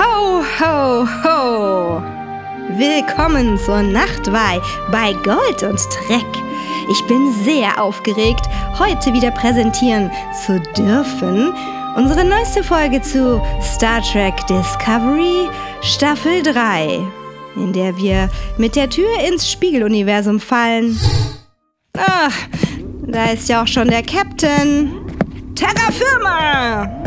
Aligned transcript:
Ho, 0.00 0.42
ho, 0.58 1.06
ho! 1.24 2.02
Willkommen 2.70 3.58
zur 3.58 3.82
Nachtweih 3.82 4.58
bei 4.90 5.12
Gold 5.12 5.62
und 5.62 5.78
Dreck. 6.08 6.42
Ich 6.90 7.06
bin 7.06 7.34
sehr 7.44 7.78
aufgeregt, 7.78 8.46
heute 8.78 9.12
wieder 9.12 9.30
präsentieren 9.30 10.10
zu 10.46 10.58
dürfen 10.74 11.52
unsere 11.96 12.24
neueste 12.24 12.64
Folge 12.64 13.02
zu 13.02 13.42
Star 13.60 14.00
Trek 14.00 14.34
Discovery 14.46 15.50
Staffel 15.82 16.42
3, 16.44 17.00
in 17.56 17.74
der 17.74 17.94
wir 17.98 18.30
mit 18.56 18.76
der 18.76 18.88
Tür 18.88 19.10
ins 19.28 19.50
Spiegeluniversum 19.50 20.40
fallen. 20.40 20.98
Ach, 21.98 22.32
da 23.06 23.32
ist 23.32 23.50
ja 23.50 23.62
auch 23.62 23.68
schon 23.68 23.88
der 23.88 24.02
Captain. 24.02 24.92
Terra 25.54 25.92
Firma! 25.92 26.99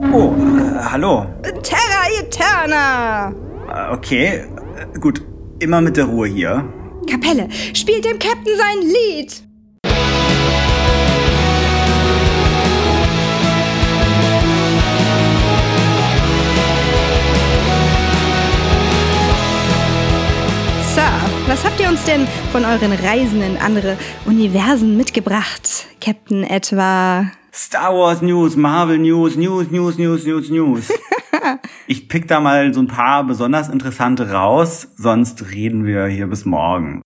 Oh, 0.00 0.32
äh, 0.32 0.78
hallo. 0.92 1.26
Terra 1.62 2.06
Eterna! 2.20 3.32
Äh, 3.68 3.92
okay, 3.92 4.26
äh, 4.94 4.98
gut. 5.00 5.22
Immer 5.58 5.80
mit 5.80 5.96
der 5.96 6.04
Ruhe 6.04 6.28
hier. 6.28 6.72
Kapelle, 7.10 7.48
spielt 7.74 8.04
dem 8.04 8.16
Captain 8.20 8.56
sein 8.56 8.80
Lied! 8.80 9.42
Sir, 20.94 21.02
was 21.48 21.64
habt 21.64 21.80
ihr 21.80 21.88
uns 21.88 22.04
denn 22.04 22.28
von 22.52 22.64
euren 22.64 22.92
Reisen 22.92 23.42
in 23.42 23.56
andere 23.56 23.96
Universen 24.26 24.96
mitgebracht? 24.96 25.88
Captain 26.00 26.44
etwa. 26.44 27.26
Star 27.58 27.92
Wars 27.92 28.22
News, 28.22 28.54
Marvel 28.54 28.98
News, 28.98 29.36
News, 29.36 29.68
News, 29.72 29.98
News, 29.98 30.24
News, 30.24 30.48
News. 30.48 30.92
ich 31.88 32.08
pick 32.08 32.28
da 32.28 32.38
mal 32.38 32.72
so 32.72 32.80
ein 32.80 32.86
paar 32.86 33.24
besonders 33.24 33.68
interessante 33.68 34.30
raus, 34.30 34.86
sonst 34.96 35.50
reden 35.50 35.84
wir 35.84 36.06
hier 36.06 36.28
bis 36.28 36.44
morgen. 36.44 37.02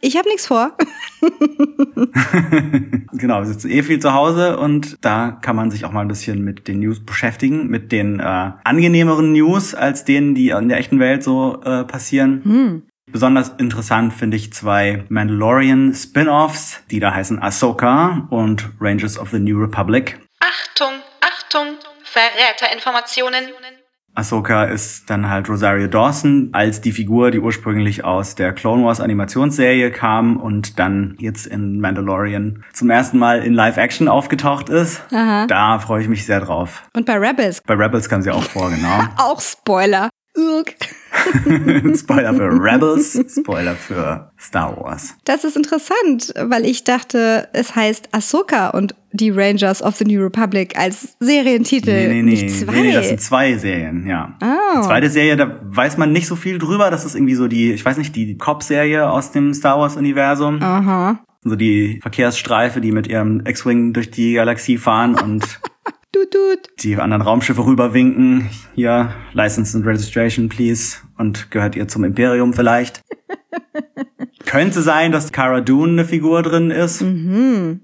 Ich 0.00 0.16
hab 0.16 0.26
nichts 0.26 0.48
vor. 0.48 0.76
genau, 3.12 3.38
wir 3.38 3.46
sitzen 3.46 3.70
eh 3.70 3.84
viel 3.84 4.00
zu 4.00 4.12
Hause 4.12 4.58
und 4.58 4.96
da 5.02 5.30
kann 5.30 5.54
man 5.54 5.70
sich 5.70 5.84
auch 5.84 5.92
mal 5.92 6.00
ein 6.00 6.08
bisschen 6.08 6.42
mit 6.42 6.66
den 6.66 6.80
News 6.80 7.06
beschäftigen, 7.06 7.68
mit 7.68 7.92
den 7.92 8.18
äh, 8.18 8.50
angenehmeren 8.64 9.30
News 9.30 9.72
als 9.72 10.04
denen, 10.04 10.34
die 10.34 10.48
in 10.48 10.68
der 10.68 10.78
echten 10.78 10.98
Welt 10.98 11.22
so 11.22 11.62
äh, 11.62 11.84
passieren. 11.84 12.42
Hm. 12.42 12.82
Besonders 13.12 13.50
interessant 13.58 14.14
finde 14.14 14.38
ich 14.38 14.52
zwei 14.54 15.04
Mandalorian 15.10 15.94
Spin-offs, 15.94 16.82
die 16.90 16.98
da 16.98 17.14
heißen 17.14 17.42
Ahsoka 17.42 18.26
und 18.30 18.70
Rangers 18.80 19.18
of 19.18 19.30
the 19.30 19.38
New 19.38 19.60
Republic. 19.60 20.18
Achtung, 20.40 20.94
Achtung, 21.20 21.76
Verräterinformationen. 22.04 23.44
Ahsoka 24.14 24.64
ist 24.64 25.08
dann 25.08 25.28
halt 25.30 25.48
Rosario 25.48 25.88
Dawson 25.88 26.50
als 26.52 26.82
die 26.82 26.92
Figur, 26.92 27.30
die 27.30 27.38
ursprünglich 27.38 28.04
aus 28.04 28.34
der 28.34 28.52
Clone 28.52 28.84
Wars 28.84 29.00
Animationsserie 29.00 29.90
kam 29.90 30.36
und 30.36 30.78
dann 30.78 31.16
jetzt 31.18 31.46
in 31.46 31.80
Mandalorian 31.80 32.62
zum 32.74 32.90
ersten 32.90 33.18
Mal 33.18 33.42
in 33.42 33.54
Live-Action 33.54 34.08
aufgetaucht 34.08 34.68
ist. 34.68 35.02
Aha. 35.12 35.46
Da 35.46 35.78
freue 35.78 36.02
ich 36.02 36.08
mich 36.08 36.26
sehr 36.26 36.40
drauf. 36.40 36.82
Und 36.94 37.06
bei 37.06 37.16
Rebels. 37.16 37.62
Bei 37.66 37.74
Rebels 37.74 38.08
kam 38.10 38.20
sie 38.20 38.30
auch 38.30 38.42
vor, 38.42 38.70
genau. 38.70 39.02
Auch 39.16 39.40
Spoiler. 39.40 40.10
Irk. 40.34 40.74
Spoiler 41.96 42.34
für 42.34 42.48
Rebels, 42.60 43.18
Spoiler 43.38 43.74
für 43.74 44.30
Star 44.38 44.76
Wars. 44.76 45.14
Das 45.24 45.44
ist 45.44 45.56
interessant, 45.56 46.32
weil 46.36 46.64
ich 46.64 46.84
dachte, 46.84 47.48
es 47.52 47.74
heißt 47.76 48.08
Ahsoka 48.12 48.70
und 48.70 48.94
die 49.12 49.30
Rangers 49.30 49.82
of 49.82 49.96
the 49.96 50.04
New 50.04 50.22
Republic 50.22 50.78
als 50.78 51.16
Serientitel. 51.20 51.92
Nee, 51.92 52.08
nee, 52.08 52.22
nee. 52.22 52.30
Nicht 52.30 52.50
zwei. 52.50 52.72
nee, 52.72 52.82
nee 52.82 52.92
das 52.92 53.08
sind 53.08 53.20
zwei 53.20 53.56
Serien, 53.58 54.06
ja. 54.06 54.36
Oh. 54.42 54.80
Die 54.80 54.86
zweite 54.86 55.10
Serie, 55.10 55.36
da 55.36 55.60
weiß 55.62 55.98
man 55.98 56.12
nicht 56.12 56.26
so 56.26 56.36
viel 56.36 56.58
drüber. 56.58 56.90
Das 56.90 57.04
ist 57.04 57.14
irgendwie 57.14 57.34
so 57.34 57.46
die, 57.46 57.72
ich 57.72 57.84
weiß 57.84 57.98
nicht, 57.98 58.16
die 58.16 58.38
Cop-Serie 58.38 59.10
aus 59.10 59.32
dem 59.32 59.52
Star 59.52 59.78
Wars-Universum. 59.78 60.62
Aha. 60.62 61.20
So 61.44 61.56
die 61.56 61.98
Verkehrsstreife, 62.00 62.80
die 62.80 62.92
mit 62.92 63.08
ihrem 63.08 63.44
X-Wing 63.44 63.92
durch 63.92 64.10
die 64.10 64.34
Galaxie 64.34 64.78
fahren 64.78 65.14
und 65.14 65.60
Tut, 66.12 66.30
tut. 66.30 66.70
die 66.82 66.96
anderen 66.96 67.22
Raumschiffe 67.22 67.64
rüberwinken. 67.64 68.50
Hier, 68.74 69.14
License 69.32 69.76
and 69.76 69.86
Registration, 69.86 70.48
please. 70.50 70.98
Und 71.16 71.50
gehört 71.50 71.74
ihr 71.74 71.88
zum 71.88 72.04
Imperium 72.04 72.52
vielleicht. 72.52 73.00
Könnte 74.44 74.82
sein, 74.82 75.10
dass 75.10 75.32
Cara 75.32 75.62
Dune 75.62 75.92
eine 75.92 76.04
Figur 76.04 76.42
drin 76.42 76.70
ist. 76.70 77.00
Mhm. 77.00 77.80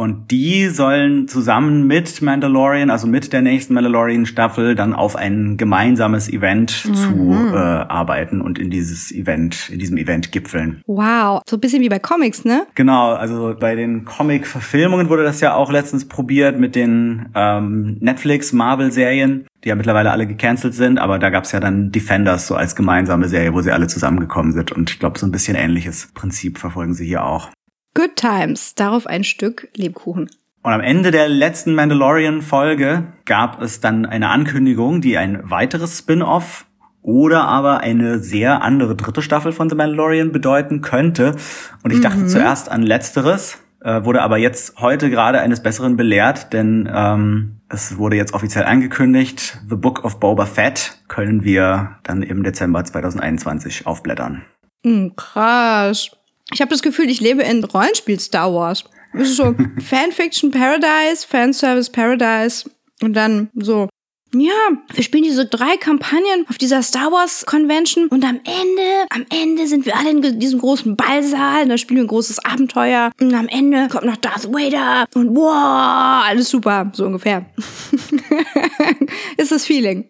Und 0.00 0.30
die 0.30 0.68
sollen 0.68 1.28
zusammen 1.28 1.86
mit 1.86 2.22
Mandalorian, 2.22 2.88
also 2.88 3.06
mit 3.06 3.34
der 3.34 3.42
nächsten 3.42 3.74
Mandalorian-Staffel, 3.74 4.74
dann 4.74 4.94
auf 4.94 5.14
ein 5.14 5.58
gemeinsames 5.58 6.32
Event 6.32 6.86
Mhm. 6.88 6.94
zu 6.94 7.32
äh, 7.52 7.58
arbeiten 7.58 8.40
und 8.40 8.58
in 8.58 8.70
dieses 8.70 9.12
Event, 9.12 9.68
in 9.68 9.78
diesem 9.78 9.98
Event 9.98 10.32
gipfeln. 10.32 10.80
Wow. 10.86 11.42
So 11.46 11.58
ein 11.58 11.60
bisschen 11.60 11.82
wie 11.82 11.90
bei 11.90 11.98
Comics, 11.98 12.46
ne? 12.46 12.62
Genau, 12.76 13.12
also 13.12 13.54
bei 13.60 13.74
den 13.74 14.06
Comic-Verfilmungen 14.06 15.10
wurde 15.10 15.22
das 15.22 15.42
ja 15.42 15.52
auch 15.52 15.70
letztens 15.70 16.08
probiert 16.08 16.58
mit 16.58 16.74
den 16.74 17.26
ähm, 17.34 17.98
Netflix-Marvel-Serien, 18.00 19.46
die 19.64 19.68
ja 19.68 19.74
mittlerweile 19.74 20.12
alle 20.12 20.26
gecancelt 20.26 20.72
sind, 20.72 20.98
aber 20.98 21.18
da 21.18 21.28
gab's 21.28 21.52
ja 21.52 21.60
dann 21.60 21.92
Defenders 21.92 22.46
so 22.46 22.54
als 22.54 22.74
gemeinsame 22.74 23.28
Serie, 23.28 23.52
wo 23.52 23.60
sie 23.60 23.70
alle 23.70 23.86
zusammengekommen 23.86 24.52
sind. 24.52 24.72
Und 24.72 24.88
ich 24.88 24.98
glaube, 24.98 25.18
so 25.18 25.26
ein 25.26 25.30
bisschen 25.30 25.56
ähnliches 25.56 26.08
Prinzip 26.14 26.56
verfolgen 26.56 26.94
sie 26.94 27.04
hier 27.04 27.22
auch. 27.22 27.50
Good 27.94 28.16
Times. 28.16 28.74
Darauf 28.74 29.06
ein 29.06 29.24
Stück 29.24 29.68
Lebkuchen. 29.74 30.30
Und 30.62 30.72
am 30.72 30.80
Ende 30.80 31.10
der 31.10 31.28
letzten 31.28 31.74
Mandalorian-Folge 31.74 33.12
gab 33.24 33.62
es 33.62 33.80
dann 33.80 34.04
eine 34.04 34.28
Ankündigung, 34.28 35.00
die 35.00 35.16
ein 35.16 35.50
weiteres 35.50 35.98
Spin-off 35.98 36.66
oder 37.02 37.44
aber 37.44 37.80
eine 37.80 38.18
sehr 38.18 38.62
andere 38.62 38.94
dritte 38.94 39.22
Staffel 39.22 39.52
von 39.52 39.70
The 39.70 39.76
Mandalorian 39.76 40.32
bedeuten 40.32 40.82
könnte. 40.82 41.34
Und 41.82 41.92
ich 41.92 42.00
dachte 42.02 42.26
zuerst 42.26 42.70
an 42.70 42.82
letzteres, 42.82 43.58
äh, 43.82 44.04
wurde 44.04 44.20
aber 44.20 44.36
jetzt 44.36 44.78
heute 44.78 45.08
gerade 45.08 45.40
eines 45.40 45.62
Besseren 45.62 45.96
belehrt, 45.96 46.52
denn 46.52 46.88
ähm, 46.92 47.60
es 47.70 47.96
wurde 47.96 48.16
jetzt 48.16 48.34
offiziell 48.34 48.64
angekündigt, 48.64 49.58
The 49.68 49.76
Book 49.76 50.04
of 50.04 50.20
Boba 50.20 50.44
Fett 50.44 50.98
können 51.08 51.44
wir 51.44 51.96
dann 52.02 52.22
im 52.22 52.42
Dezember 52.42 52.84
2021 52.84 53.86
aufblättern. 53.86 54.42
Hm, 54.84 55.14
krass. 55.16 56.10
Ich 56.52 56.60
habe 56.60 56.70
das 56.70 56.82
Gefühl, 56.82 57.08
ich 57.08 57.20
lebe 57.20 57.42
in 57.42 57.62
Rollenspiel 57.64 58.18
Star 58.18 58.52
Wars. 58.52 58.84
Es 59.14 59.30
ist 59.30 59.36
so 59.36 59.54
Fanfiction 59.84 60.50
Paradise, 60.50 61.26
Fanservice 61.26 61.90
Paradise 61.90 62.70
und 63.02 63.14
dann 63.14 63.50
so. 63.54 63.88
Ja, 64.32 64.52
wir 64.94 65.02
spielen 65.02 65.24
diese 65.24 65.46
drei 65.46 65.76
Kampagnen 65.76 66.46
auf 66.48 66.56
dieser 66.56 66.82
Star 66.82 67.10
Wars 67.10 67.46
Convention 67.46 68.06
und 68.06 68.24
am 68.24 68.38
Ende, 68.44 69.06
am 69.10 69.26
Ende 69.28 69.66
sind 69.66 69.86
wir 69.86 69.96
alle 69.96 70.10
in 70.10 70.38
diesem 70.38 70.60
großen 70.60 70.94
Ballsaal 70.94 71.64
und 71.64 71.68
da 71.68 71.76
spielen 71.76 71.96
wir 71.96 72.04
ein 72.04 72.08
großes 72.08 72.44
Abenteuer 72.44 73.10
und 73.20 73.34
am 73.34 73.48
Ende 73.48 73.88
kommt 73.88 74.04
noch 74.04 74.16
Darth 74.16 74.46
Vader 74.46 75.06
und 75.14 75.34
wow, 75.34 76.22
alles 76.28 76.48
super, 76.48 76.92
so 76.92 77.06
ungefähr. 77.06 77.46
ist 79.36 79.50
das 79.50 79.66
Feeling. 79.66 80.04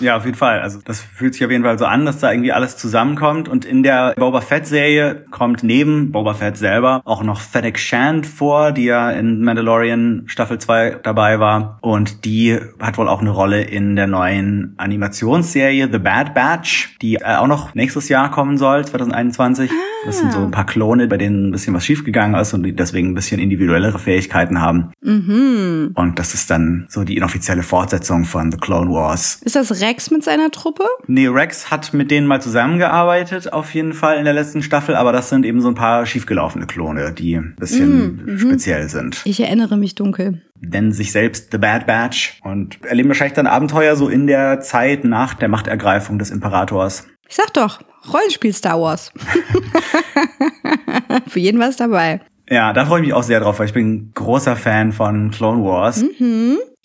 Ja, 0.00 0.16
auf 0.16 0.24
jeden 0.24 0.36
Fall. 0.36 0.60
Also 0.60 0.80
das 0.84 1.00
fühlt 1.00 1.34
sich 1.34 1.44
auf 1.44 1.50
jeden 1.50 1.64
Fall 1.64 1.78
so 1.78 1.86
an, 1.86 2.04
dass 2.04 2.18
da 2.18 2.30
irgendwie 2.30 2.52
alles 2.52 2.76
zusammenkommt. 2.76 3.48
Und 3.48 3.64
in 3.64 3.82
der 3.82 4.14
Boba 4.16 4.40
Fett-Serie 4.40 5.24
kommt 5.30 5.62
neben 5.62 6.12
Boba 6.12 6.34
Fett 6.34 6.56
selber 6.56 7.02
auch 7.04 7.22
noch 7.22 7.40
Fennec 7.40 7.78
Shand 7.78 8.26
vor, 8.26 8.72
die 8.72 8.84
ja 8.84 9.10
in 9.10 9.42
Mandalorian 9.42 10.24
Staffel 10.26 10.58
2 10.58 11.00
dabei 11.02 11.40
war. 11.40 11.78
Und 11.80 12.24
die 12.24 12.43
hat 12.52 12.98
wohl 12.98 13.08
auch 13.08 13.20
eine 13.20 13.30
Rolle 13.30 13.62
in 13.62 13.96
der 13.96 14.06
neuen 14.06 14.74
Animationsserie 14.76 15.88
The 15.90 15.98
Bad 15.98 16.34
Batch, 16.34 16.96
die 17.00 17.16
äh, 17.16 17.36
auch 17.36 17.46
noch 17.46 17.74
nächstes 17.74 18.08
Jahr 18.08 18.30
kommen 18.30 18.58
soll, 18.58 18.84
2021. 18.84 19.70
Das 20.04 20.18
sind 20.18 20.32
so 20.32 20.40
ein 20.40 20.50
paar 20.50 20.66
Klone, 20.66 21.06
bei 21.08 21.16
denen 21.16 21.48
ein 21.48 21.50
bisschen 21.50 21.74
was 21.74 21.84
schiefgegangen 21.84 22.38
ist 22.38 22.52
und 22.52 22.62
die 22.62 22.74
deswegen 22.74 23.10
ein 23.10 23.14
bisschen 23.14 23.40
individuellere 23.40 23.98
Fähigkeiten 23.98 24.60
haben. 24.60 24.92
Mhm. 25.00 25.92
Und 25.94 26.18
das 26.18 26.34
ist 26.34 26.50
dann 26.50 26.86
so 26.88 27.04
die 27.04 27.16
inoffizielle 27.16 27.62
Fortsetzung 27.62 28.24
von 28.24 28.52
The 28.52 28.58
Clone 28.58 28.90
Wars. 28.90 29.40
Ist 29.42 29.56
das 29.56 29.80
Rex 29.80 30.10
mit 30.10 30.22
seiner 30.22 30.50
Truppe? 30.50 30.84
Nee, 31.06 31.28
Rex 31.28 31.70
hat 31.70 31.94
mit 31.94 32.10
denen 32.10 32.26
mal 32.26 32.42
zusammengearbeitet, 32.42 33.52
auf 33.52 33.72
jeden 33.74 33.94
Fall 33.94 34.18
in 34.18 34.24
der 34.24 34.34
letzten 34.34 34.62
Staffel, 34.62 34.94
aber 34.94 35.12
das 35.12 35.30
sind 35.30 35.46
eben 35.46 35.60
so 35.60 35.68
ein 35.68 35.74
paar 35.74 36.04
schiefgelaufene 36.04 36.66
Klone, 36.66 37.12
die 37.12 37.36
ein 37.36 37.56
bisschen 37.58 38.36
speziell 38.38 38.88
sind. 38.88 39.22
Ich 39.24 39.40
erinnere 39.40 39.76
mich 39.76 39.94
dunkel. 39.94 40.42
Nennen 40.60 40.92
sich 40.92 41.12
selbst 41.12 41.50
The 41.52 41.58
Bad 41.58 41.86
Batch 41.86 42.40
und 42.42 42.84
erleben 42.84 43.08
wahrscheinlich 43.08 43.34
dann 43.34 43.46
Abenteuer 43.46 43.96
so 43.96 44.08
in 44.08 44.26
der 44.26 44.60
Zeit 44.60 45.04
nach 45.04 45.34
der 45.34 45.48
Machtergreifung 45.48 46.18
des 46.18 46.30
Imperators. 46.30 47.06
Ich 47.28 47.36
sag 47.36 47.52
doch, 47.54 47.80
Rollenspiel 48.12 48.52
Star 48.52 48.80
Wars. 48.80 49.12
Für 51.26 51.40
jeden 51.40 51.58
was 51.58 51.76
dabei. 51.76 52.20
Ja, 52.48 52.72
da 52.72 52.84
freue 52.84 53.00
ich 53.00 53.06
mich 53.06 53.14
auch 53.14 53.22
sehr 53.22 53.40
drauf, 53.40 53.58
weil 53.58 53.66
ich 53.66 53.72
bin 53.72 54.12
großer 54.14 54.56
Fan 54.56 54.92
von 54.92 55.30
Clone 55.30 55.64
Wars. 55.64 56.04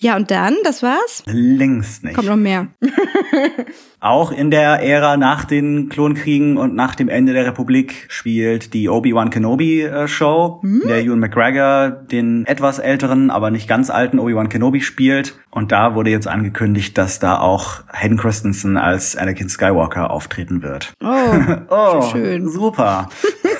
Ja, 0.01 0.15
und 0.15 0.31
dann, 0.31 0.55
das 0.63 0.81
war's? 0.81 1.23
Längst 1.25 2.05
nicht. 2.05 2.15
Kommt 2.15 2.29
noch 2.29 2.37
mehr. 2.37 2.67
Auch 3.99 4.31
in 4.31 4.49
der 4.49 4.81
Ära 4.81 5.17
nach 5.17 5.43
den 5.43 5.89
Klonkriegen 5.89 6.55
und 6.55 6.73
nach 6.73 6.95
dem 6.95 7.09
Ende 7.09 7.33
der 7.33 7.45
Republik 7.45 8.05
spielt 8.07 8.73
die 8.73 8.87
Obi-Wan 8.87 9.29
Kenobi 9.29 9.81
äh, 9.81 10.07
Show, 10.07 10.59
Hm? 10.61 10.83
in 10.83 10.87
der 10.87 11.01
Ewan 11.01 11.19
McGregor 11.19 11.89
den 11.91 12.45
etwas 12.45 12.79
älteren, 12.79 13.29
aber 13.29 13.51
nicht 13.51 13.67
ganz 13.67 13.89
alten 13.89 14.19
Obi-Wan 14.19 14.47
Kenobi 14.47 14.79
spielt. 14.79 15.37
Und 15.51 15.73
da 15.73 15.95
wurde 15.95 16.11
jetzt 16.11 16.29
angekündigt, 16.29 16.97
dass 16.97 17.19
da 17.19 17.37
auch 17.39 17.81
Hayden 17.91 18.17
Christensen 18.17 18.77
als 18.77 19.17
Anakin 19.17 19.49
Skywalker 19.49 20.11
auftreten 20.11 20.63
wird. 20.63 20.93
Oh, 21.03 21.07
Oh, 21.69 22.01
schön. 22.13 22.47
super. 22.47 23.09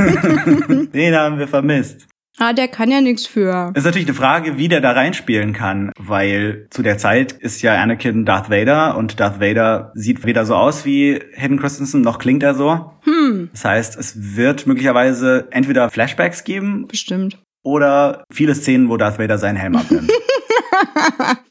den 0.94 1.16
haben 1.16 1.38
wir 1.38 1.50
vermisst. 1.50 2.08
Ah, 2.40 2.54
der 2.54 2.68
kann 2.70 2.90
ja 2.90 3.02
nichts 3.02 3.28
für. 3.28 3.72
Ist 3.76 3.84
natürlich 3.86 4.08
eine 4.08 4.16
Frage, 4.16 4.58
wie 4.58 4.68
der 4.70 4.82
da 4.82 4.92
reinspielen 4.92 5.54
kann, 5.54 5.92
weil 6.00 6.68
zu 6.72 6.82
der 6.82 6.98
Zeit 6.98 7.34
ist 7.34 7.62
ja 7.62 7.76
Anakin 7.82 8.26
Darth 8.26 8.50
Vader 8.50 8.98
und 8.98 9.20
Darth 9.20 9.40
Vader 9.42 9.92
sieht 9.94 10.26
weder 10.26 10.46
so 10.46 10.56
aus 10.56 10.86
wie 10.86 11.20
Hayden 11.36 11.60
Christensen, 11.60 12.02
noch 12.02 12.18
klingt 12.18 12.42
er 12.44 12.56
so. 12.56 12.92
Hm, 13.04 13.50
Das 13.52 13.66
heißt, 13.66 13.98
es 14.00 14.36
wird 14.38 14.68
möglicherweise 14.68 15.48
entweder 15.52 15.90
Flashbacks 15.90 16.44
geben 16.46 16.88
bestimmt. 16.88 17.38
oder 17.62 18.24
viele 18.32 18.56
Szenen, 18.56 18.88
wo 18.90 18.96
Darth 18.98 19.20
Vader 19.20 19.38
seinen 19.38 19.58
Helm 19.58 19.76
abnimmt. 19.76 20.10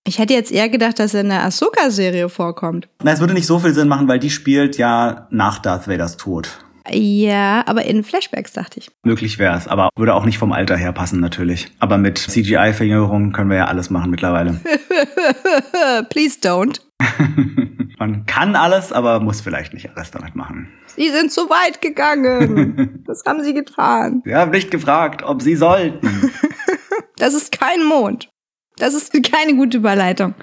Ich 0.05 0.19
hätte 0.19 0.32
jetzt 0.32 0.50
eher 0.50 0.70
gedacht, 0.70 0.99
dass 0.99 1.12
er 1.12 1.20
in 1.20 1.29
der 1.29 1.44
Ahsoka-Serie 1.44 2.31
vorkommt. 2.31 2.88
Na, 3.02 3.12
es 3.12 3.20
würde 3.20 3.35
nicht 3.35 3.46
so 3.46 3.58
viel 3.58 3.75
Sinn 3.75 3.88
machen, 3.88 4.08
weil 4.08 4.19
die 4.19 4.31
spielt 4.31 4.79
ja 4.79 5.26
nach 5.31 5.58
Darth 5.58 5.87
Vaders 5.87 6.17
Tod. 6.17 6.64
Ja, 6.90 7.62
aber 7.67 7.85
in 7.85 8.02
Flashbacks 8.05 8.52
dachte 8.52 8.81
ich. 8.81 8.90
Möglich 9.05 9.38
wäre 9.38 9.56
es, 9.56 9.67
aber 9.69 9.90
würde 9.96 10.14
auch 10.14 10.25
nicht 10.25 10.38
vom 10.38 10.52
Alter 10.52 10.76
her 10.76 10.93
passen 10.93 11.20
natürlich. 11.20 11.69
Aber 11.79 11.99
mit 11.99 12.19
CGI-Verjüngerung 12.19 13.32
können 13.32 13.50
wir 13.50 13.56
ja 13.58 13.64
alles 13.67 13.90
machen 13.90 14.11
mittlerweile. 14.11 14.61
Please 16.11 16.38
don't. 16.40 16.81
Man 17.99 18.26
kann 18.26 18.55
alles, 18.55 18.93
aber 18.93 19.20
muss 19.20 19.40
vielleicht 19.40 19.75
nicht 19.75 19.90
alles 19.94 20.11
damit 20.12 20.37
machen. 20.37 20.69
Sie 20.87 21.11
sind 21.11 21.32
zu 21.32 21.43
weit 21.50 21.81
gegangen. 21.81 22.94
Das 23.08 23.23
haben 23.26 23.43
sie 23.43 23.55
getan. 23.55 24.20
Wir 24.25 24.37
haben 24.37 24.50
nicht 24.50 24.70
gefragt, 24.70 25.23
ob 25.23 25.40
sie 25.40 25.56
sollten. 25.56 26.31
Das 27.17 27.32
ist 27.32 27.58
kein 27.58 27.82
Mond. 27.85 28.29
Das 28.76 28.93
ist 28.93 29.12
keine 29.32 29.56
gute 29.56 29.79
Überleitung. 29.79 30.35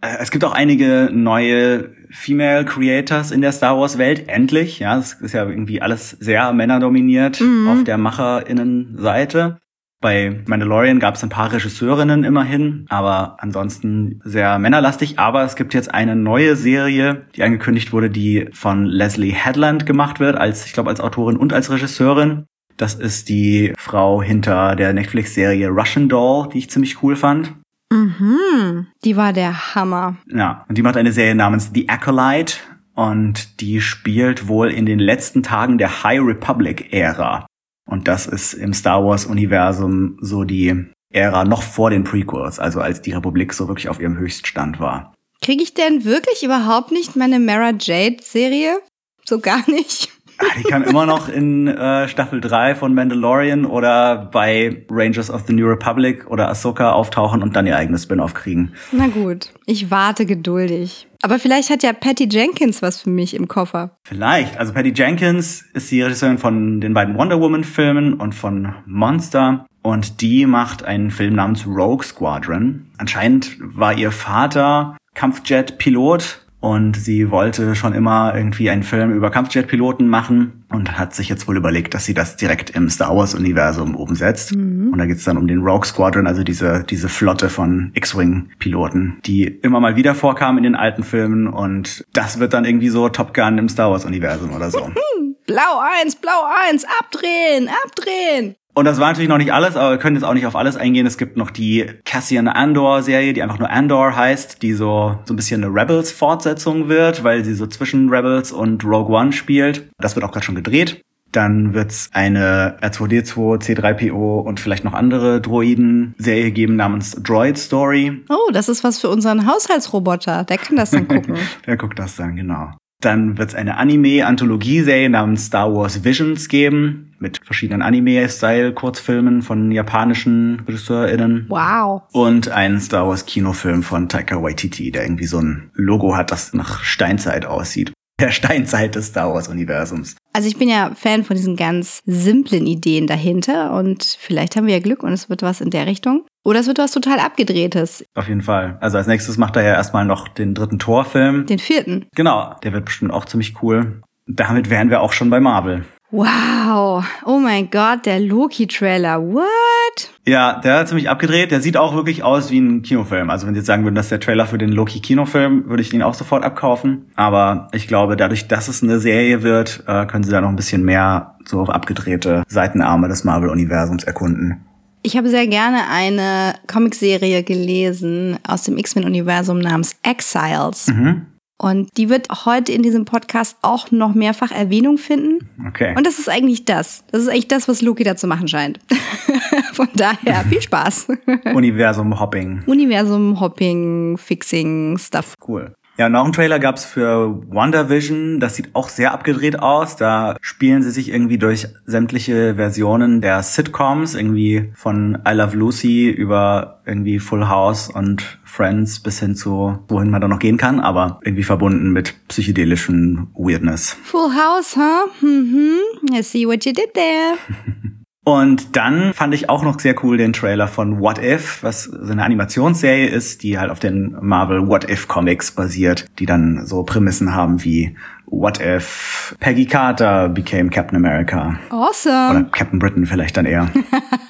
Äh, 0.00 0.18
Es 0.20 0.30
gibt 0.30 0.44
auch 0.44 0.52
einige 0.52 1.10
neue 1.12 1.90
Female 2.12 2.64
Creators 2.64 3.30
in 3.30 3.40
der 3.40 3.52
Star 3.52 3.78
Wars 3.78 3.98
Welt. 3.98 4.28
Endlich, 4.28 4.78
ja, 4.78 4.98
es 4.98 5.14
ist 5.14 5.32
ja 5.32 5.48
irgendwie 5.48 5.82
alles 5.82 6.10
sehr 6.10 6.52
männerdominiert 6.52 7.42
auf 7.68 7.84
der 7.84 7.98
Macherinnenseite. 7.98 9.58
Bei 10.02 10.42
Mandalorian 10.46 10.98
gab 10.98 11.14
es 11.14 11.22
ein 11.22 11.28
paar 11.28 11.52
Regisseurinnen 11.52 12.24
immerhin, 12.24 12.86
aber 12.88 13.36
ansonsten 13.38 14.20
sehr 14.24 14.58
männerlastig. 14.58 15.20
Aber 15.20 15.44
es 15.44 15.54
gibt 15.54 15.74
jetzt 15.74 15.94
eine 15.94 16.16
neue 16.16 16.56
Serie, 16.56 17.26
die 17.36 17.44
angekündigt 17.44 17.92
wurde, 17.92 18.10
die 18.10 18.48
von 18.52 18.84
Leslie 18.84 19.32
Headland 19.32 19.86
gemacht 19.86 20.18
wird, 20.18 20.36
als 20.36 20.66
ich 20.66 20.72
glaube 20.72 20.90
als 20.90 21.00
Autorin 21.00 21.36
und 21.36 21.52
als 21.52 21.70
Regisseurin. 21.70 22.46
Das 22.76 22.94
ist 22.94 23.28
die 23.28 23.72
Frau 23.78 24.20
hinter 24.20 24.74
der 24.74 24.92
Netflix-Serie 24.92 25.68
Russian 25.68 26.08
Doll, 26.08 26.48
die 26.48 26.58
ich 26.58 26.68
ziemlich 26.70 27.00
cool 27.02 27.14
fand. 27.14 27.54
Mhm. 27.92 28.86
Die 29.04 29.16
war 29.16 29.32
der 29.32 29.74
Hammer. 29.74 30.16
Ja, 30.26 30.64
und 30.68 30.78
die 30.78 30.82
macht 30.82 30.96
eine 30.96 31.12
Serie 31.12 31.34
namens 31.34 31.70
The 31.74 31.88
Acolyte 31.88 32.54
und 32.94 33.60
die 33.60 33.80
spielt 33.80 34.48
wohl 34.48 34.70
in 34.70 34.86
den 34.86 34.98
letzten 34.98 35.42
Tagen 35.42 35.76
der 35.76 36.02
High 36.02 36.20
Republic-Ära. 36.22 37.46
Und 37.84 38.08
das 38.08 38.26
ist 38.26 38.54
im 38.54 38.72
Star 38.72 39.04
Wars-Universum 39.04 40.16
so 40.20 40.44
die 40.44 40.86
Ära 41.10 41.44
noch 41.44 41.62
vor 41.62 41.90
den 41.90 42.04
Prequels, 42.04 42.58
also 42.58 42.80
als 42.80 43.02
die 43.02 43.12
Republik 43.12 43.52
so 43.52 43.68
wirklich 43.68 43.90
auf 43.90 44.00
ihrem 44.00 44.16
Höchststand 44.16 44.80
war. 44.80 45.12
Kriege 45.42 45.62
ich 45.62 45.74
denn 45.74 46.04
wirklich 46.04 46.42
überhaupt 46.42 46.92
nicht 46.92 47.16
meine 47.16 47.40
Mara 47.40 47.72
Jade-Serie? 47.78 48.78
So 49.24 49.40
gar 49.40 49.68
nicht. 49.68 50.10
Ah, 50.42 50.58
die 50.58 50.64
kann 50.64 50.82
immer 50.82 51.06
noch 51.06 51.28
in 51.28 51.68
äh, 51.68 52.08
Staffel 52.08 52.40
3 52.40 52.74
von 52.74 52.94
Mandalorian 52.94 53.64
oder 53.64 54.16
bei 54.16 54.84
Rangers 54.90 55.30
of 55.30 55.42
the 55.46 55.52
New 55.52 55.66
Republic 55.66 56.26
oder 56.28 56.48
Ahsoka 56.48 56.92
auftauchen 56.92 57.42
und 57.42 57.54
dann 57.54 57.66
ihr 57.66 57.76
eigenes 57.76 58.04
Spin-off 58.04 58.34
kriegen. 58.34 58.72
Na 58.90 59.06
gut, 59.06 59.52
ich 59.66 59.90
warte 59.90 60.26
geduldig. 60.26 61.06
Aber 61.22 61.38
vielleicht 61.38 61.70
hat 61.70 61.84
ja 61.84 61.92
Patty 61.92 62.28
Jenkins 62.28 62.82
was 62.82 63.00
für 63.00 63.10
mich 63.10 63.34
im 63.34 63.46
Koffer. 63.46 63.96
Vielleicht. 64.02 64.58
Also 64.58 64.72
Patty 64.72 64.92
Jenkins 64.94 65.64
ist 65.72 65.90
die 65.90 66.02
Regisseurin 66.02 66.38
von 66.38 66.80
den 66.80 66.94
beiden 66.94 67.16
Wonder 67.16 67.40
Woman 67.40 67.62
Filmen 67.62 68.14
und 68.14 68.34
von 68.34 68.74
Monster. 68.86 69.66
Und 69.82 70.20
die 70.20 70.46
macht 70.46 70.84
einen 70.84 71.10
Film 71.10 71.34
namens 71.34 71.66
Rogue 71.66 72.04
Squadron. 72.04 72.86
Anscheinend 72.98 73.56
war 73.60 73.96
ihr 73.96 74.10
Vater 74.10 74.96
Kampfjet-Pilot 75.14 76.41
und 76.62 76.96
sie 76.96 77.32
wollte 77.32 77.74
schon 77.74 77.92
immer 77.92 78.34
irgendwie 78.36 78.70
einen 78.70 78.84
Film 78.84 79.12
über 79.12 79.30
Kampfjet-Piloten 79.30 80.06
machen 80.06 80.64
und 80.70 80.96
hat 80.96 81.12
sich 81.12 81.28
jetzt 81.28 81.48
wohl 81.48 81.56
überlegt, 81.56 81.92
dass 81.92 82.04
sie 82.04 82.14
das 82.14 82.36
direkt 82.36 82.70
im 82.70 82.88
Star 82.88 83.16
Wars-Universum 83.16 83.96
umsetzt. 83.96 84.52
Und 84.52 84.96
da 84.96 85.06
geht's 85.06 85.24
dann 85.24 85.36
um 85.36 85.48
den 85.48 85.58
Rogue 85.58 85.84
Squadron, 85.84 86.28
also 86.28 86.44
diese, 86.44 86.84
diese 86.88 87.08
Flotte 87.08 87.50
von 87.50 87.90
X-Wing-Piloten, 87.94 89.18
die 89.26 89.44
immer 89.44 89.80
mal 89.80 89.96
wieder 89.96 90.14
vorkamen 90.14 90.58
in 90.58 90.62
den 90.62 90.76
alten 90.76 91.02
Filmen 91.02 91.48
und 91.48 92.04
das 92.12 92.38
wird 92.38 92.54
dann 92.54 92.64
irgendwie 92.64 92.90
so 92.90 93.08
Top 93.08 93.34
Gun 93.34 93.58
im 93.58 93.68
Star 93.68 93.90
Wars-Universum 93.90 94.54
oder 94.54 94.70
so. 94.70 94.88
Blau 95.46 95.80
1, 96.00 96.14
Blau 96.16 96.44
1, 96.70 96.84
abdrehen, 97.00 97.68
abdrehen. 97.84 98.54
Und 98.74 98.86
das 98.86 98.98
war 98.98 99.08
natürlich 99.08 99.28
noch 99.28 99.38
nicht 99.38 99.52
alles, 99.52 99.76
aber 99.76 99.92
wir 99.92 99.98
können 99.98 100.16
jetzt 100.16 100.24
auch 100.24 100.32
nicht 100.32 100.46
auf 100.46 100.56
alles 100.56 100.76
eingehen. 100.76 101.06
Es 101.06 101.18
gibt 101.18 101.36
noch 101.36 101.50
die 101.50 101.86
Cassian 102.04 102.48
Andor 102.48 103.02
Serie, 103.02 103.34
die 103.34 103.42
einfach 103.42 103.58
nur 103.58 103.70
Andor 103.70 104.16
heißt, 104.16 104.62
die 104.62 104.72
so, 104.72 105.18
so 105.24 105.34
ein 105.34 105.36
bisschen 105.36 105.62
eine 105.62 105.74
Rebels 105.74 106.10
Fortsetzung 106.10 106.88
wird, 106.88 107.22
weil 107.22 107.44
sie 107.44 107.54
so 107.54 107.66
zwischen 107.66 108.08
Rebels 108.08 108.50
und 108.50 108.84
Rogue 108.84 109.14
One 109.14 109.32
spielt. 109.32 109.90
Das 109.98 110.16
wird 110.16 110.24
auch 110.24 110.32
gerade 110.32 110.46
schon 110.46 110.54
gedreht. 110.54 111.02
Dann 111.32 111.72
wird's 111.72 112.10
eine 112.12 112.76
R2D2, 112.82 113.62
C3PO 113.62 114.40
und 114.40 114.60
vielleicht 114.60 114.84
noch 114.84 114.92
andere 114.92 115.40
Droiden-Serie 115.40 116.50
geben 116.50 116.76
namens 116.76 117.12
Droid 117.12 117.56
Story. 117.56 118.22
Oh, 118.28 118.50
das 118.52 118.68
ist 118.68 118.84
was 118.84 119.00
für 119.00 119.08
unseren 119.08 119.46
Haushaltsroboter. 119.46 120.44
Der 120.44 120.58
kann 120.58 120.76
das 120.76 120.90
dann 120.90 121.08
gucken. 121.08 121.36
Wer 121.64 121.78
guckt 121.78 121.98
das 121.98 122.16
dann, 122.16 122.36
genau. 122.36 122.72
Dann 123.02 123.36
wird's 123.36 123.54
eine 123.54 123.78
Anime-Anthologie-Serie 123.78 125.10
namens 125.10 125.46
Star 125.46 125.74
Wars 125.74 126.04
Visions 126.04 126.48
geben, 126.48 127.14
mit 127.18 127.40
verschiedenen 127.44 127.82
Anime-Style-Kurzfilmen 127.82 129.42
von 129.42 129.72
japanischen 129.72 130.62
RegisseurInnen. 130.66 131.46
wow. 131.48 132.02
Und 132.12 132.48
einen 132.48 132.80
Star 132.80 133.08
Wars-Kinofilm 133.08 133.82
von 133.82 134.08
Taika 134.08 134.40
Waititi, 134.42 134.92
der 134.92 135.02
irgendwie 135.02 135.26
so 135.26 135.38
ein 135.38 135.70
Logo 135.74 136.16
hat, 136.16 136.30
das 136.30 136.54
nach 136.54 136.84
Steinzeit 136.84 137.44
aussieht. 137.44 137.92
Der 138.20 138.30
Steinzeit 138.30 138.94
des 138.94 139.08
Star 139.08 139.32
Wars-Universums. 139.32 140.16
Also 140.32 140.48
ich 140.48 140.56
bin 140.56 140.68
ja 140.68 140.92
Fan 140.94 141.24
von 141.24 141.36
diesen 141.36 141.56
ganz 141.56 142.00
simplen 142.06 142.66
Ideen 142.66 143.06
dahinter 143.06 143.72
und 143.72 144.04
vielleicht 144.18 144.56
haben 144.56 144.66
wir 144.66 144.74
ja 144.74 144.80
Glück 144.80 145.02
und 145.02 145.12
es 145.12 145.28
wird 145.28 145.42
was 145.42 145.60
in 145.60 145.70
der 145.70 145.86
Richtung. 145.86 146.24
Oder 146.44 146.60
es 146.60 146.66
wird 146.66 146.78
was 146.78 146.92
total 146.92 147.18
abgedrehtes. 147.20 148.04
Auf 148.14 148.28
jeden 148.28 148.42
Fall. 148.42 148.78
Also 148.80 148.98
als 148.98 149.06
nächstes 149.06 149.38
macht 149.38 149.56
er 149.56 149.62
ja 149.62 149.74
erstmal 149.74 150.04
noch 150.04 150.28
den 150.28 150.54
dritten 150.54 150.78
Torfilm. 150.78 151.46
Den 151.46 151.58
vierten. 151.58 152.06
Genau, 152.14 152.54
der 152.62 152.72
wird 152.72 152.84
bestimmt 152.84 153.12
auch 153.12 153.24
ziemlich 153.24 153.62
cool. 153.62 154.02
Damit 154.26 154.70
wären 154.70 154.90
wir 154.90 155.00
auch 155.00 155.12
schon 155.12 155.30
bei 155.30 155.40
Marvel. 155.40 155.84
Wow. 156.12 157.02
Oh 157.24 157.38
mein 157.38 157.70
Gott, 157.70 158.04
der 158.04 158.20
Loki-Trailer. 158.20 159.22
What? 159.22 160.10
Ja, 160.26 160.60
der 160.60 160.80
hat 160.80 160.88
ziemlich 160.88 161.08
abgedreht. 161.08 161.50
Der 161.50 161.62
sieht 161.62 161.78
auch 161.78 161.94
wirklich 161.94 162.22
aus 162.22 162.50
wie 162.50 162.60
ein 162.60 162.82
Kinofilm. 162.82 163.30
Also 163.30 163.46
wenn 163.46 163.54
Sie 163.54 163.60
jetzt 163.60 163.66
sagen 163.66 163.84
würden, 163.84 163.94
das 163.94 164.06
ist 164.06 164.12
der 164.12 164.20
Trailer 164.20 164.44
für 164.44 164.58
den 164.58 164.70
Loki-Kinofilm, 164.70 165.70
würde 165.70 165.82
ich 165.82 165.94
ihn 165.94 166.02
auch 166.02 166.12
sofort 166.12 166.44
abkaufen. 166.44 167.06
Aber 167.16 167.68
ich 167.72 167.88
glaube, 167.88 168.16
dadurch, 168.16 168.46
dass 168.46 168.68
es 168.68 168.82
eine 168.82 169.00
Serie 169.00 169.42
wird, 169.42 169.84
äh, 169.86 170.04
können 170.04 170.22
Sie 170.22 170.30
da 170.30 170.42
noch 170.42 170.50
ein 170.50 170.56
bisschen 170.56 170.84
mehr 170.84 171.36
so 171.46 171.60
auf 171.60 171.70
abgedrehte 171.70 172.42
Seitenarme 172.46 173.08
des 173.08 173.24
Marvel-Universums 173.24 174.04
erkunden. 174.04 174.66
Ich 175.02 175.16
habe 175.16 175.30
sehr 175.30 175.46
gerne 175.46 175.88
eine 175.90 176.54
Comicserie 176.66 177.42
gelesen 177.42 178.38
aus 178.46 178.64
dem 178.64 178.76
X-Men-Universum 178.76 179.58
namens 179.58 179.96
Exiles. 180.02 180.88
Mhm. 180.88 181.26
Und 181.62 181.96
die 181.96 182.08
wird 182.08 182.26
heute 182.44 182.72
in 182.72 182.82
diesem 182.82 183.04
Podcast 183.04 183.56
auch 183.62 183.92
noch 183.92 184.14
mehrfach 184.14 184.50
Erwähnung 184.50 184.98
finden. 184.98 185.48
Okay. 185.68 185.94
Und 185.96 186.04
das 186.04 186.18
ist 186.18 186.28
eigentlich 186.28 186.64
das. 186.64 187.04
Das 187.12 187.22
ist 187.22 187.28
eigentlich 187.28 187.46
das, 187.46 187.68
was 187.68 187.82
Loki 187.82 188.02
da 188.02 188.16
zu 188.16 188.26
machen 188.26 188.48
scheint. 188.48 188.80
Von 189.72 189.88
daher 189.94 190.44
viel 190.48 190.60
Spaß. 190.60 191.06
Universum-Hopping. 191.54 192.64
Universum, 192.66 193.38
Hopping, 193.38 194.18
Fixing, 194.18 194.98
Stuff. 194.98 195.34
Cool. 195.46 195.72
Ja, 195.98 196.08
noch 196.08 196.24
einen 196.24 196.32
Trailer 196.32 196.58
gab's 196.58 196.84
für 196.84 197.42
WandaVision. 197.48 198.40
Das 198.40 198.56
sieht 198.56 198.74
auch 198.74 198.88
sehr 198.88 199.12
abgedreht 199.12 199.58
aus. 199.58 199.96
Da 199.96 200.36
spielen 200.40 200.82
sie 200.82 200.90
sich 200.90 201.10
irgendwie 201.10 201.36
durch 201.36 201.68
sämtliche 201.84 202.54
Versionen 202.54 203.20
der 203.20 203.42
Sitcoms, 203.42 204.14
irgendwie 204.14 204.72
von 204.74 205.18
I 205.28 205.32
Love 205.32 205.56
Lucy 205.56 206.08
über 206.08 206.80
irgendwie 206.86 207.18
Full 207.18 207.46
House 207.46 207.88
und 207.88 208.38
Friends 208.44 209.00
bis 209.00 209.20
hin 209.20 209.34
zu 209.34 209.78
wohin 209.88 210.10
man 210.10 210.20
da 210.20 210.28
noch 210.28 210.38
gehen 210.38 210.56
kann, 210.56 210.80
aber 210.80 211.20
irgendwie 211.24 211.42
verbunden 211.42 211.90
mit 211.90 212.14
psychedelischen 212.28 213.28
Weirdness. 213.34 213.96
Full 214.04 214.30
House, 214.30 214.76
huh? 214.76 215.08
Mhm. 215.20 215.78
I 216.10 216.22
see 216.22 216.46
what 216.46 216.64
you 216.64 216.72
did 216.72 216.94
there. 216.94 217.36
Und 218.24 218.76
dann 218.76 219.12
fand 219.14 219.34
ich 219.34 219.48
auch 219.48 219.64
noch 219.64 219.80
sehr 219.80 219.96
cool 220.04 220.16
den 220.16 220.32
Trailer 220.32 220.68
von 220.68 221.00
What 221.00 221.18
If, 221.18 221.62
was 221.62 221.84
so 221.84 222.12
eine 222.12 222.22
Animationsserie 222.22 223.08
ist, 223.08 223.42
die 223.42 223.58
halt 223.58 223.70
auf 223.70 223.80
den 223.80 224.16
Marvel 224.20 224.68
What 224.68 224.88
If 224.88 225.08
Comics 225.08 225.50
basiert, 225.50 226.06
die 226.20 226.26
dann 226.26 226.64
so 226.64 226.84
Prämissen 226.84 227.34
haben 227.34 227.64
wie 227.64 227.96
What 228.26 228.60
If 228.60 229.34
Peggy 229.40 229.66
Carter 229.66 230.28
became 230.28 230.70
Captain 230.70 230.96
America. 230.96 231.58
Awesome. 231.70 232.30
Oder 232.30 232.44
Captain 232.44 232.78
Britain 232.78 233.06
vielleicht 233.06 233.36
dann 233.36 233.46
eher. 233.46 233.68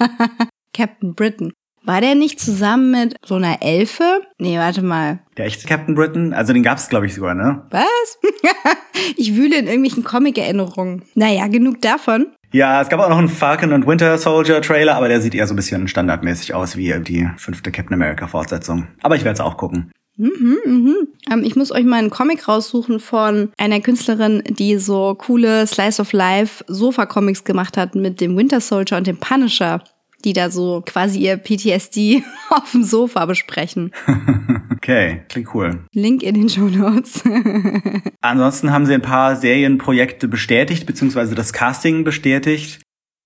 Captain 0.73 1.13
Britain. 1.13 1.53
War 1.85 1.99
der 1.99 2.15
nicht 2.15 2.39
zusammen 2.39 2.91
mit 2.91 3.15
so 3.25 3.35
einer 3.35 3.61
Elfe? 3.61 4.21
Nee, 4.39 4.57
warte 4.57 4.81
mal. 4.81 5.19
Der 5.37 5.45
echte 5.45 5.67
Captain 5.67 5.95
Britain? 5.95 6.33
Also 6.33 6.53
den 6.53 6.63
gab's 6.63 6.87
glaube 6.87 7.05
ich 7.05 7.13
sogar, 7.13 7.35
ne? 7.35 7.67
Was? 7.71 8.19
ich 9.17 9.35
wühle 9.35 9.57
in 9.57 9.67
irgendwelchen 9.67 10.05
Comic-Erinnerungen. 10.05 11.03
Naja, 11.13 11.47
genug 11.47 11.81
davon. 11.81 12.27
Ja, 12.53 12.83
es 12.83 12.89
gab 12.89 12.99
auch 12.99 13.09
noch 13.09 13.17
einen 13.17 13.29
Falcon 13.29 13.73
und 13.73 13.87
Winter 13.87 14.15
Soldier 14.19 14.61
Trailer, 14.61 14.95
aber 14.95 15.07
der 15.07 15.19
sieht 15.21 15.33
eher 15.33 15.47
so 15.47 15.55
ein 15.55 15.55
bisschen 15.55 15.87
standardmäßig 15.87 16.53
aus 16.53 16.77
wie 16.77 16.93
die 16.99 17.27
fünfte 17.35 17.71
Captain 17.71 17.95
America 17.95 18.27
Fortsetzung. 18.27 18.87
Aber 19.01 19.15
ich 19.15 19.23
werde 19.23 19.33
es 19.33 19.39
auch 19.39 19.57
gucken. 19.57 19.91
Mhm, 20.17 20.57
mhm. 20.63 20.95
Ähm, 21.31 21.43
ich 21.43 21.55
muss 21.55 21.71
euch 21.71 21.83
mal 21.83 21.97
einen 21.97 22.11
Comic 22.11 22.47
raussuchen 22.47 22.99
von 22.99 23.51
einer 23.57 23.79
Künstlerin, 23.79 24.43
die 24.47 24.77
so 24.77 25.15
coole 25.15 25.65
Slice 25.65 25.99
of 25.99 26.13
Life 26.13 26.63
Sofa-Comics 26.67 27.43
gemacht 27.43 27.75
hat 27.75 27.95
mit 27.95 28.21
dem 28.21 28.37
Winter 28.37 28.61
Soldier 28.61 28.97
und 28.97 29.07
dem 29.07 29.17
Punisher, 29.17 29.83
die 30.25 30.33
da 30.33 30.49
so 30.49 30.83
quasi 30.85 31.19
ihr 31.19 31.37
PTSD 31.37 32.23
auf 32.49 32.71
dem 32.71 32.83
Sofa 32.83 33.25
besprechen. 33.25 33.91
okay, 34.71 35.23
klingt 35.29 35.53
cool. 35.53 35.85
Link 35.93 36.23
in 36.23 36.35
den 36.35 36.49
Show 36.49 36.69
Notes. 36.69 37.23
Ansonsten 38.21 38.71
haben 38.71 38.85
sie 38.85 38.93
ein 38.93 39.01
paar 39.01 39.35
Serienprojekte 39.35 40.27
bestätigt, 40.27 40.85
beziehungsweise 40.85 41.35
das 41.35 41.53
Casting 41.53 42.03
bestätigt. 42.03 42.81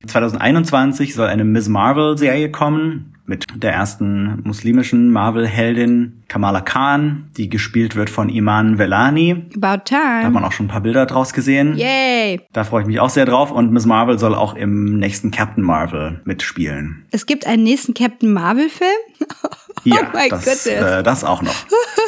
2021 0.06 1.16
soll 1.16 1.28
eine 1.28 1.44
Miss 1.44 1.68
Marvel-Serie 1.68 2.52
kommen 2.52 3.17
mit 3.28 3.46
der 3.56 3.74
ersten 3.74 4.42
muslimischen 4.44 5.12
Marvel-Heldin 5.12 6.24
Kamala 6.28 6.62
Khan, 6.62 7.30
die 7.38 7.50
gespielt 7.50 7.96
wird 7.96 8.10
von 8.10 8.30
Iman 8.30 8.78
Velani. 8.78 9.46
About 9.56 9.84
time. 9.86 10.22
Da 10.22 10.24
hat 10.24 10.32
man 10.32 10.46
auch 10.46 10.54
schon 10.54 10.68
ein 10.68 10.70
paar 10.70 10.82
Bilder 10.82 11.06
draus 11.06 11.34
gesehen. 11.34 11.76
Yay! 11.76 12.42
Da 12.54 12.64
freue 12.64 12.82
ich 12.82 12.88
mich 12.88 13.00
auch 13.00 13.10
sehr 13.10 13.26
drauf. 13.26 13.52
Und 13.52 13.72
Miss 13.72 13.86
Marvel 13.86 14.18
soll 14.18 14.34
auch 14.34 14.56
im 14.56 14.98
nächsten 14.98 15.32
Captain 15.32 15.64
Marvel 15.64 16.22
mitspielen. 16.24 17.06
Es 17.12 17.26
gibt 17.26 17.46
einen 17.46 17.64
nächsten 17.64 17.94
Captain 17.94 18.34
Marvel-Film? 18.34 18.90
Ja, 19.84 20.00
oh 20.02 20.18
my 20.18 20.28
das, 20.28 20.66
äh, 20.66 21.04
das 21.04 21.24
auch 21.24 21.42
noch. 21.42 21.56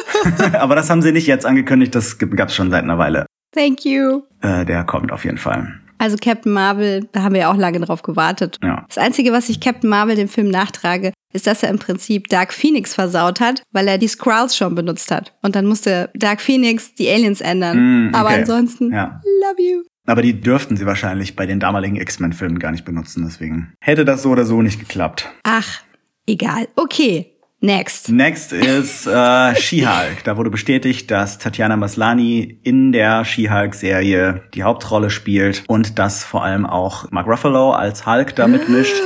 Aber 0.54 0.76
das 0.76 0.90
haben 0.90 1.02
sie 1.02 1.14
nicht 1.14 1.28
jetzt 1.28 1.46
angekündigt, 1.46 1.96
das 1.96 2.18
gab 2.18 2.50
es 2.50 2.56
schon 2.56 2.72
seit 2.72 2.84
einer 2.84 2.98
Weile. 2.98 3.26
Thank 3.54 3.86
you. 3.86 4.24
Äh, 4.42 4.66
der 4.66 4.84
kommt 4.84 5.12
auf 5.12 5.24
jeden 5.24 5.38
Fall. 5.38 5.80
Also 6.00 6.18
Captain 6.20 6.52
Marvel, 6.52 7.08
da 7.12 7.22
haben 7.24 7.34
wir 7.34 7.42
ja 7.42 7.52
auch 7.52 7.58
lange 7.58 7.80
drauf 7.82 8.02
gewartet. 8.02 8.58
Ja. 8.64 8.86
Das 8.88 8.98
Einzige, 8.98 9.32
was 9.32 9.50
ich 9.50 9.60
Captain 9.60 9.90
Marvel 9.90 10.16
dem 10.16 10.28
Film 10.30 10.50
nachtrage, 10.50 11.14
ist, 11.34 11.46
dass 11.46 11.62
er 11.62 11.70
im 11.70 11.78
Prinzip 11.78 12.28
Dark 12.30 12.54
Phoenix 12.54 12.96
versaut 12.96 13.40
hat, 13.40 13.62
weil 13.72 13.88
er 13.88 13.98
die 14.00 14.08
Skrulls 14.08 14.56
schon 14.56 14.74
benutzt 14.74 15.12
hat. 15.12 15.36
Und 15.44 15.56
dann 15.56 15.66
musste 15.68 16.10
Dark 16.16 16.42
Phoenix 16.42 16.96
die 16.96 17.10
Aliens 17.10 17.42
ändern. 17.42 18.08
Mm, 18.08 18.08
okay. 18.10 18.18
Aber 18.18 18.30
ansonsten, 18.30 18.92
Ja. 18.92 19.22
love 19.44 19.62
you. 19.62 19.84
Aber 20.08 20.24
die 20.24 20.42
dürften 20.42 20.76
sie 20.76 20.88
wahrscheinlich 20.88 21.36
bei 21.36 21.46
den 21.46 21.60
damaligen 21.60 21.98
X-Men-Filmen 21.98 22.58
gar 22.58 22.72
nicht 22.72 22.84
benutzen, 22.86 23.26
deswegen 23.28 23.74
hätte 23.80 24.06
das 24.06 24.24
so 24.24 24.30
oder 24.30 24.46
so 24.46 24.62
nicht 24.64 24.80
geklappt. 24.80 25.30
Ach, 25.44 25.82
egal. 26.26 26.68
Okay, 26.76 27.36
next. 27.62 28.10
Next 28.10 28.54
ist 28.54 29.06
äh, 29.08 29.56
She-Hulk. 29.56 30.24
Da 30.24 30.38
wurde 30.38 30.50
bestätigt, 30.50 31.12
dass 31.12 31.38
Tatjana 31.38 31.76
Maslany 31.76 32.60
in 32.64 32.92
der 32.92 33.26
She-Hulk-Serie 33.26 34.44
die 34.54 34.64
Hauptrolle 34.64 35.10
spielt 35.10 35.64
und 35.68 36.00
dass 36.00 36.24
vor 36.24 36.44
allem 36.44 36.66
auch 36.66 37.10
Mark 37.12 37.28
Ruffalo 37.28 37.72
als 37.72 38.06
Hulk 38.06 38.36
da 38.36 38.48
mitmischt. 38.48 38.96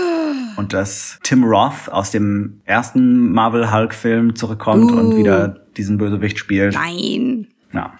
Und 0.55 0.71
dass 0.71 1.17
Tim 1.23 1.43
Roth 1.43 1.89
aus 1.91 2.11
dem 2.11 2.61
ersten 2.65 3.31
Marvel-Hulk-Film 3.31 4.35
zurückkommt 4.35 4.91
Uh. 4.91 4.97
und 4.99 5.17
wieder 5.17 5.47
diesen 5.75 5.97
Bösewicht 5.97 6.37
spielt. 6.37 6.75
Nein. 6.75 7.47
Ja. 7.73 7.97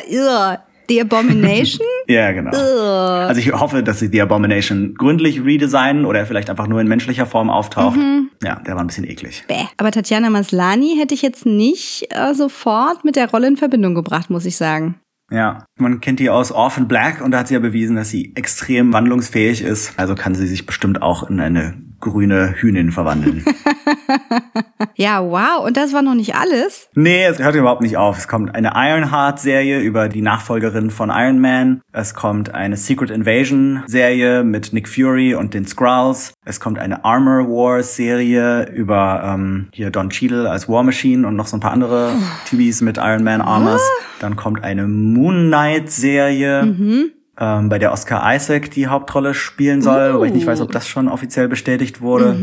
The 0.90 1.02
Abomination? 1.02 1.86
Ja, 2.08 2.32
genau. 2.32 2.50
Ugh. 2.50 3.28
Also 3.28 3.40
ich 3.40 3.52
hoffe, 3.52 3.84
dass 3.84 4.00
sie 4.00 4.08
The 4.08 4.22
Abomination 4.22 4.94
gründlich 4.94 5.44
redesignen 5.44 6.04
oder 6.04 6.26
vielleicht 6.26 6.50
einfach 6.50 6.66
nur 6.66 6.80
in 6.80 6.88
menschlicher 6.88 7.24
Form 7.24 7.50
auftaucht. 7.50 7.96
Mhm. 7.96 8.30
Ja, 8.42 8.56
der 8.66 8.74
war 8.74 8.82
ein 8.82 8.88
bisschen 8.88 9.08
eklig. 9.08 9.44
Bäh. 9.46 9.66
Aber 9.76 9.92
Tatjana 9.92 10.28
Maslany 10.28 10.96
hätte 10.98 11.14
ich 11.14 11.22
jetzt 11.22 11.46
nicht 11.46 12.08
äh, 12.10 12.34
sofort 12.34 13.04
mit 13.04 13.14
der 13.14 13.30
Rolle 13.30 13.46
in 13.46 13.56
Verbindung 13.56 13.94
gebracht, 13.94 14.28
muss 14.28 14.44
ich 14.44 14.56
sagen. 14.56 14.96
Ja, 15.30 15.64
man 15.76 16.00
kennt 16.00 16.18
die 16.18 16.30
aus 16.30 16.50
Orphan 16.50 16.88
Black 16.88 17.20
und 17.20 17.30
da 17.30 17.38
hat 17.38 17.48
sie 17.48 17.54
ja 17.54 17.60
bewiesen, 17.60 17.94
dass 17.94 18.10
sie 18.10 18.32
extrem 18.34 18.92
wandlungsfähig 18.92 19.62
ist. 19.62 19.92
Also 19.96 20.16
kann 20.16 20.34
sie 20.34 20.48
sich 20.48 20.66
bestimmt 20.66 21.00
auch 21.02 21.30
in 21.30 21.38
eine 21.38 21.74
grüne 22.00 22.54
Hühnin 22.56 22.90
verwandeln. 22.90 23.44
Ja, 25.00 25.24
wow. 25.24 25.64
Und 25.64 25.78
das 25.78 25.94
war 25.94 26.02
noch 26.02 26.14
nicht 26.14 26.34
alles. 26.34 26.90
nee, 26.94 27.24
es 27.24 27.38
hört 27.38 27.54
überhaupt 27.54 27.80
nicht 27.80 27.96
auf. 27.96 28.18
Es 28.18 28.28
kommt 28.28 28.54
eine 28.54 28.72
Ironheart-Serie 28.74 29.80
über 29.80 30.10
die 30.10 30.20
Nachfolgerin 30.20 30.90
von 30.90 31.08
Iron 31.08 31.38
Man. 31.38 31.80
Es 31.90 32.12
kommt 32.12 32.52
eine 32.54 32.76
Secret 32.76 33.08
Invasion-Serie 33.08 34.44
mit 34.44 34.74
Nick 34.74 34.90
Fury 34.90 35.34
und 35.34 35.54
den 35.54 35.66
Skrulls. 35.66 36.34
Es 36.44 36.60
kommt 36.60 36.78
eine 36.78 37.02
Armor 37.02 37.48
Wars-Serie 37.48 38.68
über 38.74 39.22
ähm, 39.24 39.68
hier 39.72 39.90
Don 39.90 40.10
Cheadle 40.10 40.50
als 40.50 40.68
War 40.68 40.82
Machine 40.82 41.26
und 41.26 41.34
noch 41.34 41.46
so 41.46 41.56
ein 41.56 41.60
paar 41.60 41.72
andere 41.72 42.12
TVs 42.44 42.82
mit 42.82 42.98
Iron 42.98 43.24
Man 43.24 43.40
Armors. 43.40 43.80
Dann 44.18 44.36
kommt 44.36 44.62
eine 44.64 44.86
Moon 44.86 45.46
Knight-Serie. 45.46 47.10
Ähm, 47.40 47.68
bei 47.70 47.78
der 47.78 47.90
Oscar 47.92 48.22
Isaac 48.34 48.70
die 48.70 48.86
Hauptrolle 48.86 49.32
spielen 49.34 49.80
soll, 49.82 50.14
wobei 50.14 50.26
ich 50.26 50.34
nicht 50.34 50.46
weiß, 50.46 50.60
ob 50.60 50.70
das 50.72 50.86
schon 50.86 51.08
offiziell 51.08 51.48
bestätigt 51.48 52.00
wurde. 52.02 52.36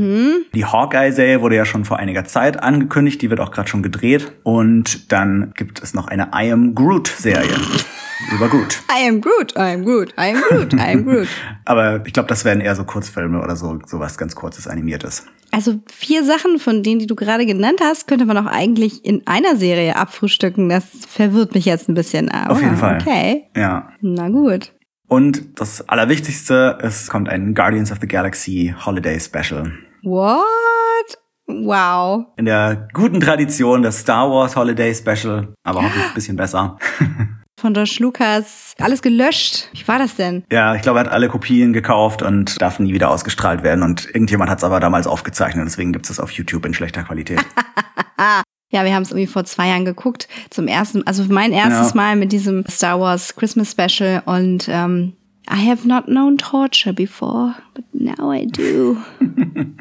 Die 0.53 0.65
Hawkeye-Serie 0.65 1.41
wurde 1.41 1.55
ja 1.55 1.65
schon 1.65 1.85
vor 1.85 1.97
einiger 1.97 2.25
Zeit 2.25 2.61
angekündigt, 2.61 3.21
die 3.21 3.29
wird 3.29 3.39
auch 3.39 3.51
gerade 3.51 3.69
schon 3.69 3.83
gedreht. 3.83 4.31
Und 4.43 5.11
dann 5.11 5.53
gibt 5.55 5.81
es 5.83 5.93
noch 5.93 6.07
eine 6.07 6.29
I 6.35 6.51
Am 6.51 6.73
Groot-Serie 6.73 7.47
über 8.33 8.47
Groot. 8.49 8.81
I 8.91 9.07
am 9.07 9.21
Groot, 9.21 9.53
I 9.55 9.73
am 9.75 9.85
Groot, 9.85 10.13
I 10.17 10.33
am 10.33 10.41
Groot, 10.41 10.73
I 10.73 10.77
am 10.93 11.05
Groot. 11.05 11.27
Aber 11.65 12.05
ich 12.05 12.13
glaube, 12.13 12.27
das 12.29 12.43
werden 12.45 12.61
eher 12.61 12.75
so 12.75 12.83
Kurzfilme 12.83 13.41
oder 13.41 13.55
so, 13.55 13.79
sowas 13.85 14.17
ganz 14.17 14.35
kurzes 14.35 14.67
Animiertes. 14.67 15.27
Also 15.51 15.75
vier 15.87 16.23
Sachen 16.25 16.59
von 16.59 16.83
denen, 16.83 16.99
die 16.99 17.07
du 17.07 17.15
gerade 17.15 17.45
genannt 17.45 17.79
hast, 17.81 18.07
könnte 18.07 18.25
man 18.25 18.37
auch 18.37 18.51
eigentlich 18.51 19.05
in 19.05 19.21
einer 19.27 19.55
Serie 19.55 19.95
abfrühstücken. 19.95 20.67
Das 20.69 20.83
verwirrt 21.07 21.53
mich 21.55 21.65
jetzt 21.65 21.87
ein 21.87 21.93
bisschen. 21.93 22.29
Aber, 22.29 22.51
Auf 22.53 22.61
jeden 22.61 22.75
Fall. 22.77 22.97
Okay, 23.01 23.43
Ja. 23.55 23.89
na 24.01 24.29
gut. 24.29 24.73
Und 25.07 25.59
das 25.59 25.87
Allerwichtigste, 25.87 26.77
es 26.81 27.07
kommt 27.07 27.29
ein 27.29 27.53
Guardians 27.53 27.91
of 27.91 27.99
the 28.01 28.07
Galaxy 28.07 28.75
Holiday 28.85 29.19
Special. 29.19 29.71
What? 30.03 31.17
Wow. 31.47 32.25
In 32.35 32.45
der 32.45 32.89
guten 32.93 33.21
Tradition 33.21 33.81
des 33.81 33.99
Star 33.99 34.29
Wars 34.29 34.57
Holiday 34.57 34.93
Special, 34.93 35.53
aber 35.63 35.81
hoffentlich 35.81 36.05
ein 36.05 36.13
bisschen 36.13 36.35
besser. 36.35 36.77
Von 37.59 37.73
Josh 37.73 37.99
Lucas 37.99 38.75
alles 38.79 39.01
gelöscht. 39.01 39.69
Wie 39.73 39.87
war 39.87 39.97
das 39.97 40.15
denn? 40.15 40.43
Ja, 40.51 40.75
ich 40.75 40.83
glaube, 40.83 40.99
er 40.99 41.05
hat 41.05 41.11
alle 41.11 41.27
Kopien 41.29 41.73
gekauft 41.73 42.21
und 42.21 42.61
darf 42.61 42.77
nie 42.77 42.93
wieder 42.93 43.09
ausgestrahlt 43.09 43.63
werden. 43.63 43.83
Und 43.83 44.05
irgendjemand 44.05 44.51
hat 44.51 44.59
es 44.59 44.63
aber 44.63 44.79
damals 44.79 45.07
aufgezeichnet, 45.07 45.65
deswegen 45.65 45.91
gibt 45.91 46.07
es 46.07 46.19
auf 46.19 46.31
YouTube 46.31 46.65
in 46.65 46.75
schlechter 46.75 47.03
Qualität. 47.03 47.43
Ja, 48.69 48.83
wir 48.83 48.93
haben 48.93 49.03
es 49.03 49.11
irgendwie 49.11 49.27
vor 49.27 49.45
zwei 49.45 49.67
Jahren 49.69 49.85
geguckt. 49.85 50.27
Zum 50.49 50.67
ersten, 50.67 51.05
also 51.07 51.23
mein 51.29 51.51
erstes 51.53 51.89
Ja. 51.89 51.95
Mal 51.95 52.15
mit 52.15 52.31
diesem 52.31 52.65
Star 52.69 52.99
Wars 52.99 53.35
Christmas 53.35 53.71
Special 53.71 54.21
und 54.25 54.67
ähm, 54.69 55.13
I 55.49 55.69
have 55.69 55.87
not 55.87 56.05
known 56.07 56.37
torture 56.37 56.93
before, 56.93 57.55
but 57.73 57.85
now 57.93 58.33
I 58.33 58.45
do. 58.45 58.97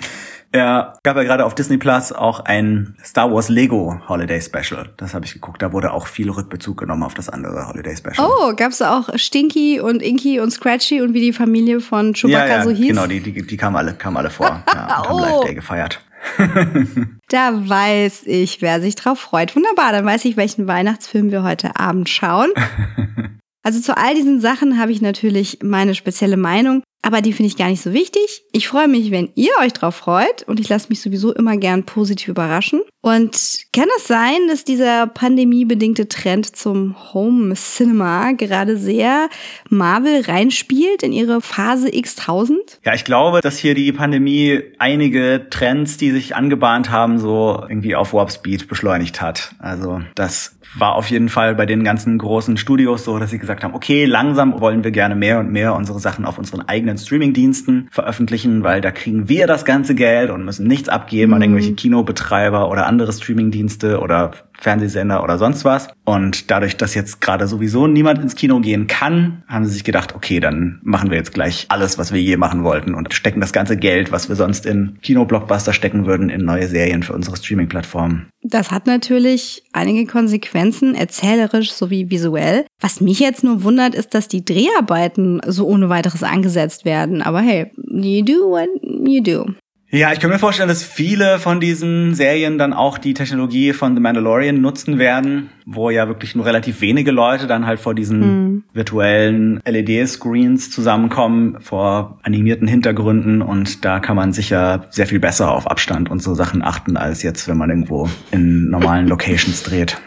Ja, 0.55 0.95
gab 1.02 1.16
ja 1.16 1.23
gerade 1.25 1.45
auf 1.45 1.55
Disney 1.55 1.76
Plus 1.76 2.12
auch 2.12 2.40
ein 2.40 2.95
Star 3.05 3.31
Wars 3.31 3.50
Lego 3.50 4.00
Holiday 4.09 4.40
Special. 4.40 4.88
Das 4.97 5.12
habe 5.12 5.26
ich 5.26 5.35
geguckt. 5.35 5.61
Da 5.61 5.73
wurde 5.73 5.93
auch 5.93 6.07
viel 6.07 6.31
Rückbezug 6.31 6.78
genommen 6.78 7.02
auf 7.02 7.12
das 7.12 7.28
andere 7.28 7.69
Holiday 7.69 7.95
Special. 7.95 8.26
Oh, 8.26 8.55
gab's 8.55 8.78
da 8.78 8.97
auch 8.99 9.11
Stinky 9.19 9.81
und 9.81 10.00
Inky 10.00 10.40
und 10.40 10.50
Scratchy 10.52 11.02
und 11.02 11.12
wie 11.12 11.21
die 11.21 11.35
Familie 11.35 11.81
von 11.81 12.14
Chewbacca 12.14 12.47
ja, 12.47 12.57
ja, 12.59 12.62
so 12.64 12.71
hieß? 12.71 12.88
genau, 12.88 13.07
die, 13.07 13.21
die, 13.21 13.47
die 13.47 13.57
kamen 13.59 13.76
alle, 13.76 13.93
kamen 13.95 14.16
alle 14.16 14.31
vor. 14.31 14.62
Ja, 14.73 15.00
und 15.00 15.09
haben 15.09 15.14
Oh. 15.14 15.21
Live 15.21 15.40
Day 15.45 15.55
gefeiert. 15.57 16.00
Da 17.28 17.68
weiß 17.68 18.23
ich, 18.26 18.62
wer 18.62 18.80
sich 18.80 18.95
drauf 18.95 19.18
freut. 19.18 19.56
Wunderbar, 19.56 19.90
dann 19.90 20.04
weiß 20.04 20.25
ich, 20.26 20.37
welchen 20.37 20.68
Weihnachtsfilm 20.68 21.33
wir 21.33 21.42
heute 21.42 21.76
Abend 21.76 22.09
schauen. 22.09 22.50
Also 23.66 23.80
zu 23.80 23.97
all 23.97 24.14
diesen 24.14 24.40
Sachen 24.40 24.78
habe 24.78 24.92
ich 24.92 25.02
natürlich 25.02 25.59
meine 25.61 25.97
spezielle 25.97 26.37
Meinung, 26.37 26.85
aber 27.06 27.22
die 27.22 27.32
finde 27.32 27.46
ich 27.46 27.56
gar 27.56 27.68
nicht 27.68 27.82
so 27.82 27.92
wichtig. 27.92 28.42
Ich 28.50 28.66
freue 28.66 28.88
mich, 28.88 29.12
wenn 29.12 29.30
ihr 29.36 29.52
euch 29.62 29.72
drauf 29.72 29.94
freut 29.94 30.42
und 30.48 30.58
ich 30.58 30.68
lasse 30.68 30.88
mich 30.88 31.00
sowieso 31.00 31.32
immer 31.32 31.56
gern 31.56 31.84
positiv 31.84 32.26
überraschen. 32.26 32.82
Und 33.00 33.60
kann 33.72 33.86
es 33.96 34.08
sein, 34.08 34.48
dass 34.48 34.64
dieser 34.64 35.06
pandemiebedingte 35.06 36.08
Trend 36.08 36.56
zum 36.56 36.96
Home 37.14 37.54
Cinema 37.54 38.32
gerade 38.32 38.76
sehr 38.76 39.28
Marvel 39.68 40.22
reinspielt 40.22 41.04
in 41.04 41.12
ihre 41.12 41.40
Phase 41.40 41.86
X1000? 41.86 42.56
Ja, 42.84 42.94
ich 42.94 43.04
glaube, 43.04 43.40
dass 43.40 43.56
hier 43.56 43.76
die 43.76 43.92
Pandemie 43.92 44.60
einige 44.80 45.46
Trends, 45.48 45.98
die 45.98 46.10
sich 46.10 46.34
angebahnt 46.34 46.90
haben, 46.90 47.20
so 47.20 47.64
irgendwie 47.68 47.94
auf 47.94 48.14
Warp 48.14 48.32
Speed 48.32 48.66
beschleunigt 48.66 49.20
hat. 49.20 49.54
Also 49.60 50.02
das 50.16 50.55
war 50.75 50.94
auf 50.94 51.11
jeden 51.11 51.28
Fall 51.28 51.54
bei 51.54 51.66
den 51.66 51.85
ganzen 51.85 52.18
großen 52.18 52.56
Studios 52.56 53.04
so, 53.04 53.18
dass 53.18 53.30
sie 53.30 53.38
gesagt 53.38 53.64
haben, 53.64 53.75
okay, 53.75 54.04
langsam 54.04 54.61
wollen 54.61 54.85
wir 54.85 54.90
gerne 54.90 55.14
mehr 55.14 55.38
und 55.38 55.50
mehr 55.50 55.75
unsere 55.75 55.99
Sachen 56.00 56.25
auf 56.25 56.38
unseren 56.38 56.62
eigenen 56.62 56.99
Streamingdiensten 56.99 57.88
veröffentlichen, 57.90 58.62
weil 58.62 58.80
da 58.80 58.90
kriegen 58.90 59.28
wir 59.28 59.46
das 59.46 59.64
ganze 59.64 59.94
Geld 59.94 60.30
und 60.30 60.44
müssen 60.44 60.66
nichts 60.66 60.88
abgeben 60.88 61.35
an 61.35 61.42
irgendwelche 61.42 61.75
Kinobetreiber 61.75 62.70
oder 62.70 62.87
andere 62.87 63.12
Streamingdienste 63.12 64.00
oder 64.00 64.32
Fernsehsender 64.58 65.22
oder 65.22 65.38
sonst 65.38 65.64
was. 65.64 65.88
Und 66.04 66.50
dadurch, 66.50 66.76
dass 66.76 66.94
jetzt 66.94 67.20
gerade 67.20 67.46
sowieso 67.46 67.86
niemand 67.86 68.20
ins 68.20 68.34
Kino 68.34 68.60
gehen 68.60 68.86
kann, 68.86 69.42
haben 69.48 69.64
sie 69.64 69.72
sich 69.72 69.84
gedacht, 69.84 70.14
okay, 70.14 70.40
dann 70.40 70.80
machen 70.82 71.10
wir 71.10 71.16
jetzt 71.16 71.34
gleich 71.34 71.66
alles, 71.68 71.98
was 71.98 72.12
wir 72.12 72.20
je 72.20 72.36
machen 72.36 72.64
wollten 72.64 72.94
und 72.94 73.12
stecken 73.12 73.40
das 73.40 73.52
ganze 73.52 73.76
Geld, 73.76 74.12
was 74.12 74.28
wir 74.28 74.36
sonst 74.36 74.66
in 74.66 74.98
Kinoblockbuster 75.02 75.72
stecken 75.72 76.06
würden, 76.06 76.30
in 76.30 76.44
neue 76.44 76.68
Serien 76.68 77.02
für 77.02 77.12
unsere 77.12 77.36
Streaming-Plattformen. 77.36 78.28
Das 78.42 78.70
hat 78.70 78.86
natürlich 78.86 79.64
einige 79.72 80.06
Konsequenzen, 80.06 80.94
erzählerisch 80.94 81.72
sowie 81.72 82.10
visuell. 82.10 82.64
Was 82.80 83.00
mich 83.00 83.18
jetzt 83.18 83.42
nur 83.42 83.64
wundert, 83.64 83.94
ist, 83.94 84.14
dass 84.14 84.28
die 84.28 84.44
Dreharbeiten 84.44 85.40
so 85.46 85.66
ohne 85.66 85.88
weiteres 85.88 86.22
angesetzt 86.22 86.84
werden. 86.84 87.22
Aber 87.22 87.40
hey, 87.40 87.72
you 87.76 88.25
do 88.25 88.48
what 88.48 88.68
you 88.82 89.20
do. 89.22 89.52
Ja, 89.90 90.12
ich 90.12 90.19
kann 90.19 90.31
mir 90.31 90.40
vorstellen, 90.40 90.69
dass 90.69 90.83
viele 90.83 91.38
von 91.38 91.61
diesen 91.61 92.14
Serien 92.14 92.59
dann 92.59 92.73
auch 92.73 92.99
die 92.99 93.14
Technologie 93.14 93.73
von 93.73 93.95
The 93.95 94.00
Mandalorian 94.00 94.61
nutzen 94.61 94.99
werden, 94.99 95.50
wo 95.64 95.90
ja 95.90 96.09
wirklich 96.09 96.35
nur 96.35 96.45
relativ 96.45 96.81
wenige 96.81 97.12
Leute 97.12 97.47
dann 97.47 97.66
halt 97.66 97.78
vor 97.78 97.95
diesen 97.95 98.21
mhm. 98.21 98.64
virtuellen 98.73 99.61
LED-Screens 99.64 100.73
zusammenkommen, 100.73 101.59
vor 101.61 102.19
animierten 102.25 102.66
Hintergründen 102.66 103.43
und 103.43 103.85
da 103.85 104.00
kann 104.00 104.16
man 104.16 104.33
sicher 104.33 104.87
sehr 104.90 105.07
viel 105.07 105.21
besser 105.21 105.52
auf 105.52 105.69
Abstand 105.69 106.11
und 106.11 106.21
so 106.21 106.35
Sachen 106.35 106.62
achten, 106.62 106.97
als 106.97 107.23
jetzt, 107.23 107.47
wenn 107.47 107.57
man 107.57 107.71
irgendwo 107.71 108.09
in 108.33 108.69
normalen 108.69 109.07
Locations 109.07 109.62
dreht. 109.62 109.99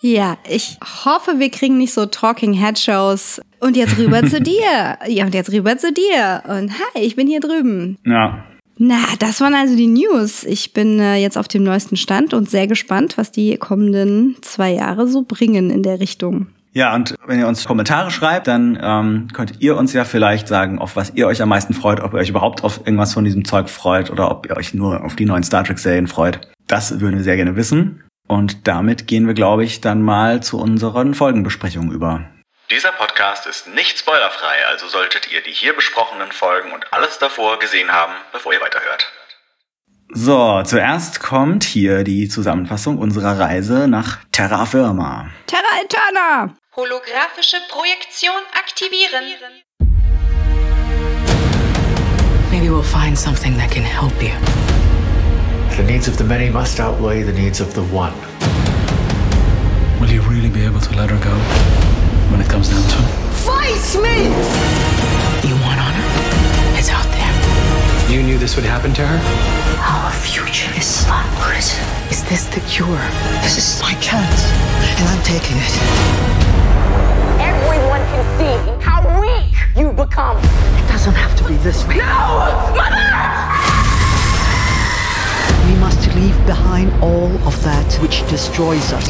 Ja, 0.00 0.38
ich 0.48 0.78
hoffe, 1.04 1.38
wir 1.38 1.50
kriegen 1.50 1.76
nicht 1.76 1.92
so 1.92 2.06
Talking 2.06 2.52
Head 2.52 2.78
Shows. 2.78 3.40
Und 3.60 3.76
jetzt 3.76 3.98
rüber 3.98 4.22
zu 4.24 4.40
dir. 4.42 4.98
Ja, 5.08 5.24
und 5.24 5.34
jetzt 5.34 5.50
rüber 5.50 5.78
zu 5.78 5.90
dir. 5.92 6.42
Und 6.46 6.70
hi, 6.70 7.00
ich 7.00 7.16
bin 7.16 7.26
hier 7.26 7.40
drüben. 7.40 7.96
Ja, 8.04 8.44
na, 8.78 8.98
das 9.18 9.40
waren 9.40 9.54
also 9.54 9.74
die 9.76 9.86
News. 9.86 10.44
Ich 10.44 10.72
bin 10.72 11.00
äh, 11.00 11.16
jetzt 11.16 11.38
auf 11.38 11.48
dem 11.48 11.62
neuesten 11.62 11.96
Stand 11.96 12.34
und 12.34 12.50
sehr 12.50 12.66
gespannt, 12.66 13.16
was 13.16 13.32
die 13.32 13.56
kommenden 13.56 14.36
zwei 14.42 14.72
Jahre 14.72 15.08
so 15.08 15.22
bringen 15.22 15.70
in 15.70 15.82
der 15.82 16.00
Richtung. 16.00 16.48
Ja, 16.74 16.94
und 16.94 17.14
wenn 17.26 17.38
ihr 17.38 17.48
uns 17.48 17.64
Kommentare 17.64 18.10
schreibt, 18.10 18.48
dann 18.48 18.78
ähm, 18.82 19.28
könnt 19.32 19.54
ihr 19.60 19.78
uns 19.78 19.94
ja 19.94 20.04
vielleicht 20.04 20.46
sagen, 20.46 20.78
auf 20.78 20.94
was 20.94 21.12
ihr 21.14 21.26
euch 21.26 21.40
am 21.40 21.48
meisten 21.48 21.72
freut, 21.72 22.00
ob 22.00 22.12
ihr 22.12 22.18
euch 22.18 22.28
überhaupt 22.28 22.64
auf 22.64 22.80
irgendwas 22.84 23.14
von 23.14 23.24
diesem 23.24 23.46
Zeug 23.46 23.70
freut 23.70 24.10
oder 24.10 24.30
ob 24.30 24.46
ihr 24.46 24.58
euch 24.58 24.74
nur 24.74 25.02
auf 25.02 25.16
die 25.16 25.24
neuen 25.24 25.42
Star 25.42 25.64
Trek-Serien 25.64 26.06
freut. 26.06 26.46
Das 26.66 27.00
würden 27.00 27.16
wir 27.16 27.24
sehr 27.24 27.36
gerne 27.36 27.56
wissen. 27.56 28.02
Und 28.28 28.68
damit 28.68 29.06
gehen 29.06 29.26
wir, 29.26 29.32
glaube 29.32 29.64
ich, 29.64 29.80
dann 29.80 30.02
mal 30.02 30.42
zu 30.42 30.58
unseren 30.58 31.14
Folgenbesprechungen 31.14 31.92
über. 31.92 32.26
Dieser 32.68 32.90
Podcast 32.90 33.46
ist 33.46 33.68
nicht 33.68 33.96
spoilerfrei, 33.96 34.66
also 34.66 34.88
solltet 34.88 35.30
ihr 35.30 35.40
die 35.40 35.52
hier 35.52 35.72
besprochenen 35.72 36.32
Folgen 36.32 36.72
und 36.72 36.92
alles 36.92 37.16
davor 37.18 37.60
gesehen 37.60 37.92
haben, 37.92 38.12
bevor 38.32 38.52
ihr 38.54 38.60
weiterhört. 38.60 39.06
So, 40.12 40.60
zuerst 40.64 41.20
kommt 41.20 41.62
hier 41.62 42.02
die 42.02 42.28
Zusammenfassung 42.28 42.98
unserer 42.98 43.38
Reise 43.38 43.86
nach 43.86 44.18
Terra 44.32 44.66
Firma. 44.66 45.30
Terra 45.46 45.80
Eterna! 45.80 46.56
Holographische 46.74 47.58
Projektion 47.68 48.34
aktivieren. 48.58 49.22
Maybe 52.50 52.68
we'll 52.68 52.82
find 52.82 53.16
something 53.16 53.56
that 53.58 53.70
can 53.70 53.84
help 53.84 54.20
you. 54.20 54.32
The 55.76 55.84
needs 55.84 56.08
of 56.08 56.18
the 56.18 56.24
many 56.24 56.50
must 56.50 56.80
outweigh 56.80 57.22
the 57.22 57.32
needs 57.32 57.60
of 57.60 57.72
the 57.74 57.82
one. 57.94 58.12
Will 60.00 60.10
you 60.10 60.20
really 60.22 60.50
be 60.50 60.64
able 60.64 60.80
to 60.80 60.96
let 60.96 61.10
her 61.10 61.18
go? 61.18 61.85
When 62.30 62.40
it 62.40 62.48
comes 62.48 62.68
down 62.68 62.82
to 62.82 62.98
it. 62.98 63.12
Fight 63.46 63.86
me! 64.02 64.30
You 65.46 65.54
want 65.62 65.78
honor? 65.80 66.04
It's 66.78 66.90
out 66.90 67.06
there. 67.14 67.32
You 68.10 68.22
knew 68.22 68.38
this 68.38 68.56
would 68.56 68.64
happen 68.64 68.92
to 68.94 69.06
her? 69.06 69.18
Our 69.82 70.12
future 70.12 70.70
is 70.76 70.84
slot 70.84 71.26
prison. 71.38 71.82
Is 72.10 72.24
this 72.28 72.46
the 72.46 72.60
cure? 72.60 73.02
This 73.42 73.58
is 73.58 73.82
my 73.82 73.94
chance, 74.00 74.50
and 74.98 75.08
I'm 75.08 75.22
taking 75.22 75.56
it. 75.58 75.74
Everyone 77.42 78.02
can 78.10 78.24
see 78.38 78.84
how 78.84 79.02
weak 79.20 79.54
you 79.76 79.92
become. 79.92 80.38
It 80.38 80.88
doesn't 80.88 81.14
have 81.14 81.36
to 81.38 81.44
be 81.46 81.54
this 81.58 81.86
way. 81.86 81.96
No! 81.96 82.74
Mother! 82.74 83.04
We 85.66 85.74
must 85.80 86.14
leave 86.14 86.38
behind 86.46 86.92
all 87.02 87.30
of 87.46 87.60
that 87.64 87.92
which 88.00 88.26
destroys 88.28 88.92
us. 88.92 89.06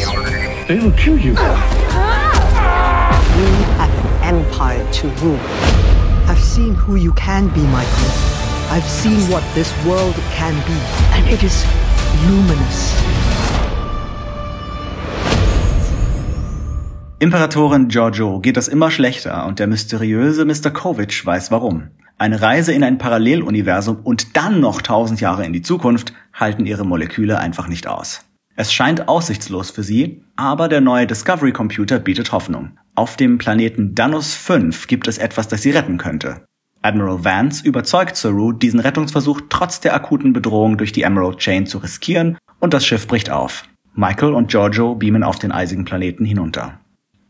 They 0.69 0.79
will 0.81 0.93
kill 0.93 1.19
you. 1.19 1.35
Uh, 1.37 2.26
We 3.37 3.43
have 3.77 3.93
an 4.23 4.35
empire 4.35 4.83
to 4.93 5.09
rule. 5.23 5.39
I've 6.27 6.43
seen 6.43 6.75
who 6.75 6.97
you 6.97 7.13
can 7.13 7.49
be, 7.49 7.61
Michael. 7.61 8.11
I've 8.71 8.89
seen 8.89 9.21
what 9.31 9.43
this 9.55 9.71
world 9.85 10.15
can 10.35 10.55
be, 10.67 10.79
and 11.13 11.29
it 11.29 11.43
is 11.43 11.67
luminous. 12.27 12.95
Imperatorin 17.19 17.89
Giorgio 17.89 18.41
geht 18.41 18.57
es 18.57 18.69
immer 18.69 18.91
schlechter 18.91 19.47
und 19.47 19.59
der 19.59 19.67
mysteriöse 19.67 20.47
Mr. 20.47 20.71
Kovic 20.71 21.27
weiß 21.27 21.51
warum. 21.51 21.89
Eine 22.17 22.41
Reise 22.41 22.73
in 22.73 22.83
ein 22.83 22.97
Paralleluniversum 22.97 23.99
und 24.03 24.35
dann 24.39 24.61
noch 24.61 24.81
tausend 24.81 25.21
Jahre 25.21 25.45
in 25.45 25.53
die 25.53 25.61
Zukunft 25.61 26.15
halten 26.33 26.65
ihre 26.65 26.87
Moleküle 26.87 27.39
einfach 27.39 27.69
nicht 27.69 27.87
aus. 27.87 28.23
Es 28.55 28.73
scheint 28.73 29.09
aussichtslos 29.09 29.71
für 29.71 29.83
sie, 29.83 30.25
aber 30.37 30.69
der 30.69 30.81
neue 30.81 31.07
Discovery 31.07 31.53
Computer 31.53 31.99
bietet 31.99 32.33
Hoffnung. 32.33 32.79
Auf 32.97 33.17
dem 33.19 33.37
Planeten 33.37 33.95
Danus 33.95 34.35
5 34.35 34.87
gibt 34.87 35.07
es 35.07 35.19
etwas, 35.19 35.49
das 35.49 35.61
sie 35.61 35.71
retten 35.71 35.99
könnte. 35.99 36.47
Admiral 36.81 37.23
Vance 37.27 37.63
überzeugt 37.63 38.17
Saru, 38.17 38.53
diesen 38.53 38.81
Rettungsversuch 38.81 39.43
trotz 39.51 39.81
der 39.81 39.95
akuten 39.95 40.33
Bedrohung 40.33 40.79
durch 40.79 40.93
die 40.93 41.03
Emerald 41.03 41.37
Chain 41.37 41.67
zu 41.67 41.77
riskieren 41.77 42.39
und 42.59 42.73
das 42.73 42.87
Schiff 42.87 43.07
bricht 43.07 43.29
auf. 43.29 43.65
Michael 43.95 44.33
und 44.33 44.49
Giorgio 44.49 44.95
beamen 44.95 45.25
auf 45.25 45.39
den 45.39 45.53
eisigen 45.53 45.85
Planeten 45.85 46.25
hinunter. 46.25 46.81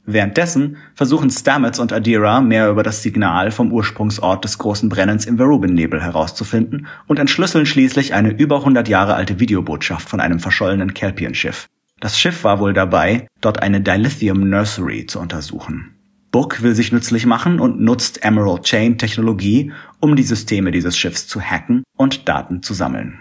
Währenddessen 0.05 0.77
versuchen 0.95 1.31
Stamets 1.31 1.81
und 1.81 1.93
Adira 1.93 2.41
mehr 2.41 2.71
über 2.71 2.85
das 2.85 3.03
Signal 3.03 3.51
vom 3.51 3.73
Ursprungsort 3.73 4.45
des 4.45 4.59
großen 4.59 4.89
Brennens 4.89 5.27
im 5.27 5.39
Verubin-Nebel 5.39 6.01
herauszufinden 6.01 6.87
und 7.09 7.19
entschlüsseln 7.19 7.67
schließlich 7.67 8.15
eine 8.15 8.31
über 8.31 8.59
100 8.59 8.87
Jahre 8.87 9.15
alte 9.15 9.41
Videobotschaft 9.41 10.09
von 10.09 10.21
einem 10.21 10.39
verschollenen 10.39 10.95
Kelpien-Schiff. 10.95 11.67
Das 12.01 12.19
Schiff 12.19 12.45
war 12.45 12.61
wohl 12.61 12.75
dabei, 12.75 13.27
dort 13.41 13.63
eine 13.63 13.81
Dilithium 13.81 14.51
Nursery 14.51 15.07
zu 15.07 15.19
untersuchen. 15.19 15.97
Book 16.31 16.63
will 16.63 16.75
sich 16.75 16.93
nützlich 16.93 17.25
machen 17.25 17.59
und 17.61 17.81
nutzt 17.81 18.23
Emerald 18.23 18.65
Chain 18.65 18.99
Technologie, 18.99 19.73
um 20.01 20.17
die 20.17 20.23
Systeme 20.23 20.71
dieses 20.71 20.99
Schiffs 20.99 21.27
zu 21.27 21.41
hacken 21.41 21.85
und 21.97 22.29
Daten 22.29 22.63
zu 22.63 22.75
sammeln. 22.75 23.21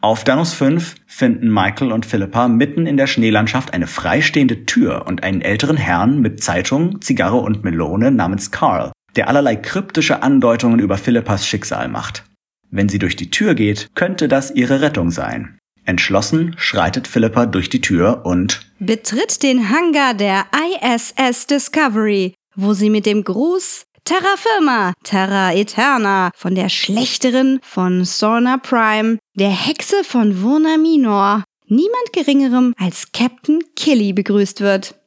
Auf 0.00 0.24
Danus 0.24 0.54
5 0.54 0.94
finden 1.06 1.52
Michael 1.52 1.92
und 1.92 2.06
Philippa 2.06 2.48
mitten 2.48 2.86
in 2.86 2.96
der 2.96 3.06
Schneelandschaft 3.06 3.74
eine 3.74 3.86
freistehende 3.86 4.64
Tür 4.64 5.06
und 5.06 5.22
einen 5.22 5.42
älteren 5.42 5.76
Herrn 5.76 6.20
mit 6.20 6.42
Zeitung, 6.42 7.02
Zigarre 7.02 7.36
und 7.36 7.64
Melone 7.64 8.10
namens 8.10 8.50
Carl, 8.50 8.92
der 9.16 9.28
allerlei 9.28 9.56
kryptische 9.56 10.22
Andeutungen 10.22 10.80
über 10.80 10.96
Philippas 10.96 11.46
Schicksal 11.46 11.88
macht. 11.88 12.24
Wenn 12.70 12.88
sie 12.88 12.98
durch 12.98 13.16
die 13.16 13.30
Tür 13.30 13.54
geht, 13.54 13.88
könnte 13.94 14.28
das 14.28 14.50
ihre 14.50 14.80
Rettung 14.80 15.10
sein. 15.10 15.58
Entschlossen 15.84 16.54
schreitet 16.56 17.08
Philippa 17.08 17.46
durch 17.46 17.68
die 17.68 17.80
Tür 17.80 18.22
und 18.24 18.60
betritt 18.78 19.42
den 19.42 19.68
Hangar 19.70 20.14
der 20.14 20.46
ISS 20.52 21.46
Discovery, 21.46 22.34
wo 22.54 22.72
sie 22.72 22.90
mit 22.90 23.06
dem 23.06 23.24
Gruß 23.24 23.84
Terra 24.04 24.36
Firma, 24.36 24.92
Terra 25.04 25.52
Eterna 25.52 26.30
von 26.34 26.54
der 26.54 26.68
Schlechterin 26.68 27.60
von 27.62 28.04
Sorna 28.04 28.58
Prime, 28.58 29.18
der 29.34 29.50
Hexe 29.50 30.02
von 30.04 30.42
Vurna 30.42 30.76
Minor, 30.78 31.44
niemand 31.66 32.12
geringerem 32.12 32.74
als 32.78 33.12
Captain 33.12 33.60
Killy 33.76 34.12
begrüßt 34.12 34.60
wird. 34.60 34.99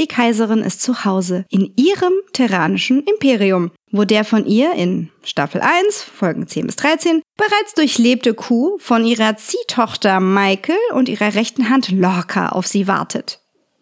Die 0.00 0.06
Kaiserin 0.06 0.60
ist 0.60 0.80
zu 0.80 1.04
Hause 1.04 1.44
in 1.50 1.74
ihrem 1.76 2.14
terranischen 2.32 3.02
Imperium, 3.02 3.70
wo 3.90 4.04
der 4.04 4.24
von 4.24 4.46
ihr 4.46 4.72
in 4.72 5.10
Staffel 5.22 5.60
1, 5.60 6.02
Folgen 6.02 6.48
10 6.48 6.66
bis 6.66 6.76
13, 6.76 7.20
bereits 7.36 7.74
durchlebte 7.74 8.32
Kuh 8.32 8.78
von 8.78 9.04
ihrer 9.04 9.36
Ziehtochter 9.36 10.20
Michael 10.20 10.78
und 10.94 11.10
ihrer 11.10 11.34
rechten 11.34 11.68
Hand 11.68 11.90
Lorca 11.90 12.48
auf 12.48 12.66
sie 12.66 12.88
wartet. 12.88 13.40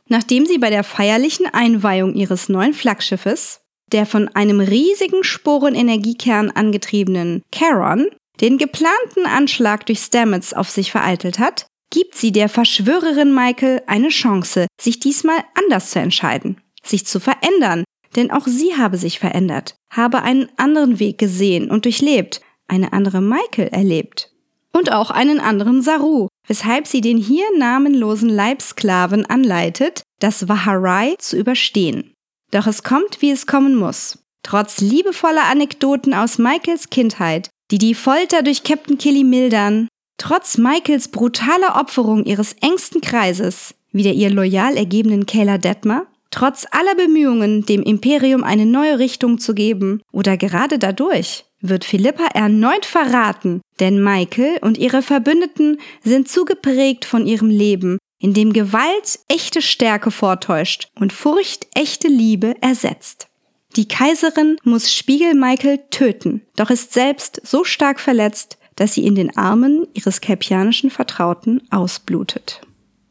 Nachdem 0.08 0.44
sie 0.44 0.58
bei 0.58 0.70
der 0.70 0.82
feierlichen 0.82 1.46
Einweihung 1.46 2.14
ihres 2.14 2.48
neuen 2.48 2.74
Flaggschiffes, 2.74 3.60
der 3.92 4.04
von 4.04 4.26
einem 4.34 4.58
riesigen 4.58 5.22
Sporenenergiekern 5.22 6.50
angetriebenen 6.50 7.44
Charon, 7.54 8.08
den 8.40 8.58
geplanten 8.58 9.24
Anschlag 9.24 9.86
durch 9.86 10.00
Stamets 10.00 10.52
auf 10.52 10.68
sich 10.68 10.90
vereitelt 10.90 11.38
hat, 11.38 11.66
gibt 11.90 12.14
sie 12.14 12.32
der 12.32 12.48
Verschwörerin 12.48 13.34
Michael 13.34 13.82
eine 13.86 14.08
Chance, 14.08 14.66
sich 14.80 15.00
diesmal 15.00 15.38
anders 15.54 15.90
zu 15.90 15.98
entscheiden, 15.98 16.60
sich 16.82 17.06
zu 17.06 17.20
verändern, 17.20 17.84
denn 18.16 18.30
auch 18.30 18.46
sie 18.46 18.76
habe 18.76 18.96
sich 18.96 19.18
verändert, 19.18 19.76
habe 19.90 20.22
einen 20.22 20.48
anderen 20.56 20.98
Weg 20.98 21.18
gesehen 21.18 21.70
und 21.70 21.84
durchlebt, 21.84 22.40
eine 22.66 22.92
andere 22.92 23.20
Michael 23.20 23.68
erlebt. 23.68 24.32
Und 24.72 24.92
auch 24.92 25.10
einen 25.10 25.40
anderen 25.40 25.82
Saru, 25.82 26.28
weshalb 26.46 26.86
sie 26.86 27.00
den 27.00 27.16
hier 27.16 27.46
namenlosen 27.56 28.28
Leibsklaven 28.28 29.24
anleitet, 29.26 30.02
das 30.20 30.48
Waharai 30.48 31.16
zu 31.18 31.38
überstehen. 31.38 32.12
Doch 32.50 32.66
es 32.66 32.82
kommt, 32.82 33.22
wie 33.22 33.30
es 33.30 33.46
kommen 33.46 33.74
muss. 33.74 34.18
Trotz 34.42 34.80
liebevoller 34.80 35.44
Anekdoten 35.44 36.14
aus 36.14 36.38
Michaels 36.38 36.90
Kindheit, 36.90 37.50
die 37.70 37.78
die 37.78 37.94
Folter 37.94 38.42
durch 38.42 38.62
Captain 38.62 38.98
Killy 38.98 39.24
mildern, 39.24 39.88
trotz 40.18 40.58
Michaels 40.58 41.08
brutaler 41.08 41.76
Opferung 41.80 42.24
ihres 42.24 42.52
engsten 42.60 43.00
Kreises, 43.00 43.74
wie 43.92 44.02
der 44.02 44.14
ihr 44.14 44.30
loyal 44.30 44.76
ergebenen 44.76 45.24
Kayla 45.24 45.56
Detmer, 45.58 46.06
trotz 46.30 46.66
aller 46.70 46.94
Bemühungen, 46.94 47.64
dem 47.64 47.82
Imperium 47.82 48.44
eine 48.44 48.66
neue 48.66 48.98
Richtung 48.98 49.38
zu 49.38 49.54
geben, 49.54 50.02
oder 50.12 50.36
gerade 50.36 50.78
dadurch, 50.78 51.46
wird 51.60 51.84
Philippa 51.84 52.26
erneut 52.34 52.84
verraten, 52.84 53.62
denn 53.80 54.02
Michael 54.02 54.58
und 54.60 54.78
ihre 54.78 55.02
Verbündeten 55.02 55.80
sind 56.04 56.28
zu 56.28 56.44
geprägt 56.44 57.04
von 57.04 57.26
ihrem 57.26 57.48
Leben, 57.48 57.98
in 58.20 58.34
dem 58.34 58.52
Gewalt 58.52 59.18
echte 59.28 59.62
Stärke 59.62 60.10
vortäuscht 60.10 60.88
und 60.98 61.12
Furcht 61.12 61.66
echte 61.74 62.08
Liebe 62.08 62.54
ersetzt. 62.60 63.28
Die 63.76 63.86
Kaiserin 63.86 64.56
muss 64.64 64.92
Spiegel 64.92 65.34
Michael 65.34 65.78
töten, 65.90 66.42
doch 66.56 66.70
ist 66.70 66.92
selbst 66.92 67.40
so 67.44 67.64
stark 67.64 68.00
verletzt, 68.00 68.58
dass 68.78 68.94
sie 68.94 69.04
in 69.04 69.16
den 69.16 69.36
Armen 69.36 69.86
ihres 69.92 70.20
kelpianischen 70.20 70.90
Vertrauten 70.90 71.62
ausblutet. 71.70 72.60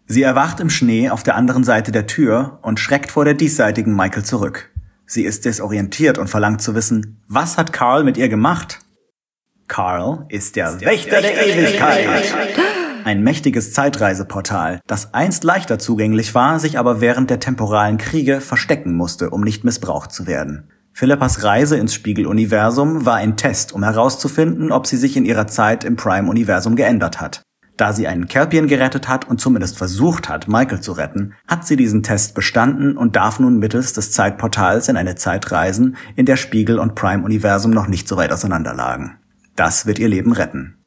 Sie 0.05 0.21
erwacht 0.21 0.61
im 0.61 0.69
Schnee 0.69 1.09
auf 1.09 1.23
der 1.23 1.35
anderen 1.35 1.65
Seite 1.65 1.91
der 1.91 2.07
Tür 2.07 2.59
und 2.61 2.79
schreckt 2.79 3.11
vor 3.11 3.25
der 3.25 3.33
diesseitigen 3.33 3.93
Michael 3.93 4.23
zurück. 4.23 4.71
Sie 5.05 5.23
ist 5.23 5.43
desorientiert 5.43 6.17
und 6.17 6.29
verlangt 6.29 6.61
zu 6.61 6.73
wissen, 6.73 7.21
was 7.27 7.57
hat 7.57 7.73
Carl 7.73 8.05
mit 8.05 8.15
ihr 8.15 8.29
gemacht? 8.29 8.79
Carl 9.67 10.25
ist 10.29 10.55
der, 10.55 10.79
Wächter, 10.79 11.21
der, 11.21 11.45
Ewigkeit. 11.45 12.33
Ein 13.03 13.21
mächtiges 13.23 13.73
Zeitreiseportal, 13.73 14.79
das 14.87 15.13
einst 15.13 15.43
leichter 15.43 15.79
zugänglich 15.79 16.33
war, 16.33 16.61
sich 16.61 16.79
aber 16.79 17.01
während 17.01 17.29
der 17.29 17.41
temporalen 17.41 17.97
Kriege 17.97 18.39
verstecken 18.39 18.95
musste, 18.95 19.29
um 19.29 19.41
nicht 19.41 19.65
missbraucht 19.65 20.13
zu 20.13 20.27
werden. 20.27 20.69
Philippas 20.97 21.43
Reise 21.43 21.77
ins 21.77 21.93
Spiegeluniversum 21.93 23.05
war 23.05 23.17
ein 23.17 23.37
Test, 23.37 23.71
um 23.71 23.83
herauszufinden, 23.83 24.71
ob 24.71 24.87
sie 24.87 24.97
sich 24.97 25.15
in 25.15 25.25
ihrer 25.25 25.45
Zeit 25.45 25.83
im 25.83 25.95
Prime-Universum 25.95 26.75
geändert 26.75 27.21
hat. 27.21 27.43
Da 27.77 27.93
sie 27.93 28.07
einen 28.07 28.27
Kelpien 28.27 28.65
gerettet 28.65 29.07
hat 29.07 29.29
und 29.29 29.39
zumindest 29.39 29.77
versucht 29.77 30.27
hat, 30.27 30.47
Michael 30.47 30.81
zu 30.81 30.93
retten, 30.93 31.35
hat 31.47 31.67
sie 31.67 31.75
diesen 31.75 32.01
Test 32.01 32.33
bestanden 32.33 32.97
und 32.97 33.15
darf 33.15 33.39
nun 33.39 33.59
mittels 33.59 33.93
des 33.93 34.11
Zeitportals 34.11 34.89
in 34.89 34.97
eine 34.97 35.13
Zeit 35.13 35.51
reisen, 35.51 35.97
in 36.15 36.25
der 36.25 36.35
Spiegel 36.35 36.79
und 36.79 36.95
Prime-Universum 36.95 37.69
noch 37.69 37.87
nicht 37.87 38.07
so 38.07 38.17
weit 38.17 38.31
auseinander 38.31 38.73
lagen. 38.73 39.19
Das 39.55 39.85
wird 39.85 39.99
ihr 39.99 40.09
Leben 40.09 40.31
retten. 40.31 40.83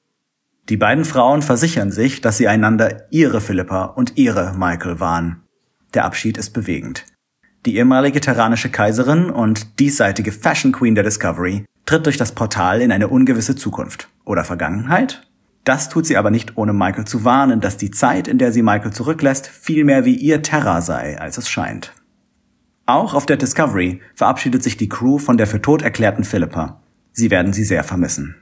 Die 0.69 0.77
beiden 0.77 1.05
Frauen 1.05 1.41
versichern 1.41 1.93
sich, 1.93 2.21
dass 2.21 2.37
sie 2.37 2.49
einander 2.49 3.05
ihre 3.13 3.41
Philippa 3.41 3.85
und 3.85 4.17
ihre 4.17 4.55
Michael 4.59 4.99
waren. 4.99 5.45
Der 5.95 6.05
Abschied 6.05 6.37
ist 6.37 6.51
bewegend. 6.51 7.05
Die 7.67 7.77
ehemalige 7.77 8.21
terranische 8.21 8.71
Kaiserin 8.71 9.31
und 9.31 9.79
diesseitige 9.79 10.33
Fashion 10.33 10.73
Queen 10.73 10.95
der 10.95 11.05
Discovery 11.05 11.65
tritt 11.87 12.07
durch 12.07 12.17
das 12.17 12.33
Portal 12.33 12.81
in 12.81 12.93
eine 12.93 13.09
ungewisse 13.09 13.57
Zukunft 13.57 14.09
oder 14.25 14.45
Vergangenheit 14.45 15.31
das 15.65 15.89
tut 15.89 16.07
sie 16.07 16.17
aber 16.17 16.31
nicht, 16.31 16.57
ohne 16.57 16.73
Michael 16.73 17.05
zu 17.05 17.25
warnen, 17.25 17.61
dass 17.61 17.77
die 17.77 17.91
Zeit, 17.91 18.29
in 18.29 18.39
der 18.39 18.53
sie 18.53 18.63
Michael 18.63 18.93
zurücklässt, 18.93 19.47
viel 19.47 19.85
mehr 19.85 20.05
wie 20.05 20.17
ihr 20.17 20.43
Terra 20.43 20.81
sei, 20.81 21.21
als 21.21 21.39
es 21.39 21.49
scheint. 21.49 21.93
Auch 22.87 23.15
auf 23.15 23.27
der 23.27 23.37
Discovery 23.37 24.01
verabschiedet 24.15 24.63
sich 24.63 24.77
die 24.77 24.89
Crew 24.89 25.19
von 25.19 25.37
der 25.37 25.47
für 25.47 25.61
tot 25.61 25.83
erklärten 25.83 26.25
Philippa. 26.25 26.83
Sie 27.13 27.31
werden 27.31 27.53
sie 27.53 27.65
sehr 27.65 27.85
vermissen. 27.85 28.37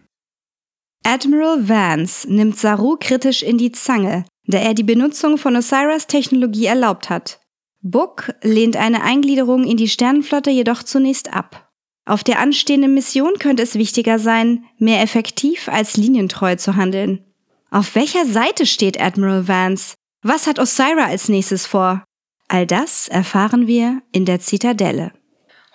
Admiral 1.04 1.68
Vance 1.68 2.32
nimmt 2.32 2.56
Saru 2.56 2.96
kritisch 2.98 3.42
in 3.42 3.58
die 3.58 3.72
Zange, 3.72 4.24
da 4.46 4.58
er 4.58 4.74
die 4.74 4.84
Benutzung 4.84 5.38
von 5.38 5.56
Osiris 5.56 6.06
Technologie 6.06 6.66
erlaubt 6.66 7.10
hat. 7.10 7.40
Book 7.80 8.32
lehnt 8.42 8.76
eine 8.76 9.02
Eingliederung 9.02 9.64
in 9.64 9.76
die 9.76 9.88
Sternenflotte 9.88 10.50
jedoch 10.50 10.82
zunächst 10.82 11.32
ab. 11.32 11.70
Auf 12.04 12.24
der 12.24 12.38
anstehenden 12.38 12.94
Mission 12.94 13.38
könnte 13.38 13.62
es 13.62 13.74
wichtiger 13.74 14.18
sein, 14.18 14.64
mehr 14.78 15.02
effektiv 15.02 15.68
als 15.68 15.96
linientreu 15.96 16.56
zu 16.56 16.76
handeln. 16.76 17.24
Auf 17.70 17.94
welcher 17.94 18.24
Seite 18.24 18.64
steht 18.64 19.00
Admiral 19.00 19.46
Vance? 19.46 19.94
Was 20.22 20.46
hat 20.46 20.58
Osira 20.58 21.04
als 21.04 21.28
nächstes 21.28 21.66
vor? 21.66 22.02
All 22.48 22.66
das 22.66 23.08
erfahren 23.08 23.66
wir 23.66 24.00
in 24.10 24.24
der 24.24 24.40
Zitadelle. 24.40 25.12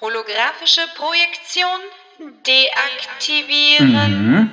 Holographische 0.02 0.82
Projektion 0.98 1.68
deaktivieren. 2.46 4.32
Mhm. 4.32 4.52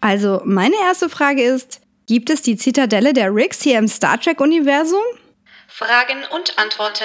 Also, 0.00 0.40
meine 0.44 0.76
erste 0.76 1.08
Frage 1.08 1.42
ist, 1.42 1.80
gibt 2.06 2.30
es 2.30 2.42
die 2.42 2.56
Zitadelle 2.56 3.12
der 3.12 3.34
Riggs 3.34 3.60
hier 3.60 3.78
im 3.78 3.88
Star 3.88 4.20
Trek-Universum? 4.20 5.02
Fragen 5.78 6.24
und 6.34 6.58
Antworten. 6.58 7.04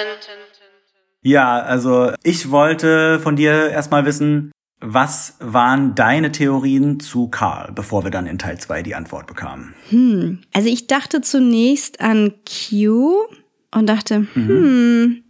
Ja, 1.22 1.60
also 1.60 2.10
ich 2.24 2.50
wollte 2.50 3.20
von 3.20 3.36
dir 3.36 3.70
erstmal 3.70 4.04
wissen, 4.04 4.50
was 4.80 5.36
waren 5.38 5.94
deine 5.94 6.32
Theorien 6.32 6.98
zu 6.98 7.28
Karl, 7.28 7.70
bevor 7.72 8.02
wir 8.02 8.10
dann 8.10 8.26
in 8.26 8.36
Teil 8.36 8.58
2 8.58 8.82
die 8.82 8.96
Antwort 8.96 9.28
bekamen? 9.28 9.76
Hm, 9.90 10.42
also 10.52 10.68
ich 10.68 10.88
dachte 10.88 11.20
zunächst 11.20 12.00
an 12.00 12.34
Q 12.44 13.28
und 13.70 13.88
dachte, 13.88 14.26
mhm. 14.34 14.48
hm, 14.48 15.23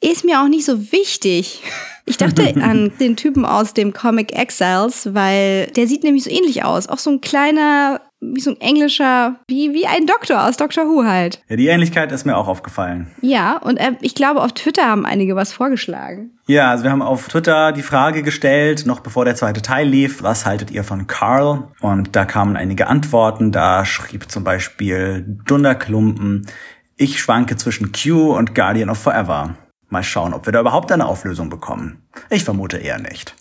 ist 0.00 0.24
mir 0.24 0.40
auch 0.40 0.48
nicht 0.48 0.64
so 0.64 0.92
wichtig. 0.92 1.62
Ich 2.06 2.16
dachte 2.16 2.54
an 2.62 2.92
den 3.00 3.16
Typen 3.16 3.44
aus 3.44 3.74
dem 3.74 3.92
Comic 3.92 4.32
Exiles, 4.32 5.14
weil 5.14 5.66
der 5.68 5.86
sieht 5.86 6.04
nämlich 6.04 6.24
so 6.24 6.30
ähnlich 6.30 6.64
aus. 6.64 6.88
Auch 6.88 6.98
so 6.98 7.10
ein 7.10 7.20
kleiner 7.20 8.00
wie 8.20 8.40
so 8.40 8.50
ein 8.50 8.60
englischer, 8.60 9.36
wie, 9.46 9.72
wie 9.74 9.86
ein 9.86 10.06
Doktor 10.06 10.44
aus 10.44 10.56
Doctor 10.56 10.86
Who 10.86 11.04
halt. 11.04 11.40
Ja, 11.48 11.56
die 11.56 11.68
Ähnlichkeit 11.68 12.10
ist 12.10 12.26
mir 12.26 12.36
auch 12.36 12.48
aufgefallen. 12.48 13.06
Ja, 13.20 13.58
und 13.58 13.76
äh, 13.76 13.92
ich 14.00 14.14
glaube, 14.14 14.42
auf 14.42 14.52
Twitter 14.52 14.86
haben 14.86 15.06
einige 15.06 15.36
was 15.36 15.52
vorgeschlagen. 15.52 16.32
Ja, 16.48 16.70
also 16.70 16.82
wir 16.82 16.90
haben 16.90 17.02
auf 17.02 17.28
Twitter 17.28 17.72
die 17.72 17.82
Frage 17.82 18.22
gestellt, 18.22 18.86
noch 18.86 19.00
bevor 19.00 19.24
der 19.24 19.36
zweite 19.36 19.62
Teil 19.62 19.86
lief, 19.86 20.22
was 20.22 20.46
haltet 20.46 20.70
ihr 20.70 20.82
von 20.82 21.06
Carl? 21.06 21.68
Und 21.80 22.16
da 22.16 22.24
kamen 22.24 22.56
einige 22.56 22.88
Antworten. 22.88 23.52
Da 23.52 23.84
schrieb 23.84 24.30
zum 24.30 24.42
Beispiel 24.42 25.24
Dunderklumpen, 25.46 26.46
ich 26.96 27.20
schwanke 27.20 27.56
zwischen 27.56 27.92
Q 27.92 28.34
und 28.34 28.56
Guardian 28.56 28.90
of 28.90 28.98
Forever. 28.98 29.54
Mal 29.88 30.02
schauen, 30.02 30.34
ob 30.34 30.46
wir 30.46 30.52
da 30.52 30.60
überhaupt 30.60 30.92
eine 30.92 31.06
Auflösung 31.06 31.48
bekommen. 31.48 32.02
Ich 32.30 32.44
vermute 32.44 32.76
eher 32.76 32.98
nicht. 32.98 33.34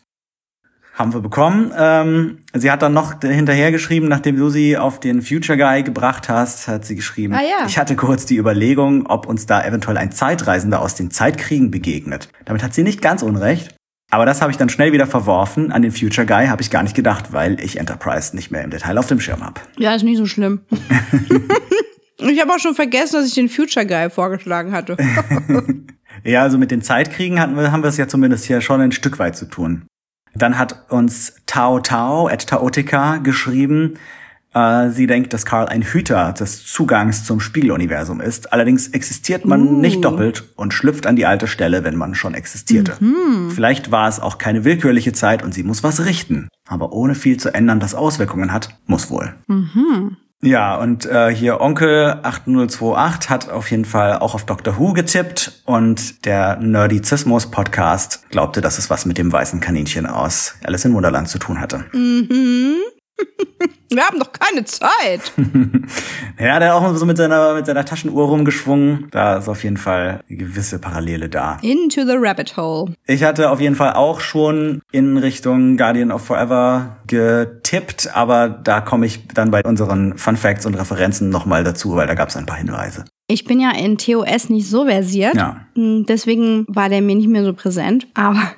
Haben 0.94 1.14
wir 1.14 1.20
bekommen. 1.20 1.72
Ähm, 1.78 2.40
sie 2.54 2.72
hat 2.72 2.82
dann 2.82 2.94
noch 2.94 3.22
hinterher 3.22 3.72
geschrieben, 3.72 4.08
nachdem 4.08 4.36
du 4.36 4.50
sie 4.50 4.78
auf 4.78 5.00
den 5.00 5.22
Future 5.22 5.58
Guy 5.58 5.84
gebracht 5.84 6.28
hast, 6.28 6.68
hat 6.68 6.86
sie 6.86 6.96
geschrieben, 6.96 7.36
ah, 7.36 7.42
ja. 7.42 7.68
ich 7.68 7.78
hatte 7.78 7.96
kurz 7.96 8.26
die 8.26 8.38
Überlegung, 8.38 9.06
ob 9.06 9.28
uns 9.28 9.46
da 9.46 9.64
eventuell 9.64 9.98
ein 9.98 10.12
Zeitreisender 10.12 10.82
aus 10.82 10.96
den 10.96 11.12
Zeitkriegen 11.12 11.70
begegnet. 11.70 12.30
Damit 12.46 12.64
hat 12.64 12.74
sie 12.74 12.82
nicht 12.82 13.02
ganz 13.02 13.22
unrecht. 13.22 13.76
Aber 14.10 14.26
das 14.26 14.42
habe 14.42 14.52
ich 14.52 14.58
dann 14.58 14.70
schnell 14.70 14.94
wieder 14.94 15.06
verworfen. 15.06 15.72
An 15.72 15.82
den 15.82 15.92
Future 15.92 16.26
Guy 16.26 16.48
habe 16.48 16.62
ich 16.62 16.72
gar 16.72 16.82
nicht 16.82 16.96
gedacht, 16.96 17.34
weil 17.34 17.60
ich 17.60 17.78
Enterprise 17.78 18.36
nicht 18.36 18.52
mehr 18.52 18.64
im 18.64 18.72
Detail 18.72 18.98
auf 18.98 19.08
dem 19.08 19.20
Schirm 19.20 19.44
habe. 19.44 19.60
Ja, 19.78 19.94
ist 19.94 20.04
nicht 20.04 20.18
so 20.18 20.26
schlimm. 20.26 20.62
ich 22.18 22.42
habe 22.42 22.54
auch 22.54 22.60
schon 22.60 22.74
vergessen, 22.74 23.18
dass 23.18 23.28
ich 23.28 23.34
den 23.36 23.50
Future 23.50 23.86
Guy 23.86 24.10
vorgeschlagen 24.10 24.72
hatte. 24.72 24.96
ja, 26.28 26.42
also 26.42 26.58
mit 26.58 26.72
den 26.72 26.82
Zeitkriegen 26.82 27.40
hatten 27.40 27.56
wir, 27.56 27.72
haben 27.72 27.84
wir 27.84 27.90
es 27.90 27.98
ja 27.98 28.08
zumindest 28.08 28.46
hier 28.46 28.62
schon 28.62 28.82
ein 28.82 28.92
Stück 28.92 29.20
weit 29.20 29.36
zu 29.36 29.46
tun. 29.46 29.84
Dann 30.36 30.60
hat 30.60 30.92
uns 30.92 31.36
Tao 31.46 31.80
Tao 31.80 32.28
at 32.28 32.48
Taotica 32.48 33.18
geschrieben, 33.18 33.98
äh, 34.54 34.90
sie 34.90 35.08
denkt, 35.08 35.34
dass 35.34 35.46
Karl 35.46 35.68
ein 35.68 35.82
Hüter 35.82 36.34
des 36.34 36.66
Zugangs 36.66 37.24
zum 37.26 37.40
Spiegeluniversum 37.40 38.22
ist. 38.22 38.54
Allerdings 38.54 38.88
existiert 38.90 39.46
man 39.46 39.68
uh. 39.68 39.80
nicht 39.80 40.04
doppelt 40.04 40.46
und 40.56 40.74
schlüpft 40.74 41.06
an 41.06 41.16
die 41.16 41.26
alte 41.26 41.48
Stelle, 41.48 41.84
wenn 41.84 41.96
man 41.96 42.16
schon 42.16 42.34
existierte. 42.34 42.94
Mhm. 43.00 43.52
Vielleicht 43.52 43.92
war 43.92 44.08
es 44.08 44.20
auch 44.20 44.38
keine 44.38 44.64
willkürliche 44.64 45.14
Zeit 45.14 45.44
und 45.44 45.54
sie 45.54 45.64
muss 45.64 45.84
was 45.84 46.06
richten. 46.06 46.50
Aber 46.68 46.92
ohne 46.94 47.16
viel 47.16 47.38
zu 47.38 47.54
ändern, 47.54 47.80
das 47.80 47.96
Auswirkungen 47.96 48.52
hat, 48.52 48.78
muss 48.86 49.10
wohl. 49.10 49.36
Mhm. 49.48 50.18
Ja, 50.42 50.76
und 50.76 51.06
äh, 51.08 51.34
hier 51.34 51.62
Onkel 51.62 52.20
8028 52.22 53.30
hat 53.30 53.50
auf 53.50 53.72
jeden 53.72 53.86
Fall 53.86 54.20
auch 54.20 54.36
auf 54.36 54.46
Doctor 54.46 54.78
Who 54.78 54.94
getippt 54.94 55.64
und 55.66 56.26
der 56.26 56.58
Nerdizismus 56.58 57.50
Podcast 57.50 58.30
glaubte, 58.30 58.62
dass 58.62 58.78
es 58.78 58.92
was 58.92 59.06
mit 59.06 59.18
dem 59.18 59.32
weißen 59.32 59.60
Kaninchen 59.62 60.06
aus 60.06 60.56
Alice 60.64 60.86
in 60.86 60.94
Wunderland 60.94 61.28
zu 61.28 61.40
tun 61.40 61.60
hatte. 61.60 61.86
Mhm. 61.92 62.76
Wir 63.90 64.04
haben 64.04 64.20
doch 64.20 64.32
keine 64.32 64.66
Zeit. 64.66 65.32
ja, 66.40 66.60
der 66.60 66.74
hat 66.74 66.82
auch 66.82 66.96
so 66.96 67.06
mit 67.06 67.18
seiner, 67.18 67.54
mit 67.54 67.66
seiner 67.66 67.86
Taschenuhr 67.86 68.28
rumgeschwungen. 68.28 69.08
Da 69.12 69.38
ist 69.38 69.48
auf 69.48 69.64
jeden 69.64 69.78
Fall 69.78 70.22
eine 70.28 70.38
gewisse 70.38 70.80
Parallele 70.80 71.30
da. 71.30 71.58
Into 71.62 72.06
the 72.06 72.16
rabbit 72.18 72.58
hole. 72.58 72.94
Ich 73.06 73.24
hatte 73.24 73.50
auf 73.50 73.62
jeden 73.62 73.76
Fall 73.76 73.94
auch 73.94 74.20
schon 74.20 74.82
in 74.92 75.18
Richtung 75.18 75.78
Guardian 75.78 76.12
of 76.12 76.26
Forever 76.26 76.98
getippt, 77.08 78.10
aber 78.14 78.50
da 78.50 78.82
komme 78.82 79.06
ich 79.06 79.28
dann 79.28 79.52
bei 79.52 79.64
unseren 79.64 80.18
Fun 80.18 80.36
Facts 80.36 80.66
und 80.66 80.76
Referenzen 80.76 81.30
nochmal 81.30 81.64
dazu, 81.64 81.96
weil 81.96 82.08
da 82.08 82.14
gab 82.14 82.30
es 82.30 82.36
ein 82.36 82.46
paar 82.46 82.58
Hinweise. 82.58 83.06
Ich 83.30 83.44
bin 83.44 83.60
ja 83.60 83.72
in 83.72 83.98
TOS 83.98 84.50
nicht 84.50 84.70
so 84.70 84.86
versiert. 84.86 85.36
Ja. 85.36 85.68
Hm, 85.76 86.06
deswegen 86.08 86.66
war 86.70 86.88
der 86.88 87.02
mir 87.02 87.16
nicht 87.16 87.28
mehr 87.28 87.44
so 87.44 87.54
präsent. 87.54 88.08
Aber 88.14 88.42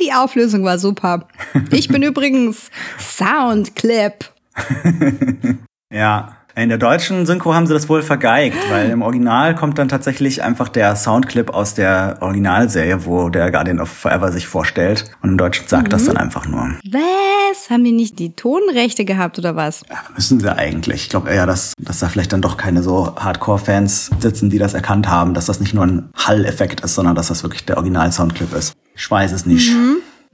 die 0.00 0.12
Auflösung 0.12 0.64
war 0.64 0.78
super. 0.78 1.26
Ich 1.70 1.88
bin 1.88 2.02
übrigens 2.02 2.70
Soundclip. 2.98 4.30
ja. 5.92 6.34
In 6.58 6.70
der 6.70 6.78
deutschen 6.78 7.24
Synchro 7.24 7.54
haben 7.54 7.68
sie 7.68 7.72
das 7.72 7.88
wohl 7.88 8.02
vergeigt, 8.02 8.58
weil 8.68 8.90
im 8.90 9.00
Original 9.00 9.54
kommt 9.54 9.78
dann 9.78 9.86
tatsächlich 9.86 10.42
einfach 10.42 10.68
der 10.68 10.96
Soundclip 10.96 11.50
aus 11.50 11.74
der 11.74 12.16
Originalserie, 12.18 13.04
wo 13.06 13.28
der 13.28 13.52
Guardian 13.52 13.78
of 13.78 13.88
Forever 13.88 14.32
sich 14.32 14.48
vorstellt. 14.48 15.04
Und 15.22 15.30
im 15.30 15.38
Deutschen 15.38 15.68
sagt 15.68 15.92
das 15.92 16.06
dann 16.06 16.16
einfach 16.16 16.48
nur. 16.48 16.74
Was? 16.90 17.70
Haben 17.70 17.84
die 17.84 17.92
nicht 17.92 18.18
die 18.18 18.34
Tonrechte 18.34 19.04
gehabt 19.04 19.38
oder 19.38 19.54
was? 19.54 19.82
Ja, 19.88 19.98
müssen 20.16 20.40
sie 20.40 20.52
eigentlich. 20.52 21.02
Ich 21.02 21.08
glaube 21.10 21.30
eher, 21.30 21.46
dass, 21.46 21.74
dass 21.80 22.00
da 22.00 22.08
vielleicht 22.08 22.32
dann 22.32 22.42
doch 22.42 22.56
keine 22.56 22.82
so 22.82 23.14
Hardcore-Fans 23.14 24.10
sitzen, 24.18 24.50
die 24.50 24.58
das 24.58 24.74
erkannt 24.74 25.08
haben, 25.08 25.34
dass 25.34 25.46
das 25.46 25.60
nicht 25.60 25.74
nur 25.74 25.86
ein 25.86 26.08
Hall-Effekt 26.16 26.80
ist, 26.80 26.96
sondern 26.96 27.14
dass 27.14 27.28
das 27.28 27.44
wirklich 27.44 27.66
der 27.66 27.76
Original-Soundclip 27.76 28.52
ist. 28.54 28.74
Ich 28.98 29.08
weiß 29.08 29.30
es 29.32 29.46
nicht. 29.46 29.72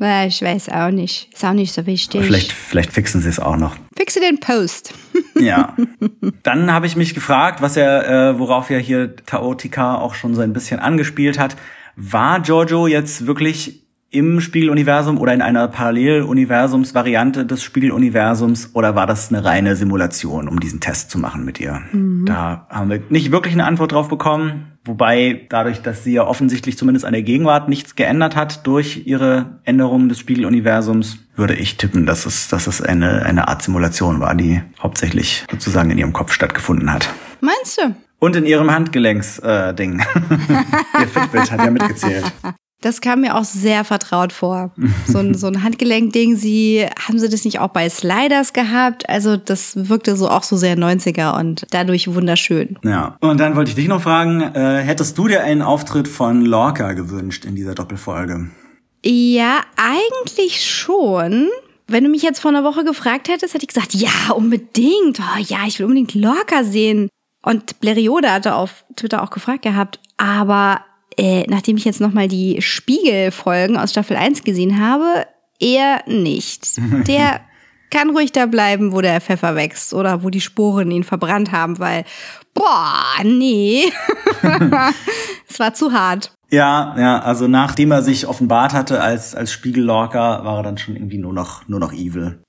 Ja, 0.01 0.25
Ich 0.25 0.41
weiß 0.41 0.71
auch 0.71 0.91
nicht. 0.91 1.29
Ist 1.33 1.45
auch 1.45 1.53
nicht 1.53 1.73
so 1.73 1.85
wichtig. 1.87 2.25
Vielleicht, 2.25 2.51
vielleicht 2.51 2.93
fixen 2.93 3.21
sie 3.21 3.29
es 3.29 3.39
auch 3.39 3.57
noch. 3.57 3.77
Fixe 3.97 4.21
den 4.21 4.41
Post. 4.41 4.95
Ja. 5.37 5.75
Dann 6.45 6.73
habe 6.73 6.87
ich 6.87 6.95
mich 6.95 7.13
gefragt, 7.13 7.61
was 7.61 7.77
er, 7.77 8.09
äh, 8.31 8.39
worauf 8.39 8.71
ja 8.71 8.79
hier 8.79 9.17
Taotika 9.17 9.97
auch 9.97 10.15
schon 10.15 10.33
so 10.37 10.41
ein 10.43 10.53
bisschen 10.53 10.79
angespielt 10.79 11.41
hat. 11.41 11.57
War 11.97 12.41
Giorgio 12.41 12.87
jetzt 12.87 13.27
wirklich 13.27 13.84
im 14.15 14.41
Spiegeluniversum 14.41 15.19
oder 15.19 15.35
in 15.35 15.43
einer 15.43 15.67
Paralleluniversumsvariante 15.69 17.45
des 17.45 17.63
Spiegeluniversums 17.63 18.71
oder 18.73 18.95
war 18.95 19.07
das 19.07 19.31
eine 19.31 19.45
reine 19.45 19.75
Simulation, 19.77 20.49
um 20.49 20.61
diesen 20.61 20.81
Test 20.81 21.11
zu 21.11 21.19
machen 21.19 21.45
mit 21.45 21.61
ihr? 21.61 21.83
Da 22.25 22.67
haben 22.71 22.91
wir 22.91 23.03
nicht 23.09 23.33
wirklich 23.33 23.55
eine 23.55 23.67
Antwort 23.67 23.93
drauf 23.93 24.09
bekommen. 24.09 24.71
Wobei 24.85 25.47
dadurch, 25.49 25.81
dass 25.81 26.05
sie 26.05 26.13
ja 26.13 26.27
offensichtlich 26.27 26.77
zumindest 26.77 27.07
an 27.07 27.13
der 27.13 27.23
Gegenwart 27.23 27.69
nichts 27.69 27.97
geändert 27.97 28.37
hat 28.37 28.67
durch 28.67 29.07
ihre 29.07 29.61
Änderungen 29.65 30.11
des 30.11 30.19
Spiegeluniversums, 30.19 31.19
würde 31.37 31.55
ich 31.55 31.77
tippen, 31.77 32.07
dass 32.07 32.27
es, 32.27 32.49
dass 32.49 32.67
es 32.67 32.81
eine, 32.81 33.25
eine 33.25 33.49
Art 33.49 33.63
Simulation 33.63 34.21
war, 34.21 34.35
die 34.35 34.63
hauptsächlich 34.81 35.45
sozusagen 35.51 35.91
in 35.91 35.99
ihrem 35.99 36.13
Kopf 36.13 36.33
stattgefunden 36.33 36.93
hat. 36.93 37.13
Meinst 37.41 37.79
du? 37.79 37.95
Und 38.21 38.37
in 38.37 38.47
ihrem 38.47 38.71
Handgelenks-Ding. 38.71 40.01
Äh. 40.01 40.05
Ihr 41.01 41.09
Fitbit 41.09 41.51
hat 41.51 41.61
ja 41.65 41.71
mitgezählt. 41.71 42.25
Das 42.85 43.01
kam 43.01 43.23
mir 43.23 43.35
auch 43.35 43.45
sehr 43.45 43.83
vertraut 43.85 44.33
vor. 44.33 44.71
So 45.07 45.19
ein, 45.19 45.35
so 45.35 45.47
ein 45.47 45.63
Handgelenkding. 45.63 46.37
Sie, 46.37 46.87
haben 46.99 47.19
sie 47.19 47.29
das 47.29 47.45
nicht 47.45 47.61
auch 47.61 47.69
bei 47.69 47.89
Sliders 47.89 48.53
gehabt? 48.53 49.09
Also 49.09 49.37
das 49.37 49.89
wirkte 49.89 50.17
so 50.17 50.29
auch 50.29 50.43
so 50.43 50.57
sehr 50.57 50.77
90er 50.77 51.39
und 51.39 51.67
dadurch 51.71 52.13
wunderschön. 52.13 52.79
Ja. 52.83 53.17
Und 53.21 53.39
dann 53.39 53.55
wollte 53.55 53.71
ich 53.71 53.75
dich 53.75 53.87
noch 53.87 54.03
fragen, 54.03 54.41
äh, 54.41 54.83
hättest 54.83 55.19
du 55.19 55.29
dir 55.29 55.43
einen 55.43 55.63
Auftritt 55.63 56.09
von 56.09 56.43
Lorca 56.43 56.95
gewünscht 56.95 57.45
in 57.45 57.55
dieser 57.55 57.75
Doppelfolge? 57.75 58.51
Ja, 59.05 59.61
eigentlich 59.77 60.65
schon. 60.65 61.49
Wenn 61.87 62.05
du 62.05 62.11
mich 62.11 62.23
jetzt 62.23 62.41
vor 62.41 62.51
einer 62.51 62.65
Woche 62.65 62.85
gefragt 62.85 63.29
hättest, 63.29 63.55
hätte 63.55 63.65
ich 63.65 63.75
gesagt, 63.75 63.95
ja, 63.95 64.33
unbedingt. 64.35 65.21
Oh, 65.21 65.39
ja, 65.39 65.59
ich 65.67 65.79
will 65.79 65.87
unbedingt 65.87 66.15
Lorca 66.15 66.65
sehen. 66.65 67.09
Und 67.43 67.79
Bleriode 67.81 68.33
hatte 68.33 68.55
auf 68.55 68.85
Twitter 68.97 69.23
auch 69.23 69.31
gefragt 69.31 69.63
gehabt. 69.63 70.01
Aber 70.17 70.81
äh, 71.19 71.45
nachdem 71.49 71.77
ich 71.77 71.85
jetzt 71.85 72.01
nochmal 72.01 72.29
die 72.29 72.61
Spiegelfolgen 72.61 73.77
aus 73.77 73.91
Staffel 73.91 74.17
1 74.17 74.45
gesehen 74.45 74.81
habe, 74.81 75.27
eher 75.61 76.03
nicht. 76.07 76.79
Der 77.07 77.41
kann 77.91 78.11
ruhig 78.11 78.33
da 78.33 78.47
bleiben, 78.47 78.93
wo 78.93 79.01
der 79.01 79.21
Pfeffer 79.21 79.55
wächst 79.55 79.95
oder 79.95 80.25
wo 80.25 80.31
die 80.31 80.41
Sporen 80.41 80.91
ihn 80.91 81.05
verbrannt 81.05 81.53
haben, 81.53 81.79
weil, 81.79 82.05
boah, 82.53 83.23
nee. 83.23 83.85
Es 85.49 85.61
war 85.61 85.75
zu 85.75 85.93
hart. 85.93 86.33
Ja, 86.51 86.95
ja, 86.99 87.21
also 87.21 87.47
nachdem 87.47 87.93
er 87.93 88.03
sich 88.03 88.27
offenbart 88.27 88.73
hatte 88.73 89.01
als, 89.01 89.37
als 89.37 89.53
Spiegel-Lorca, 89.53 90.45
war 90.45 90.59
er 90.59 90.63
dann 90.65 90.79
schon 90.79 90.97
irgendwie 90.97 91.19
nur 91.19 91.33
noch, 91.33 91.69
nur 91.69 91.79
noch 91.79 91.93
evil. 91.93 92.41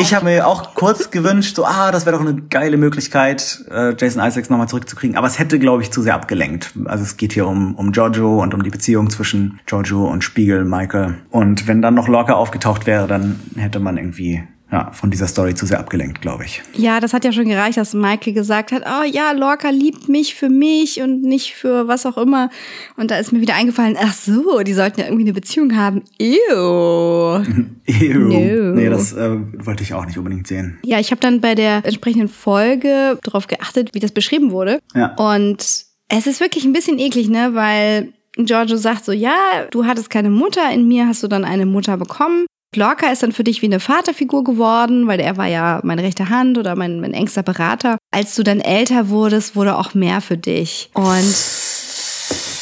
Ich 0.00 0.14
habe 0.14 0.24
mir 0.26 0.46
auch 0.46 0.74
kurz 0.74 1.10
gewünscht, 1.10 1.56
so, 1.56 1.64
ah, 1.64 1.92
das 1.92 2.06
wäre 2.06 2.16
doch 2.16 2.24
eine 2.24 2.40
geile 2.42 2.76
Möglichkeit, 2.76 3.64
äh, 3.70 3.94
Jason 3.98 4.24
Isaacs 4.24 4.50
nochmal 4.50 4.68
zurückzukriegen. 4.68 5.16
Aber 5.16 5.26
es 5.26 5.38
hätte, 5.38 5.58
glaube 5.58 5.82
ich, 5.82 5.90
zu 5.90 6.02
sehr 6.02 6.14
abgelenkt. 6.14 6.72
Also 6.84 7.04
es 7.04 7.16
geht 7.16 7.32
hier 7.32 7.46
um, 7.46 7.74
um 7.74 7.92
Giorgio 7.92 8.42
und 8.42 8.54
um 8.54 8.62
die 8.62 8.70
Beziehung 8.70 9.10
zwischen 9.10 9.60
Giorgio 9.66 10.06
und 10.06 10.24
Spiegel, 10.24 10.64
Michael. 10.64 11.14
Und 11.30 11.66
wenn 11.68 11.82
dann 11.82 11.94
noch 11.94 12.08
Lorca 12.08 12.34
aufgetaucht 12.34 12.86
wäre, 12.86 13.06
dann 13.06 13.40
hätte 13.56 13.80
man 13.80 13.96
irgendwie 13.96 14.42
ja, 14.72 14.90
von 14.90 15.10
dieser 15.10 15.26
Story 15.26 15.54
zu 15.54 15.66
sehr 15.66 15.78
abgelenkt, 15.78 16.22
glaube 16.22 16.46
ich. 16.46 16.62
Ja, 16.74 16.98
das 16.98 17.12
hat 17.12 17.26
ja 17.26 17.32
schon 17.32 17.44
gereicht, 17.46 17.76
dass 17.76 17.92
Michael 17.92 18.32
gesagt 18.32 18.72
hat, 18.72 18.84
oh 18.86 19.04
ja, 19.04 19.32
Lorca 19.32 19.68
liebt 19.68 20.08
mich 20.08 20.34
für 20.34 20.48
mich 20.48 21.02
und 21.02 21.22
nicht 21.22 21.54
für 21.54 21.88
was 21.88 22.06
auch 22.06 22.16
immer. 22.16 22.48
Und 22.96 23.10
da 23.10 23.18
ist 23.18 23.32
mir 23.32 23.42
wieder 23.42 23.54
eingefallen, 23.54 23.98
ach 24.00 24.14
so, 24.14 24.62
die 24.62 24.72
sollten 24.72 25.00
ja 25.00 25.06
irgendwie 25.06 25.24
eine 25.24 25.34
Beziehung 25.34 25.76
haben. 25.76 26.02
Ew. 26.18 27.44
Ew. 27.86 28.18
No. 28.18 28.74
Nee, 28.74 28.88
das 28.88 29.12
äh, 29.12 29.36
wollte 29.64 29.82
ich 29.82 29.92
auch 29.92 30.06
nicht 30.06 30.16
unbedingt 30.16 30.46
sehen. 30.46 30.78
Ja, 30.84 30.98
ich 30.98 31.10
habe 31.10 31.20
dann 31.20 31.42
bei 31.42 31.54
der 31.54 31.84
entsprechenden 31.84 32.28
Folge 32.28 33.18
darauf 33.22 33.48
geachtet, 33.48 33.90
wie 33.92 34.00
das 34.00 34.12
beschrieben 34.12 34.52
wurde. 34.52 34.78
Ja. 34.94 35.14
Und 35.16 35.84
es 36.08 36.26
ist 36.26 36.40
wirklich 36.40 36.64
ein 36.64 36.72
bisschen 36.72 36.98
eklig, 36.98 37.28
ne, 37.28 37.50
weil 37.52 38.14
Giorgio 38.36 38.78
sagt 38.78 39.04
so, 39.04 39.12
ja, 39.12 39.66
du 39.70 39.84
hattest 39.84 40.08
keine 40.08 40.30
Mutter, 40.30 40.72
in 40.72 40.88
mir 40.88 41.06
hast 41.06 41.22
du 41.22 41.28
dann 41.28 41.44
eine 41.44 41.66
Mutter 41.66 41.98
bekommen. 41.98 42.46
Lorca 42.74 43.08
ist 43.10 43.22
dann 43.22 43.32
für 43.32 43.44
dich 43.44 43.60
wie 43.62 43.66
eine 43.66 43.80
Vaterfigur 43.80 44.44
geworden, 44.44 45.06
weil 45.06 45.20
er 45.20 45.36
war 45.36 45.46
ja 45.46 45.80
meine 45.84 46.02
rechte 46.02 46.30
Hand 46.30 46.56
oder 46.58 46.74
mein, 46.76 47.00
mein 47.00 47.12
engster 47.12 47.42
Berater. 47.42 47.98
Als 48.10 48.34
du 48.34 48.42
dann 48.42 48.60
älter 48.60 49.08
wurdest, 49.08 49.56
wurde 49.56 49.76
auch 49.76 49.94
mehr 49.94 50.20
für 50.20 50.36
dich. 50.38 50.90
Und 50.94 51.34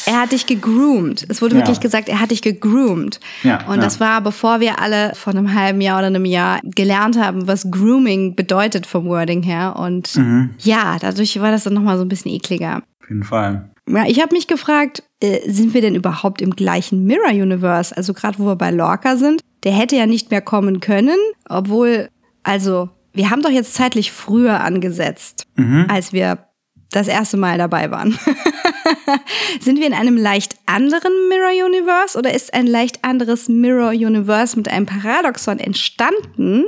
er 0.05 0.21
hat 0.21 0.31
dich 0.33 0.45
gegroomt. 0.47 1.25
Es 1.29 1.41
wurde 1.41 1.55
Ja. 1.55 1.61
wirklich 1.61 1.79
gesagt, 1.79 2.09
er 2.09 2.19
hat 2.19 2.31
dich 2.31 2.41
gegroomt. 2.41 3.19
Ja, 3.43 3.65
Und 3.67 3.75
ja. 3.77 3.81
das 3.81 3.99
war, 3.99 4.19
bevor 4.21 4.59
wir 4.59 4.79
alle 4.79 5.13
vor 5.15 5.31
einem 5.33 5.53
halben 5.53 5.79
Jahr 5.79 5.99
oder 5.99 6.07
einem 6.07 6.25
Jahr 6.25 6.59
gelernt 6.63 7.17
haben, 7.17 7.47
was 7.47 7.69
Grooming 7.71 8.35
bedeutet 8.35 8.85
vom 8.85 9.05
Wording 9.05 9.43
her. 9.43 9.75
Und 9.77 10.15
Mhm. 10.17 10.49
ja, 10.59 10.97
dadurch 10.99 11.39
war 11.39 11.51
das 11.51 11.63
dann 11.63 11.73
nochmal 11.73 11.97
so 11.97 12.03
ein 12.03 12.09
bisschen 12.09 12.31
ekliger. 12.31 12.81
Auf 13.01 13.09
jeden 13.09 13.23
Fall. 13.23 13.70
Ja, 13.89 14.05
ich 14.07 14.21
habe 14.21 14.35
mich 14.35 14.47
gefragt, 14.47 15.03
äh, 15.21 15.49
sind 15.49 15.73
wir 15.73 15.81
denn 15.81 15.95
überhaupt 15.95 16.41
im 16.41 16.55
gleichen 16.55 17.05
Mirror-Universe? 17.05 17.95
Also 17.95 18.13
gerade 18.13 18.39
wo 18.39 18.45
wir 18.45 18.55
bei 18.55 18.71
Lorca 18.71 19.17
sind, 19.17 19.41
der 19.63 19.73
hätte 19.73 19.95
ja 19.95 20.05
nicht 20.05 20.31
mehr 20.31 20.41
kommen 20.41 20.79
können, 20.79 21.17
obwohl, 21.49 22.09
also 22.43 22.89
wir 23.13 23.29
haben 23.29 23.41
doch 23.41 23.49
jetzt 23.49 23.73
zeitlich 23.73 24.11
früher 24.11 24.61
angesetzt, 24.61 25.47
als 25.89 26.13
wir 26.13 26.47
das 26.91 27.07
erste 27.07 27.37
Mal 27.37 27.57
dabei 27.57 27.91
waren. 27.91 28.17
sind 29.59 29.79
wir 29.79 29.87
in 29.87 29.93
einem 29.93 30.17
leicht 30.17 30.55
anderen 30.65 31.11
Mirror-Universe 31.29 32.17
oder 32.17 32.33
ist 32.33 32.53
ein 32.53 32.67
leicht 32.67 33.03
anderes 33.03 33.49
Mirror-Universe 33.49 34.57
mit 34.57 34.69
einem 34.69 34.85
Paradoxon 34.85 35.59
entstanden? 35.59 36.65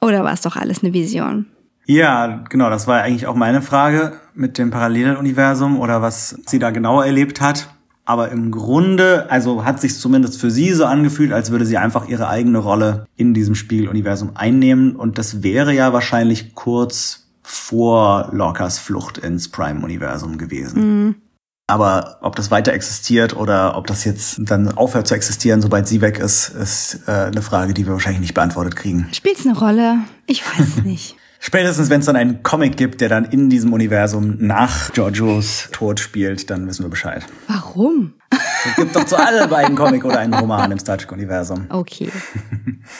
Oder 0.00 0.24
war 0.24 0.32
es 0.32 0.42
doch 0.42 0.56
alles 0.56 0.82
eine 0.82 0.92
Vision? 0.92 1.46
Ja, 1.86 2.44
genau, 2.48 2.68
das 2.68 2.86
war 2.86 3.02
eigentlich 3.02 3.26
auch 3.26 3.36
meine 3.36 3.62
Frage 3.62 4.14
mit 4.34 4.58
dem 4.58 4.70
Paralleluniversum 4.70 5.78
oder 5.80 6.02
was 6.02 6.36
sie 6.46 6.58
da 6.58 6.70
genau 6.70 7.00
erlebt 7.00 7.40
hat. 7.40 7.68
Aber 8.04 8.30
im 8.30 8.52
Grunde, 8.52 9.26
also 9.30 9.64
hat 9.64 9.80
sich 9.80 9.98
zumindest 9.98 10.40
für 10.40 10.50
sie 10.50 10.72
so 10.72 10.84
angefühlt, 10.84 11.32
als 11.32 11.50
würde 11.50 11.66
sie 11.66 11.76
einfach 11.76 12.06
ihre 12.08 12.28
eigene 12.28 12.58
Rolle 12.58 13.06
in 13.16 13.34
diesem 13.34 13.56
Spiegeluniversum 13.56 14.32
einnehmen. 14.36 14.94
Und 14.94 15.18
das 15.18 15.42
wäre 15.42 15.72
ja 15.72 15.92
wahrscheinlich 15.92 16.54
kurz 16.54 17.26
vor 17.42 18.28
Lorcas 18.32 18.78
Flucht 18.78 19.18
ins 19.18 19.48
Prime-Universum 19.48 20.38
gewesen. 20.38 21.16
Aber 21.68 22.18
ob 22.22 22.36
das 22.36 22.52
weiter 22.52 22.72
existiert 22.72 23.36
oder 23.36 23.76
ob 23.76 23.88
das 23.88 24.04
jetzt 24.04 24.38
dann 24.38 24.76
aufhört 24.76 25.08
zu 25.08 25.14
existieren, 25.14 25.60
sobald 25.60 25.88
sie 25.88 26.00
weg 26.00 26.18
ist, 26.18 26.48
ist 26.50 27.00
äh, 27.08 27.10
eine 27.10 27.42
Frage, 27.42 27.74
die 27.74 27.86
wir 27.86 27.92
wahrscheinlich 27.92 28.20
nicht 28.20 28.34
beantwortet 28.34 28.76
kriegen. 28.76 29.08
Spielt's 29.12 29.44
eine 29.44 29.58
Rolle? 29.58 29.98
Ich 30.26 30.44
weiß 30.46 30.66
es 30.76 30.76
nicht. 30.84 31.16
Spätestens, 31.38 31.90
wenn 31.90 32.00
es 32.00 32.06
dann 32.06 32.16
einen 32.16 32.42
Comic 32.42 32.76
gibt, 32.76 33.00
der 33.00 33.08
dann 33.08 33.24
in 33.24 33.50
diesem 33.50 33.72
Universum 33.72 34.36
nach 34.38 34.92
Giorgios 34.92 35.68
Tod 35.72 36.00
spielt, 36.00 36.50
dann 36.50 36.66
wissen 36.66 36.84
wir 36.84 36.90
Bescheid. 36.90 37.24
Warum? 37.48 38.14
Es 38.30 38.76
gibt 38.76 38.96
doch 38.96 39.04
zu 39.04 39.16
allen 39.16 39.48
beiden 39.48 39.76
Comic 39.76 40.04
oder 40.04 40.18
einen 40.18 40.34
Roman 40.34 40.72
im 40.72 40.78
Star 40.78 40.98
Trek-Universum. 40.98 41.66
Okay. 41.68 42.10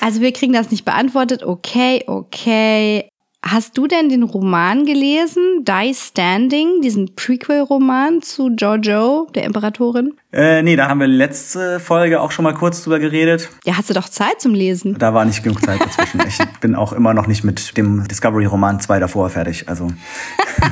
Also 0.01 0.21
wir 0.21 0.33
kriegen 0.33 0.53
das 0.53 0.71
nicht 0.71 0.85
beantwortet. 0.85 1.43
Okay, 1.43 2.05
okay. 2.07 3.09
Hast 3.49 3.79
du 3.79 3.87
denn 3.87 4.09
den 4.09 4.25
Roman 4.25 4.85
gelesen, 4.87 5.65
Die 5.65 5.95
Standing, 5.95 6.81
diesen 6.83 7.15
Prequel-Roman 7.15 8.21
zu 8.21 8.51
Giorgio, 8.57 9.29
der 9.37 9.45
Imperatorin? 9.45 10.15
Äh, 10.33 10.63
nee, 10.63 10.75
da 10.75 10.89
haben 10.89 10.99
wir 10.99 11.07
letzte 11.07 11.79
Folge 11.79 12.21
auch 12.21 12.33
schon 12.33 12.43
mal 12.43 12.55
kurz 12.55 12.83
drüber 12.83 12.99
geredet. 12.99 13.49
Ja, 13.65 13.79
hast 13.79 13.89
du 13.89 13.95
doch 13.95 14.09
Zeit 14.09 14.41
zum 14.41 14.53
Lesen. 14.53 14.99
Da 14.99 15.15
war 15.15 15.25
nicht 15.25 15.45
genug 15.45 15.65
Zeit 15.65 15.81
dazwischen. 15.81 16.21
Ich 16.27 16.39
bin 16.61 16.75
auch 16.75 16.93
immer 16.93 17.15
noch 17.15 17.29
nicht 17.29 17.45
mit 17.45 17.77
dem 17.77 18.09
Discovery-Roman 18.09 18.81
2 18.81 18.99
davor 18.99 19.31
fertig. 19.31 19.69
Also 19.69 19.93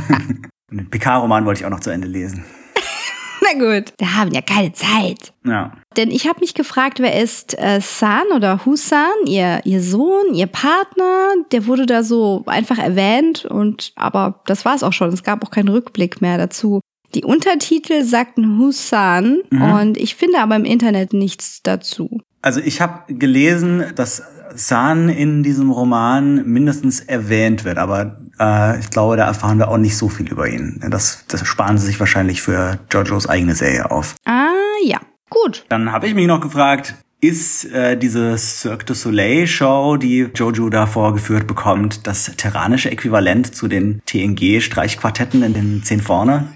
den 0.72 0.90
PK-Roman 0.90 1.44
wollte 1.46 1.60
ich 1.60 1.66
auch 1.66 1.70
noch 1.70 1.80
zu 1.80 1.90
Ende 1.90 2.08
lesen. 2.08 2.44
Na 3.40 3.52
gut. 3.52 3.92
Wir 3.98 4.16
haben 4.16 4.32
ja 4.32 4.40
keine 4.40 4.72
Zeit. 4.72 5.32
Ja. 5.46 5.74
Denn 5.96 6.11
ich 6.11 6.26
habe 6.26 6.40
mich 6.40 6.54
gefragt, 6.54 7.00
wer 7.00 7.20
ist 7.20 7.59
äh, 7.59 7.80
San 7.80 8.24
oder 8.35 8.64
Husan, 8.64 9.26
ihr, 9.26 9.61
ihr 9.64 9.80
Sohn, 9.80 10.35
ihr 10.35 10.46
Partner? 10.46 11.28
Der 11.52 11.66
wurde 11.66 11.87
da 11.87 12.02
so 12.02 12.42
einfach 12.46 12.78
erwähnt 12.78 13.44
und 13.44 13.92
aber 13.96 14.40
das 14.46 14.64
war 14.64 14.74
es 14.74 14.83
auch 14.83 14.92
schon. 14.92 15.11
Es 15.11 15.22
gab 15.22 15.44
auch 15.44 15.50
keinen 15.50 15.68
Rückblick 15.68 16.20
mehr 16.20 16.38
dazu. 16.38 16.80
Die 17.14 17.24
Untertitel 17.24 18.02
sagten 18.02 18.59
Husan 18.59 19.42
und 19.50 19.96
ich 19.96 20.16
finde 20.16 20.40
aber 20.40 20.57
im 20.57 20.64
Internet 20.64 21.12
nichts 21.12 21.61
dazu. 21.62 22.20
Also 22.42 22.61
ich 22.61 22.80
habe 22.80 23.14
gelesen, 23.14 23.85
dass 23.94 24.22
San 24.54 25.09
in 25.09 25.42
diesem 25.42 25.70
Roman 25.70 26.44
mindestens 26.46 27.00
erwähnt 27.00 27.64
wird, 27.64 27.78
aber 27.78 28.18
äh, 28.38 28.78
ich 28.80 28.90
glaube, 28.90 29.16
da 29.16 29.26
erfahren 29.26 29.59
wir 29.59 29.68
auch 29.68 29.78
nicht 29.78 29.96
so 29.96 30.09
viel 30.09 30.28
über 30.28 30.48
ihn. 30.48 30.83
Das, 30.90 31.24
das 31.28 31.46
sparen 31.46 31.78
sie 31.78 31.87
sich 31.87 31.98
wahrscheinlich 32.00 32.42
für 32.42 32.78
Jojos 32.92 33.28
eigene 33.28 33.54
Serie 33.54 33.90
auf. 33.90 34.14
Ah, 34.24 34.50
ja. 34.85 35.00
Gut. 35.30 35.64
Dann 35.68 35.92
habe 35.92 36.06
ich 36.06 36.14
mich 36.14 36.26
noch 36.26 36.40
gefragt, 36.40 36.94
ist 37.20 37.64
äh, 37.66 37.96
diese 37.96 38.37
Cirque 38.37 38.84
du 38.84 38.94
Soleil 38.94 39.46
Show, 39.46 39.96
die 39.96 40.28
Jojo 40.34 40.68
da 40.68 40.87
vorgeführt 40.87 41.46
bekommt, 41.46 42.06
das 42.06 42.32
terranische 42.37 42.90
Äquivalent 42.90 43.54
zu 43.54 43.68
den 43.68 44.02
TNG 44.04 44.60
Streichquartetten 44.60 45.42
in 45.42 45.54
den 45.54 45.82
Zehn 45.82 46.00
vorne? 46.00 46.52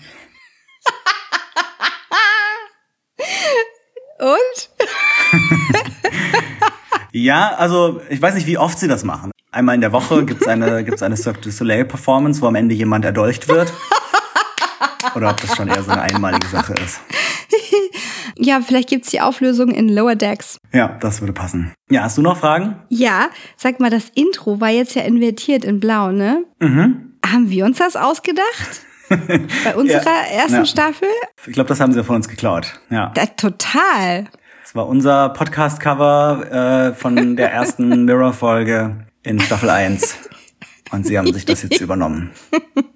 Und? 4.19 4.71
Ja, 7.13 7.55
also 7.55 8.03
ich 8.11 8.21
weiß 8.21 8.35
nicht, 8.35 8.47
wie 8.47 8.59
oft 8.59 8.79
sie 8.79 8.87
das 8.87 9.03
machen. 9.03 9.31
Einmal 9.51 9.75
in 9.75 9.81
der 9.81 9.93
Woche 9.93 10.25
gibt's 10.25 10.47
eine, 10.47 10.85
gibt's 10.85 11.03
eine 11.03 11.17
Cirque 11.17 11.41
du 11.41 11.51
Soleil 11.51 11.85
Performance, 11.85 12.43
wo 12.43 12.47
am 12.47 12.55
Ende 12.55 12.75
jemand 12.75 13.05
erdolcht 13.05 13.49
wird. 13.49 13.73
Oder 15.15 15.31
ob 15.31 15.41
das 15.41 15.57
schon 15.57 15.69
eher 15.69 15.83
so 15.83 15.91
eine 15.91 16.03
einmalige 16.03 16.47
Sache 16.47 16.75
ist. 16.75 17.01
Ja, 18.41 18.61
vielleicht 18.61 18.89
gibt's 18.89 19.11
die 19.11 19.21
Auflösung 19.21 19.71
in 19.73 19.89
Lower 19.89 20.15
Decks. 20.15 20.59
Ja, 20.73 20.97
das 21.01 21.21
würde 21.21 21.33
passen. 21.33 21.73
Ja, 21.91 22.03
hast 22.05 22.19
du 22.19 22.23
noch 22.23 22.39
Fragen? 22.39 22.77
Ja, 22.89 23.31
sag 23.57 23.81
mal, 23.81 23.91
das 23.91 24.11
Intro 24.15 24.61
war 24.61 24.69
jetzt 24.71 24.95
ja 24.95 25.03
invertiert 25.03 25.65
in 25.65 25.81
Blau, 25.81 26.13
ne? 26.13 26.45
Mhm. 26.61 27.15
Haben 27.27 27.51
wir 27.51 27.65
uns 27.65 27.79
das 27.79 27.97
ausgedacht? 27.97 28.83
Bei 29.09 29.75
unserer 29.75 30.05
Ja. 30.05 30.37
ersten 30.43 30.55
Ja. 30.55 30.67
Staffel? 30.67 31.09
Ich 31.47 31.53
glaube, 31.53 31.69
das 31.69 31.81
haben 31.81 31.93
sie 31.93 32.05
von 32.05 32.17
uns 32.17 32.29
geklaut. 32.29 32.81
Ja. 32.91 33.11
Da, 33.15 33.27
total. 33.27 34.27
Das 34.63 34.75
war 34.75 34.87
unser 34.87 35.31
Podcast-Cover 35.31 36.91
äh, 36.93 36.95
von 36.95 37.35
der 37.37 37.51
ersten 37.53 38.05
Mirror-Folge 38.05 39.07
in 39.23 39.41
Staffel 39.41 39.71
1. 39.71 40.17
Und 40.93 41.07
sie 41.07 41.19
haben 41.19 41.33
sich 41.33 41.45
das 41.45 41.63
jetzt 41.63 41.81
übernommen. 41.81 42.31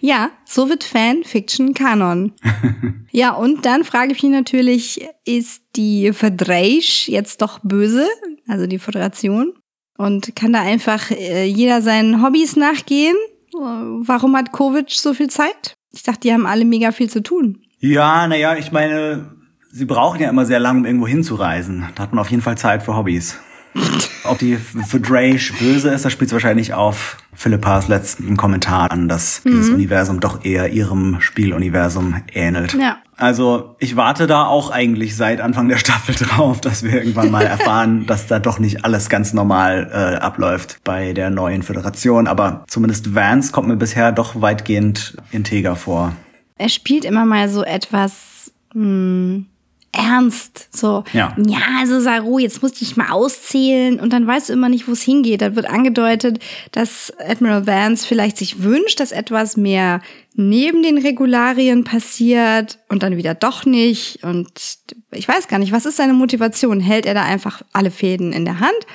Ja, 0.00 0.30
so 0.44 0.68
wird 0.68 0.82
Fanfiction 0.82 1.74
Kanon. 1.74 2.32
ja, 3.10 3.32
und 3.32 3.66
dann 3.66 3.84
frage 3.84 4.12
ich 4.12 4.22
mich 4.22 4.32
natürlich, 4.32 5.06
ist 5.24 5.62
die 5.76 6.12
Verdreisch 6.12 7.08
jetzt 7.08 7.42
doch 7.42 7.60
böse? 7.62 8.06
Also 8.48 8.66
die 8.66 8.78
Föderation? 8.78 9.52
Und 9.96 10.34
kann 10.34 10.52
da 10.52 10.62
einfach 10.62 11.10
äh, 11.10 11.44
jeder 11.44 11.82
seinen 11.82 12.22
Hobbys 12.22 12.56
nachgehen? 12.56 13.16
Warum 13.52 14.36
hat 14.36 14.52
Kovic 14.52 14.90
so 14.90 15.12
viel 15.12 15.28
Zeit? 15.28 15.74
Ich 15.92 16.02
dachte, 16.02 16.20
die 16.20 16.32
haben 16.32 16.46
alle 16.46 16.64
mega 16.64 16.92
viel 16.92 17.10
zu 17.10 17.22
tun. 17.22 17.58
Ja, 17.80 18.26
naja, 18.26 18.56
ich 18.56 18.72
meine, 18.72 19.32
sie 19.70 19.84
brauchen 19.84 20.20
ja 20.20 20.30
immer 20.30 20.46
sehr 20.46 20.60
lang, 20.60 20.78
um 20.78 20.86
irgendwo 20.86 21.06
hinzureisen. 21.06 21.84
Da 21.94 22.04
hat 22.04 22.12
man 22.12 22.20
auf 22.20 22.30
jeden 22.30 22.42
Fall 22.42 22.56
Zeit 22.56 22.82
für 22.82 22.96
Hobbys. 22.96 23.38
Ob 24.24 24.38
die 24.38 24.56
für 24.56 25.00
Drake 25.00 25.52
böse 25.58 25.90
ist, 25.90 26.04
das 26.04 26.12
spielt 26.12 26.32
wahrscheinlich 26.32 26.74
auf 26.74 27.16
Philippas 27.34 27.88
letzten 27.88 28.36
Kommentar 28.36 28.90
an, 28.90 29.08
dass 29.08 29.42
dieses 29.44 29.70
Universum 29.70 30.20
doch 30.20 30.44
eher 30.44 30.70
ihrem 30.70 31.20
Spieluniversum 31.20 32.22
ähnelt. 32.32 32.74
Ja. 32.74 32.98
Also 33.16 33.76
ich 33.78 33.96
warte 33.96 34.26
da 34.26 34.46
auch 34.46 34.70
eigentlich 34.70 35.14
seit 35.14 35.40
Anfang 35.40 35.68
der 35.68 35.76
Staffel 35.76 36.14
drauf, 36.18 36.60
dass 36.60 36.82
wir 36.82 36.94
irgendwann 36.94 37.30
mal 37.30 37.42
erfahren, 37.46 38.06
dass 38.06 38.26
da 38.26 38.38
doch 38.38 38.58
nicht 38.58 38.84
alles 38.84 39.08
ganz 39.08 39.32
normal 39.32 39.90
äh, 39.92 40.16
abläuft 40.16 40.80
bei 40.84 41.12
der 41.12 41.30
neuen 41.30 41.62
Föderation. 41.62 42.26
Aber 42.26 42.64
zumindest 42.66 43.14
Vance 43.14 43.52
kommt 43.52 43.68
mir 43.68 43.76
bisher 43.76 44.12
doch 44.12 44.40
weitgehend 44.40 45.16
integer 45.32 45.76
vor. 45.76 46.12
Er 46.56 46.68
spielt 46.68 47.04
immer 47.04 47.24
mal 47.24 47.48
so 47.48 47.62
etwas 47.62 48.52
hm, 48.72 49.46
ernst. 49.92 50.68
So, 50.74 51.04
Ja. 51.12 51.36
ja, 51.46 51.58
also 51.80 52.00
Saru, 52.00 52.38
jetzt 52.38 52.62
musst 52.62 52.76
du 52.80 52.84
dich 52.84 52.96
mal 52.96 53.10
auszählen 53.10 53.98
und 53.98 54.12
dann 54.12 54.26
weißt 54.26 54.48
du 54.48 54.52
immer 54.52 54.68
nicht, 54.68 54.86
wo 54.88 54.92
es 54.92 55.02
hingeht. 55.02 55.42
Da 55.42 55.56
wird 55.56 55.66
angedeutet, 55.66 56.38
dass 56.72 57.12
Admiral 57.18 57.66
Vance 57.66 58.06
vielleicht 58.06 58.36
sich 58.36 58.62
wünscht, 58.62 59.00
dass 59.00 59.12
etwas 59.12 59.56
mehr 59.56 60.00
neben 60.34 60.82
den 60.82 60.98
Regularien 60.98 61.84
passiert 61.84 62.78
und 62.88 63.02
dann 63.02 63.16
wieder 63.16 63.34
doch 63.34 63.64
nicht. 63.66 64.22
Und 64.22 64.50
ich 65.10 65.26
weiß 65.26 65.48
gar 65.48 65.58
nicht, 65.58 65.72
was 65.72 65.86
ist 65.86 65.96
seine 65.96 66.12
Motivation? 66.12 66.80
Hält 66.80 67.04
er 67.04 67.14
da 67.14 67.24
einfach 67.24 67.62
alle 67.72 67.90
Fäden 67.90 68.32
in 68.32 68.44
der 68.44 68.60
Hand? 68.60 68.86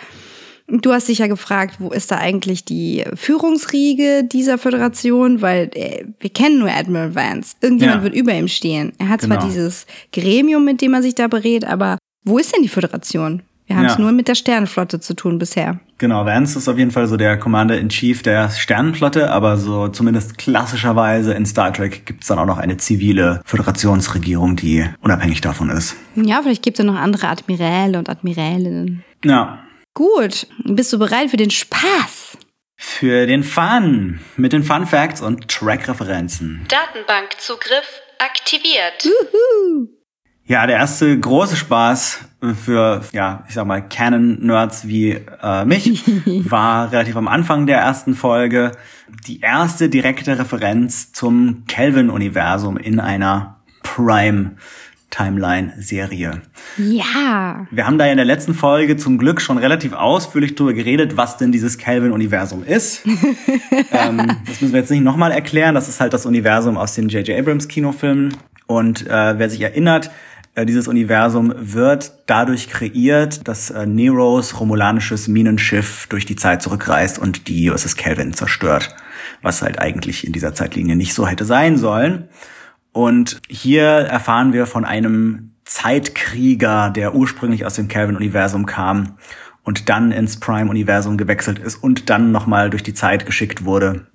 Du 0.68 0.92
hast 0.92 1.08
dich 1.10 1.20
ja 1.20 1.28
gefragt, 1.28 1.76
wo 1.80 1.90
ist 1.90 2.10
da 2.12 2.18
eigentlich 2.18 2.66
die 2.66 3.04
Führungsriege 3.14 4.24
dieser 4.24 4.58
Föderation? 4.58 5.42
Weil 5.42 5.70
äh, 5.76 6.06
wir 6.20 6.30
kennen 6.32 6.58
nur 6.60 6.70
Admiral 6.72 7.14
Vance. 7.14 7.56
Irgendjemand 7.62 8.00
Ja. 8.00 8.04
wird 8.04 8.16
über 8.16 8.34
ihm 8.34 8.48
stehen. 8.48 8.92
Er 8.98 9.10
hat 9.10 9.22
zwar 9.22 9.38
Genau. 9.38 9.48
dieses 9.48 9.86
Gremium, 10.12 10.66
mit 10.66 10.82
dem 10.82 10.94
er 10.96 11.04
sich 11.04 11.14
da 11.14 11.28
berät, 11.28 11.66
aber 11.66 11.98
wo 12.24 12.40
ist 12.40 12.56
denn 12.56 12.64
die 12.64 12.70
Föderation? 12.70 13.44
Wir 13.68 13.76
haben 13.78 13.86
es 13.86 13.94
Ja. 13.96 14.00
nur 14.02 14.12
mit 14.12 14.28
der 14.28 14.36
Sternenflotte 14.36 15.00
zu 15.00 15.16
tun 15.16 15.38
bisher. 15.40 15.80
Genau, 15.98 16.26
Vance 16.26 16.58
ist 16.58 16.68
auf 16.68 16.78
jeden 16.78 16.92
Fall 16.92 17.08
so 17.08 17.16
der 17.18 17.38
Commander-in-Chief 17.38 18.22
der 18.22 18.50
Sternenflotte, 18.50 19.32
aber 19.32 19.58
so 19.58 19.88
zumindest 19.88 20.38
klassischerweise 20.38 21.34
in 21.34 21.46
Star 21.46 21.74
Trek 21.74 22.06
gibt's 22.06 22.28
dann 22.28 22.38
auch 22.38 22.46
noch 22.46 22.58
eine 22.58 22.78
zivile 22.78 23.42
Föderationsregierung, 23.46 24.56
die 24.56 24.86
unabhängig 25.02 25.42
davon 25.42 25.70
ist. 25.70 25.96
Ja, 26.16 26.42
vielleicht 26.44 26.64
gibt 26.64 26.78
es 26.80 26.86
ja 26.86 26.92
noch 26.92 27.00
andere 27.00 27.28
Admiräle 27.28 27.98
und 27.98 28.10
Admirälinnen. 28.10 29.04
Ja, 29.24 29.60
Gut, 29.96 30.46
bist 30.64 30.94
du 30.94 31.00
bereit 31.00 31.32
für 31.32 31.38
den 31.38 31.50
Spaß? 31.50 32.38
für 32.78 33.26
den 33.26 33.44
Fun 33.44 34.20
mit 34.38 34.54
den 34.54 34.64
Fun 34.64 34.86
Facts 34.86 35.22
und 35.22 35.48
Track-Referenzen. 35.48 36.66
Datenbankzugriff 36.68 38.02
aktiviert. 38.20 39.10
Ja, 40.46 40.68
der 40.68 40.78
erste 40.78 41.20
große 41.20 41.56
Spaß 41.56 42.20
für, 42.64 43.04
ja, 43.12 43.44
ich 43.48 43.56
sag 43.56 43.66
mal, 43.66 43.82
Canon-Nerds 43.82 44.88
wie 44.88 45.12
äh, 45.12 45.66
mich 45.66 46.04
war 46.50 46.92
relativ 46.92 47.16
am 47.16 47.28
Anfang 47.28 47.66
der 47.66 47.80
ersten 47.80 48.14
Folge 48.14 48.72
die 49.26 49.42
erste 49.42 49.90
direkte 49.90 50.38
Referenz 50.38 51.12
zum 51.12 51.66
Kelvin-Universum 51.68 52.78
in 52.78 53.00
einer 53.00 53.64
Prime-Timeline-Serie. 55.16 56.42
Ja. 56.78 57.68
Wir 57.72 57.88
haben 57.88 57.98
da 57.98 58.06
ja 58.06 58.12
in 58.12 58.18
der 58.18 58.26
letzten 58.26 58.54
Folge 58.54 58.98
zum 58.98 59.18
Glück 59.18 59.42
schon 59.42 59.58
relativ 59.58 59.94
ausführlich 59.94 60.56
drüber 60.56 60.74
geredet, 60.74 61.18
was 61.18 61.38
denn 61.38 61.52
dieses 61.52 61.78
Kelvin-Universum 61.78 62.64
ist. 62.64 63.06
ähm, 63.92 64.38
das 64.46 64.62
müssen 64.62 64.74
wir 64.74 64.82
jetzt 64.82 64.92
nicht 64.92 65.04
nochmal 65.04 65.32
erklären. 65.32 65.76
Das 65.76 65.88
ist 65.88 66.00
halt 66.00 66.14
das 66.14 66.26
Universum 66.26 66.78
aus 66.78 66.96
den 66.96 67.10
J.J. 67.10 67.38
Abrams 67.40 67.68
Kinofilmen. 67.68 68.36
Und 68.68 69.08
äh, 69.08 69.38
wer 69.38 69.50
sich 69.50 69.62
erinnert, 69.62 70.12
äh, 70.56 70.66
dieses 70.66 70.88
Universum 70.88 71.54
wird 71.56 72.14
dadurch 72.26 72.70
kreiert, 72.70 73.48
dass 73.48 73.70
äh, 73.70 73.86
Neros 73.86 74.60
romulanisches 74.60 75.28
Minenschiff 75.28 76.08
durch 76.08 76.26
die 76.26 76.36
Zeit 76.36 76.62
zurückreist 76.62 77.20
und 77.20 77.48
die 77.48 77.70
USS 77.70 77.96
Kelvin 77.96 78.34
zerstört. 78.34 78.96
Was 79.42 79.62
halt 79.62 79.80
eigentlich 79.80 80.26
in 80.26 80.34
dieser 80.34 80.54
Zeitlinie 80.54 80.96
nicht 80.96 81.14
so 81.14 81.28
hätte 81.28 81.46
sein 81.46 81.78
sollen. 81.78 82.28
Und 82.96 83.42
hier 83.50 83.84
erfahren 83.84 84.54
wir 84.54 84.68
von 84.68 84.86
einem 84.86 85.52
Zeitkrieger, 85.66 86.92
der 86.92 87.14
ursprünglich 87.14 87.66
aus 87.66 87.74
dem 87.74 87.90
Kelvin-Universum 87.90 88.66
kam 88.66 89.18
und 89.64 89.90
dann 89.90 90.14
ins 90.14 90.40
Prime-Universum 90.40 91.18
gewechselt 91.18 91.60
ist 91.60 91.76
und 91.76 92.10
dann 92.10 92.32
nochmal 92.32 92.70
durch 92.70 92.84
die 92.84 92.94
Zeit 92.94 93.26
geschickt 93.26 93.66
wurde. 93.66 94.08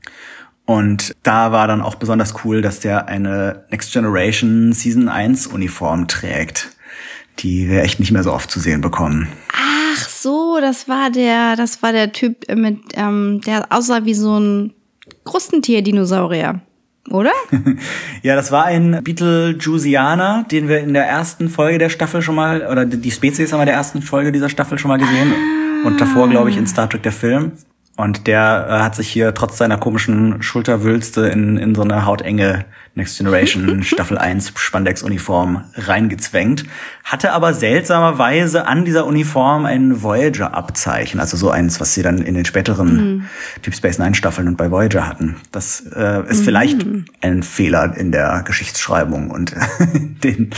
Und 0.64 1.14
da 1.22 1.52
war 1.52 1.66
dann 1.68 1.82
auch 1.82 1.96
besonders 1.96 2.42
cool, 2.42 2.62
dass 2.62 2.80
der 2.80 3.06
eine 3.06 3.66
Next 3.68 3.92
Generation 3.92 4.72
Season 4.72 5.10
1 5.10 5.48
Uniform 5.48 6.08
trägt, 6.08 6.74
die 7.40 7.68
wir 7.68 7.82
echt 7.82 8.00
nicht 8.00 8.12
mehr 8.12 8.22
so 8.22 8.32
oft 8.32 8.50
zu 8.50 8.60
sehen 8.60 8.80
bekommen. 8.80 9.28
Ach 9.52 10.08
so, 10.08 10.56
das 10.58 10.88
war 10.88 11.10
der, 11.10 11.54
das 11.54 11.82
war 11.82 11.92
der 11.92 12.12
Typ 12.12 12.50
mit, 12.56 12.78
ähm, 12.94 13.42
der 13.44 13.66
aussah 13.70 14.06
wie 14.06 14.14
so 14.14 14.40
ein 14.40 14.72
Krustentier-Dinosaurier, 15.24 16.62
oder? 17.08 17.32
Ja, 18.22 18.36
das 18.36 18.52
war 18.52 18.66
ein 18.66 19.02
Beetlejuiceaner, 19.02 20.44
den 20.50 20.68
wir 20.68 20.80
in 20.80 20.92
der 20.92 21.06
ersten 21.06 21.48
Folge 21.48 21.78
der 21.78 21.88
Staffel 21.88 22.20
schon 22.20 22.34
mal, 22.34 22.66
oder 22.66 22.84
die 22.84 23.10
Spezies 23.10 23.52
haben 23.52 23.60
wir 23.60 23.62
in 23.62 23.68
der 23.68 23.76
ersten 23.76 24.02
Folge 24.02 24.30
dieser 24.30 24.50
Staffel 24.50 24.78
schon 24.78 24.90
mal 24.90 24.98
gesehen. 24.98 25.32
Und 25.84 26.00
davor, 26.00 26.28
glaube 26.28 26.50
ich, 26.50 26.58
in 26.58 26.66
Star 26.66 26.88
Trek 26.88 27.02
der 27.02 27.12
Film. 27.12 27.52
Und 28.00 28.26
der 28.26 28.66
äh, 28.68 28.72
hat 28.82 28.96
sich 28.96 29.08
hier 29.10 29.34
trotz 29.34 29.58
seiner 29.58 29.76
komischen 29.76 30.42
Schulterwülste 30.42 31.26
in, 31.26 31.58
in 31.58 31.74
so 31.74 31.82
eine 31.82 32.06
hautenge 32.06 32.64
Next 32.94 33.18
Generation 33.18 33.82
Staffel 33.84 34.16
1 34.16 34.54
Spandex-Uniform 34.56 35.64
reingezwängt. 35.74 36.64
Hatte 37.04 37.32
aber 37.32 37.52
seltsamerweise 37.52 38.66
an 38.66 38.86
dieser 38.86 39.06
Uniform 39.06 39.66
ein 39.66 40.02
Voyager-Abzeichen. 40.02 41.20
Also 41.20 41.36
so 41.36 41.50
eins, 41.50 41.78
was 41.78 41.92
sie 41.92 42.02
dann 42.02 42.18
in 42.18 42.34
den 42.34 42.46
späteren 42.46 43.28
Deep 43.64 43.74
Space 43.74 43.98
Nine 43.98 44.14
Staffeln 44.14 44.48
und 44.48 44.56
bei 44.56 44.70
Voyager 44.70 45.06
hatten. 45.06 45.36
Das 45.52 45.84
äh, 45.94 46.22
ist 46.28 46.42
vielleicht 46.44 46.86
ein 47.20 47.42
Fehler 47.42 47.96
in 47.96 48.12
der 48.12 48.42
Geschichtsschreibung 48.46 49.30
und 49.30 49.54
den, 50.24 50.50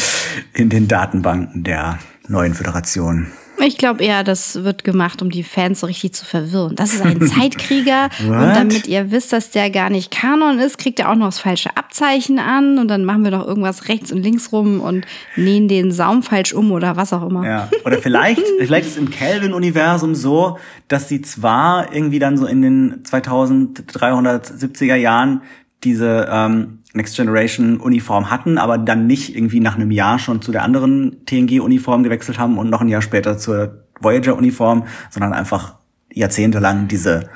in 0.54 0.68
den 0.68 0.86
Datenbanken 0.86 1.64
der 1.64 1.98
neuen 2.28 2.54
Föderation. 2.54 3.32
Ich 3.64 3.78
glaube 3.78 4.02
eher, 4.02 4.24
das 4.24 4.64
wird 4.64 4.82
gemacht, 4.84 5.22
um 5.22 5.30
die 5.30 5.44
Fans 5.44 5.80
so 5.80 5.86
richtig 5.86 6.14
zu 6.14 6.24
verwirren. 6.24 6.74
Das 6.74 6.94
ist 6.94 7.02
ein 7.02 7.20
Zeitkrieger 7.26 8.08
und 8.20 8.32
damit 8.32 8.88
ihr 8.88 9.10
wisst, 9.10 9.32
dass 9.32 9.50
der 9.50 9.70
gar 9.70 9.90
nicht 9.90 10.10
Kanon 10.10 10.58
ist, 10.58 10.78
kriegt 10.78 10.98
er 11.00 11.10
auch 11.10 11.14
noch 11.14 11.26
das 11.26 11.38
falsche 11.38 11.76
Abzeichen 11.76 12.38
an 12.38 12.78
und 12.78 12.88
dann 12.88 13.04
machen 13.04 13.24
wir 13.24 13.30
noch 13.30 13.46
irgendwas 13.46 13.88
rechts 13.88 14.10
und 14.10 14.22
links 14.22 14.52
rum 14.52 14.80
und 14.80 15.06
nähen 15.36 15.68
den 15.68 15.92
Saum 15.92 16.22
falsch 16.22 16.52
um 16.52 16.72
oder 16.72 16.96
was 16.96 17.12
auch 17.12 17.28
immer. 17.28 17.46
Ja. 17.46 17.68
Oder 17.84 17.98
vielleicht, 17.98 18.42
vielleicht 18.58 18.86
ist 18.88 18.98
im 18.98 19.10
Kelvin-Universum 19.10 20.14
so, 20.14 20.58
dass 20.88 21.08
sie 21.08 21.22
zwar 21.22 21.92
irgendwie 21.94 22.18
dann 22.18 22.36
so 22.36 22.46
in 22.46 22.62
den 22.62 23.02
2370er 23.04 24.96
Jahren 24.96 25.42
diese 25.84 26.28
ähm, 26.30 26.78
Next 26.94 27.16
Generation 27.16 27.78
Uniform 27.78 28.30
hatten, 28.30 28.58
aber 28.58 28.78
dann 28.78 29.06
nicht 29.06 29.34
irgendwie 29.34 29.60
nach 29.60 29.76
einem 29.76 29.90
Jahr 29.90 30.18
schon 30.18 30.42
zu 30.42 30.52
der 30.52 30.62
anderen 30.62 31.24
TNG-Uniform 31.26 32.02
gewechselt 32.02 32.38
haben 32.38 32.58
und 32.58 32.70
noch 32.70 32.80
ein 32.80 32.88
Jahr 32.88 33.02
später 33.02 33.38
zur 33.38 33.84
Voyager-Uniform, 34.00 34.84
sondern 35.10 35.32
einfach 35.32 35.74
jahrzehntelang 36.14 36.88
diese 36.88 37.30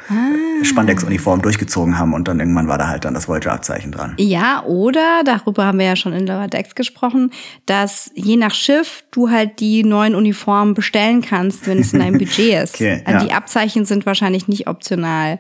Spandex-Uniform 0.63 1.43
durchgezogen 1.43 1.99
haben 1.99 2.15
und 2.15 2.29
dann 2.29 2.41
irgendwann 2.41 2.69
war 2.69 2.79
da 2.79 2.89
halt 2.89 3.05
dann 3.05 3.15
das 3.15 3.29
Voyager-Abzeichen 3.29 3.93
dran. 3.93 4.15
Ja, 4.19 4.63
oder, 4.65 5.23
darüber 5.25 5.67
haben 5.67 5.79
wir 5.79 5.87
ja 5.87 5.97
schon 5.97 6.13
in 6.13 6.27
Lower 6.27 6.49
Decks 6.49 6.75
gesprochen, 6.75 7.31
dass 7.67 8.11
je 8.15 8.37
nach 8.37 8.55
Schiff 8.55 9.05
du 9.11 9.31
halt 9.31 9.61
die 9.61 9.85
neuen 9.85 10.15
Uniformen 10.15 10.75
bestellen 10.75 11.23
kannst, 11.23 11.67
wenn 11.67 11.79
es 11.79 11.93
in 11.93 12.01
deinem 12.01 12.19
Budget 12.19 12.63
ist. 12.63 12.75
Okay, 12.75 13.03
also 13.05 13.19
ja. 13.19 13.25
Die 13.25 13.33
Abzeichen 13.33 13.85
sind 13.85 14.07
wahrscheinlich 14.07 14.49
nicht 14.49 14.67
optional. 14.67 15.39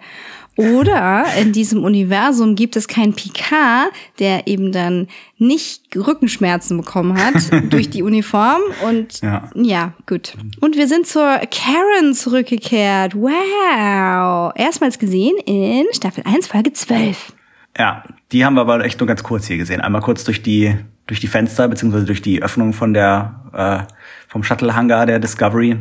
Oder 0.56 1.26
in 1.38 1.52
diesem 1.52 1.84
Universum 1.84 2.54
gibt 2.54 2.76
es 2.76 2.88
keinen 2.88 3.12
Picard, 3.14 3.90
der 4.18 4.46
eben 4.46 4.72
dann 4.72 5.08
nicht 5.38 5.94
Rückenschmerzen 5.94 6.78
bekommen 6.78 7.16
hat 7.22 7.34
durch 7.70 7.90
die 7.90 8.02
Uniform. 8.02 8.60
Und 8.86 9.20
Ja. 9.20 9.50
ja, 9.54 9.92
gut. 10.06 10.34
Und 10.60 10.76
wir 10.76 10.88
sind 10.88 11.06
zur 11.06 11.40
Karen 11.50 12.14
zurückgekehrt. 12.14 13.14
Wow. 13.14 14.52
Erstmals 14.56 14.98
gesehen 14.98 15.36
in 15.44 15.84
Staffel 15.92 16.24
1, 16.26 16.46
Folge 16.48 16.72
12. 16.72 17.34
Ja, 17.78 18.04
die 18.32 18.44
haben 18.44 18.54
wir 18.54 18.62
aber 18.62 18.82
echt 18.84 18.98
nur 18.98 19.06
ganz 19.06 19.22
kurz 19.22 19.46
hier 19.46 19.58
gesehen. 19.58 19.82
Einmal 19.82 20.00
kurz 20.00 20.24
durch 20.24 20.42
die 20.42 20.74
durch 21.06 21.20
die 21.20 21.28
Fenster 21.28 21.68
beziehungsweise 21.68 22.04
durch 22.04 22.20
die 22.20 22.42
Öffnung 22.42 22.72
von 22.72 22.92
der 22.92 23.40
äh, 23.52 23.92
vom 24.28 24.42
Shuttle-Hangar 24.42 25.06
der 25.06 25.20
Discovery. 25.20 25.76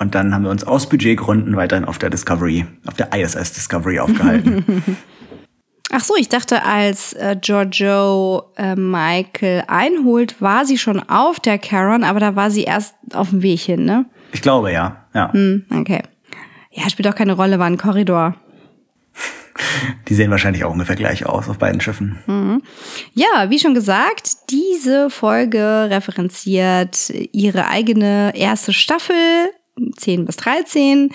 Und 0.00 0.14
dann 0.14 0.34
haben 0.34 0.44
wir 0.44 0.50
uns 0.50 0.64
aus 0.64 0.88
Budgetgründen 0.88 1.56
weiterhin 1.56 1.84
auf 1.84 1.98
der 1.98 2.08
Discovery, 2.08 2.64
auf 2.86 2.94
der 2.94 3.12
ISS 3.12 3.52
Discovery 3.52 4.00
aufgehalten. 4.00 4.64
Ach 5.92 6.00
so, 6.00 6.14
ich 6.16 6.28
dachte, 6.28 6.64
als 6.64 7.12
äh, 7.12 7.36
Giorgio 7.38 8.44
äh, 8.56 8.76
Michael 8.76 9.64
einholt, 9.66 10.40
war 10.40 10.64
sie 10.64 10.78
schon 10.78 11.00
auf 11.00 11.38
der 11.38 11.58
Karen, 11.58 12.04
aber 12.04 12.18
da 12.18 12.34
war 12.34 12.50
sie 12.50 12.62
erst 12.62 12.94
auf 13.12 13.30
dem 13.30 13.42
Weg 13.42 13.60
hin, 13.60 13.84
ne? 13.84 14.06
ich 14.32 14.40
glaube 14.40 14.72
ja, 14.72 15.04
ja. 15.12 15.32
Hm, 15.32 15.66
okay. 15.70 16.02
Ja, 16.70 16.88
spielt 16.88 17.08
auch 17.08 17.16
keine 17.16 17.34
Rolle, 17.34 17.58
war 17.58 17.66
ein 17.66 17.76
Korridor. 17.76 18.36
Die 20.08 20.14
sehen 20.14 20.30
wahrscheinlich 20.30 20.64
auch 20.64 20.72
ungefähr 20.72 20.96
gleich 20.96 21.26
aus 21.26 21.48
auf 21.48 21.58
beiden 21.58 21.80
Schiffen. 21.80 22.62
Ja, 23.12 23.50
wie 23.50 23.58
schon 23.58 23.74
gesagt, 23.74 24.50
diese 24.50 25.10
Folge 25.10 25.88
referenziert 25.90 27.10
ihre 27.32 27.66
eigene 27.66 28.32
erste 28.34 28.72
Staffel, 28.72 29.50
10 29.96 30.24
bis 30.24 30.36
13, 30.36 31.10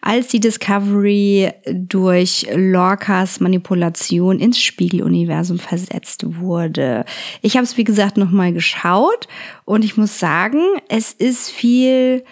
als 0.00 0.28
die 0.28 0.40
Discovery 0.40 1.50
durch 1.66 2.46
Lorcas 2.54 3.40
Manipulation 3.40 4.38
ins 4.38 4.60
Spiegeluniversum 4.60 5.58
versetzt 5.58 6.24
wurde. 6.38 7.04
Ich 7.42 7.56
habe 7.56 7.64
es, 7.64 7.76
wie 7.76 7.84
gesagt, 7.84 8.16
nochmal 8.16 8.52
geschaut 8.52 9.28
und 9.64 9.84
ich 9.84 9.96
muss 9.96 10.18
sagen, 10.18 10.60
es 10.88 11.12
ist 11.12 11.50
viel, 11.50 12.24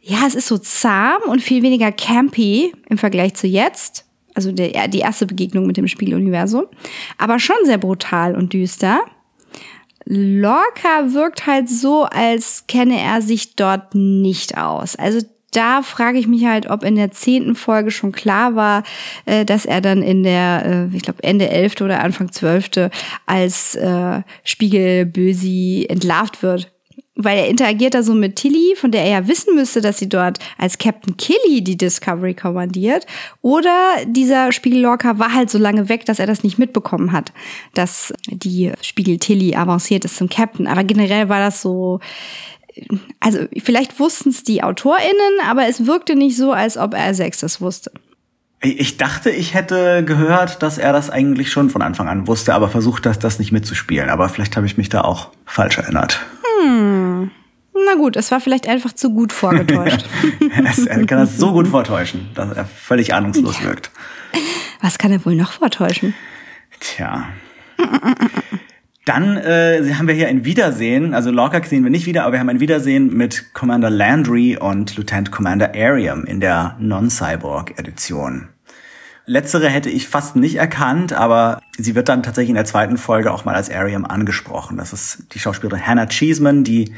ja, 0.00 0.26
es 0.26 0.34
ist 0.34 0.48
so 0.48 0.58
zahm 0.58 1.22
und 1.28 1.42
viel 1.42 1.62
weniger 1.62 1.92
campy 1.92 2.72
im 2.88 2.98
Vergleich 2.98 3.34
zu 3.34 3.46
jetzt. 3.46 4.06
Also 4.34 4.52
der, 4.52 4.88
die 4.88 5.00
erste 5.00 5.26
Begegnung 5.26 5.66
mit 5.66 5.76
dem 5.76 5.88
Spiegeluniversum. 5.88 6.66
Aber 7.18 7.38
schon 7.38 7.56
sehr 7.64 7.78
brutal 7.78 8.36
und 8.36 8.52
düster. 8.52 9.00
Lorca 10.06 11.12
wirkt 11.12 11.46
halt 11.46 11.68
so, 11.68 12.04
als 12.04 12.64
kenne 12.66 13.00
er 13.00 13.22
sich 13.22 13.54
dort 13.56 13.94
nicht 13.94 14.58
aus. 14.58 14.96
Also 14.96 15.20
da 15.52 15.82
frage 15.82 16.18
ich 16.18 16.26
mich 16.26 16.44
halt, 16.44 16.70
ob 16.70 16.84
in 16.84 16.94
der 16.94 17.10
zehnten 17.10 17.54
Folge 17.54 17.90
schon 17.90 18.12
klar 18.12 18.54
war, 18.54 18.82
äh, 19.26 19.44
dass 19.44 19.66
er 19.66 19.80
dann 19.80 20.02
in 20.02 20.22
der, 20.22 20.88
äh, 20.92 20.96
ich 20.96 21.02
glaube 21.02 21.22
Ende 21.22 21.48
elfte 21.48 21.84
oder 21.84 22.02
Anfang 22.02 22.30
zwölfte 22.32 22.90
als 23.26 23.74
äh, 23.74 24.22
Spiegelbösi 24.44 25.86
entlarvt 25.88 26.42
wird. 26.42 26.72
Weil 27.24 27.38
er 27.38 27.48
interagiert 27.48 27.94
da 27.94 28.02
so 28.02 28.14
mit 28.14 28.36
Tilly, 28.36 28.74
von 28.76 28.90
der 28.90 29.04
er 29.04 29.10
ja 29.10 29.28
wissen 29.28 29.54
müsste, 29.54 29.80
dass 29.80 29.98
sie 29.98 30.08
dort 30.08 30.38
als 30.58 30.78
Captain 30.78 31.16
Killy 31.16 31.62
die 31.62 31.76
Discovery 31.76 32.34
kommandiert. 32.34 33.06
Oder 33.42 33.96
dieser 34.06 34.52
Spiegel 34.52 34.80
Lorca 34.80 35.18
war 35.18 35.32
halt 35.32 35.50
so 35.50 35.58
lange 35.58 35.88
weg, 35.88 36.06
dass 36.06 36.18
er 36.18 36.26
das 36.26 36.42
nicht 36.42 36.58
mitbekommen 36.58 37.12
hat, 37.12 37.32
dass 37.74 38.12
die 38.28 38.72
Spiegel 38.82 39.18
Tilly 39.18 39.54
avanciert 39.54 40.04
ist 40.04 40.16
zum 40.16 40.28
Captain. 40.28 40.66
Aber 40.66 40.84
generell 40.84 41.28
war 41.28 41.40
das 41.40 41.62
so, 41.62 42.00
also 43.20 43.40
vielleicht 43.62 43.98
wussten 43.98 44.30
es 44.30 44.42
die 44.42 44.62
AutorInnen, 44.62 45.40
aber 45.48 45.66
es 45.66 45.86
wirkte 45.86 46.14
nicht 46.14 46.36
so, 46.36 46.52
als 46.52 46.76
ob 46.76 46.94
er 46.94 47.14
selbst 47.14 47.42
das 47.42 47.60
wusste. 47.60 47.90
Ich 48.62 48.98
dachte, 48.98 49.30
ich 49.30 49.54
hätte 49.54 50.04
gehört, 50.04 50.62
dass 50.62 50.76
er 50.76 50.92
das 50.92 51.08
eigentlich 51.08 51.50
schon 51.50 51.70
von 51.70 51.80
Anfang 51.80 52.08
an 52.08 52.26
wusste, 52.26 52.52
aber 52.52 52.68
versucht 52.68 53.06
das, 53.06 53.18
das 53.18 53.38
nicht 53.38 53.52
mitzuspielen. 53.52 54.10
Aber 54.10 54.28
vielleicht 54.28 54.54
habe 54.56 54.66
ich 54.66 54.76
mich 54.76 54.90
da 54.90 55.00
auch 55.00 55.30
falsch 55.46 55.78
erinnert. 55.78 56.20
Na 56.64 57.94
gut, 57.96 58.16
es 58.16 58.30
war 58.30 58.40
vielleicht 58.40 58.68
einfach 58.68 58.92
zu 58.92 59.10
gut 59.10 59.32
vorgetäuscht. 59.32 60.04
Es- 60.64 60.86
er 60.86 61.06
kann 61.06 61.18
das 61.18 61.36
so 61.38 61.52
gut 61.52 61.66
vortäuschen, 61.76 62.28
dass 62.34 62.52
er 62.52 62.64
völlig 62.64 63.14
ahnungslos 63.14 63.62
wirkt. 63.62 63.90
Was 64.80 64.98
kann 64.98 65.12
er 65.12 65.24
wohl 65.24 65.34
noch 65.34 65.52
vortäuschen? 65.52 66.14
Tja. 66.80 67.24
Dann 69.06 69.36
äh, 69.38 69.94
haben 69.94 70.06
wir 70.08 70.14
hier 70.14 70.28
ein 70.28 70.44
Wiedersehen, 70.44 71.14
also 71.14 71.30
Lorca 71.30 71.62
sehen 71.64 71.82
wir 71.84 71.90
nicht 71.90 72.06
wieder, 72.06 72.24
aber 72.24 72.32
wir 72.34 72.40
haben 72.40 72.48
ein 72.50 72.60
Wiedersehen 72.60 73.14
mit 73.16 73.52
Commander 73.54 73.90
Landry 73.90 74.56
und 74.58 74.96
Lieutenant 74.96 75.30
Commander 75.32 75.72
Ariam 75.74 76.24
in 76.24 76.40
der 76.40 76.76
Non-Cyborg-Edition. 76.78 78.48
Letztere 79.26 79.68
hätte 79.68 79.90
ich 79.90 80.08
fast 80.08 80.36
nicht 80.36 80.56
erkannt, 80.56 81.12
aber 81.12 81.60
sie 81.76 81.94
wird 81.94 82.08
dann 82.08 82.22
tatsächlich 82.22 82.50
in 82.50 82.56
der 82.56 82.64
zweiten 82.64 82.96
Folge 82.96 83.32
auch 83.32 83.44
mal 83.44 83.54
als 83.54 83.70
Ariam 83.70 84.04
angesprochen. 84.04 84.76
Das 84.76 84.92
ist 84.92 85.24
die 85.32 85.38
Schauspielerin 85.38 85.86
Hannah 85.86 86.06
Cheeseman, 86.06 86.64
die 86.64 86.92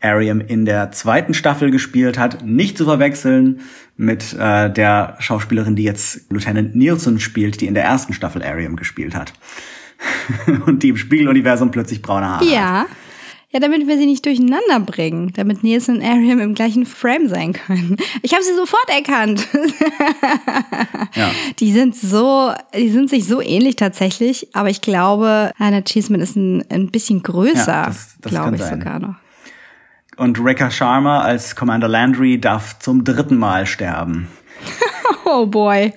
Ariam 0.00 0.40
in 0.40 0.64
der 0.64 0.92
zweiten 0.92 1.34
Staffel 1.34 1.70
gespielt 1.70 2.18
hat. 2.18 2.44
Nicht 2.44 2.78
zu 2.78 2.84
verwechseln 2.84 3.60
mit 3.96 4.34
äh, 4.34 4.70
der 4.70 5.16
Schauspielerin, 5.18 5.76
die 5.76 5.84
jetzt 5.84 6.30
Lieutenant 6.30 6.74
Nielsen 6.76 7.20
spielt, 7.20 7.60
die 7.60 7.66
in 7.66 7.74
der 7.74 7.84
ersten 7.84 8.12
Staffel 8.12 8.42
Ariam 8.42 8.76
gespielt 8.76 9.14
hat. 9.14 9.32
Und 10.66 10.82
die 10.82 10.90
im 10.90 10.96
Spiegeluniversum 10.96 11.70
plötzlich 11.70 12.02
braune 12.02 12.26
Haare 12.26 12.44
hat. 12.44 12.52
Ja. 12.52 12.86
Ja, 13.54 13.60
damit 13.60 13.86
wir 13.86 13.96
sie 13.96 14.06
nicht 14.06 14.26
durcheinander 14.26 14.80
bringen, 14.80 15.32
damit 15.36 15.62
Nils 15.62 15.88
und 15.88 16.02
Ariam 16.02 16.40
im 16.40 16.54
gleichen 16.56 16.84
Frame 16.84 17.28
sein 17.28 17.52
können. 17.52 17.96
Ich 18.22 18.32
habe 18.34 18.42
sie 18.42 18.54
sofort 18.54 18.90
erkannt. 18.90 19.46
Ja. 21.16 21.30
Die 21.60 21.70
sind 21.72 21.94
so, 21.94 22.52
die 22.76 22.88
sind 22.90 23.08
sich 23.08 23.26
so 23.28 23.40
ähnlich 23.40 23.76
tatsächlich, 23.76 24.48
aber 24.52 24.68
ich 24.68 24.80
glaube, 24.80 25.52
Hannah 25.56 25.82
Cheeseman 25.82 26.20
ist 26.20 26.34
ein, 26.34 26.64
ein 26.70 26.90
bisschen 26.90 27.22
größer, 27.22 27.66
Ja, 27.68 27.94
glaube 28.22 28.56
ich 28.56 28.62
sein. 28.62 28.80
sogar 28.80 28.98
noch. 28.98 29.14
Und 30.16 30.44
Rekha 30.44 30.72
Sharma 30.72 31.20
als 31.20 31.54
Commander 31.54 31.86
Landry 31.86 32.40
darf 32.40 32.80
zum 32.80 33.04
dritten 33.04 33.36
Mal 33.36 33.66
sterben. 33.66 34.28
Oh 35.26 35.46
boy. 35.46 35.92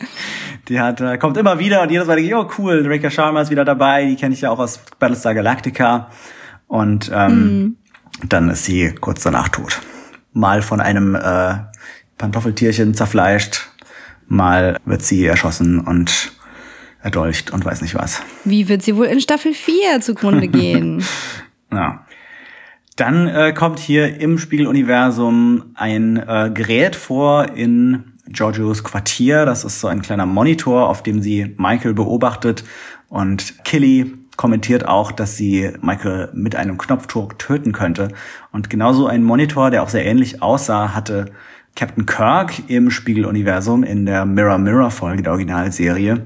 Die 0.69 0.79
hat, 0.79 1.01
äh, 1.01 1.17
kommt 1.17 1.35
immer 1.37 1.59
wieder 1.59 1.81
und 1.81 1.91
jedes 1.91 2.07
Mal 2.07 2.15
denke 2.15 2.29
ich, 2.29 2.35
oh 2.35 2.47
cool, 2.57 2.85
Rekha 2.87 3.09
Sharma 3.09 3.41
ist 3.41 3.49
wieder 3.49 3.65
dabei, 3.65 4.05
die 4.05 4.15
kenne 4.15 4.33
ich 4.33 4.41
ja 4.41 4.51
auch 4.51 4.59
aus 4.59 4.79
Battlestar 4.99 5.33
Galactica. 5.33 6.09
Und 6.67 7.09
ähm, 7.13 7.77
dann 8.27 8.49
ist 8.49 8.65
sie 8.65 8.93
kurz 8.93 9.23
danach 9.23 9.49
tot. 9.49 9.81
Mal 10.33 10.61
von 10.61 10.81
einem 10.81 11.15
äh, 11.15 11.55
Pantoffeltierchen 12.17 12.93
zerfleischt, 12.93 13.69
mal 14.27 14.77
wird 14.85 15.01
sie 15.01 15.25
erschossen 15.25 15.79
und 15.79 16.33
erdolcht 17.01 17.51
und 17.51 17.63
weiß 17.63 17.81
nicht 17.81 17.95
was. 17.95 18.21
Wie 18.43 18.67
wird 18.67 18.81
sie 18.81 18.95
wohl 18.95 19.05
in 19.05 19.21
Staffel 19.21 19.53
4 19.53 20.01
zugrunde 20.01 20.47
gehen? 20.47 21.03
Ja. 21.71 22.05
Dann 22.95 23.27
äh, 23.27 23.53
kommt 23.53 23.77
hier 23.77 24.19
im 24.19 24.39
Spiegeluniversum 24.39 25.65
ein 25.75 26.17
äh, 26.17 26.49
Gerät 26.51 26.95
vor 26.95 27.49
in 27.55 28.13
Giorgios 28.27 28.83
Quartier. 28.83 29.45
Das 29.45 29.63
ist 29.63 29.79
so 29.79 29.87
ein 29.87 30.01
kleiner 30.01 30.25
Monitor, 30.25 30.89
auf 30.89 31.03
dem 31.03 31.21
sie 31.21 31.53
Michael 31.57 31.93
beobachtet. 31.93 32.63
Und 33.07 33.63
Killy 33.63 34.13
kommentiert 34.37 34.87
auch, 34.87 35.11
dass 35.11 35.35
sie 35.35 35.71
Michael 35.81 36.29
mit 36.33 36.55
einem 36.55 36.77
Knopfdruck 36.77 37.37
töten 37.39 37.73
könnte. 37.73 38.09
Und 38.51 38.69
genauso 38.69 39.07
ein 39.07 39.23
Monitor, 39.23 39.71
der 39.71 39.83
auch 39.83 39.89
sehr 39.89 40.05
ähnlich 40.05 40.41
aussah, 40.41 40.95
hatte 40.95 41.25
Captain 41.75 42.05
Kirk 42.05 42.53
im 42.69 42.89
Spiegeluniversum 42.89 43.83
in 43.83 44.05
der 44.05 44.25
Mirror 44.25 44.57
Mirror 44.59 44.91
Folge 44.91 45.23
der 45.23 45.31
Originalserie. 45.33 46.25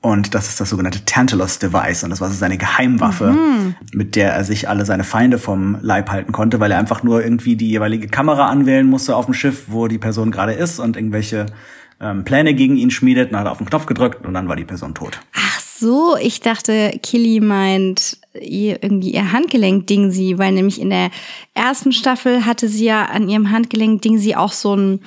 Und 0.00 0.34
das 0.34 0.48
ist 0.48 0.60
das 0.60 0.68
sogenannte 0.68 1.04
Tantalus 1.06 1.58
Device. 1.58 2.04
Und 2.04 2.10
das 2.10 2.20
war 2.20 2.28
so 2.28 2.34
seine 2.34 2.58
Geheimwaffe, 2.58 3.32
Mhm. 3.32 3.74
mit 3.94 4.16
der 4.16 4.32
er 4.34 4.44
sich 4.44 4.68
alle 4.68 4.84
seine 4.84 5.02
Feinde 5.04 5.38
vom 5.38 5.78
Leib 5.80 6.10
halten 6.10 6.32
konnte, 6.32 6.60
weil 6.60 6.70
er 6.72 6.78
einfach 6.78 7.02
nur 7.02 7.22
irgendwie 7.24 7.56
die 7.56 7.70
jeweilige 7.70 8.08
Kamera 8.08 8.48
anwählen 8.48 8.86
musste 8.86 9.16
auf 9.16 9.24
dem 9.24 9.32
Schiff, 9.34 9.64
wo 9.68 9.88
die 9.88 9.96
Person 9.98 10.30
gerade 10.30 10.52
ist 10.52 10.78
und 10.78 10.96
irgendwelche 10.96 11.46
ähm, 12.00 12.24
Pläne 12.24 12.52
gegen 12.54 12.76
ihn 12.76 12.90
schmiedet. 12.90 13.32
Dann 13.32 13.40
hat 13.40 13.46
er 13.46 13.52
auf 13.52 13.58
den 13.58 13.66
Knopf 13.68 13.86
gedrückt 13.86 14.26
und 14.26 14.34
dann 14.34 14.46
war 14.48 14.56
die 14.56 14.64
Person 14.64 14.94
tot. 14.94 15.20
Ach 15.34 15.53
so, 15.84 16.16
ich 16.16 16.40
dachte, 16.40 16.98
Killy 17.02 17.40
meint 17.40 18.16
ihr, 18.40 18.82
irgendwie 18.82 19.10
ihr 19.10 19.32
Handgelenk-Ding 19.32 20.10
sie, 20.10 20.38
weil 20.38 20.52
nämlich 20.52 20.80
in 20.80 20.90
der 20.90 21.10
ersten 21.54 21.92
Staffel 21.92 22.44
hatte 22.46 22.68
sie 22.68 22.86
ja 22.86 23.04
an 23.06 23.28
ihrem 23.28 23.50
Handgelenk-Ding 23.50 24.18
sie 24.18 24.34
auch 24.36 24.52
so 24.52 24.74
ein, 24.74 25.00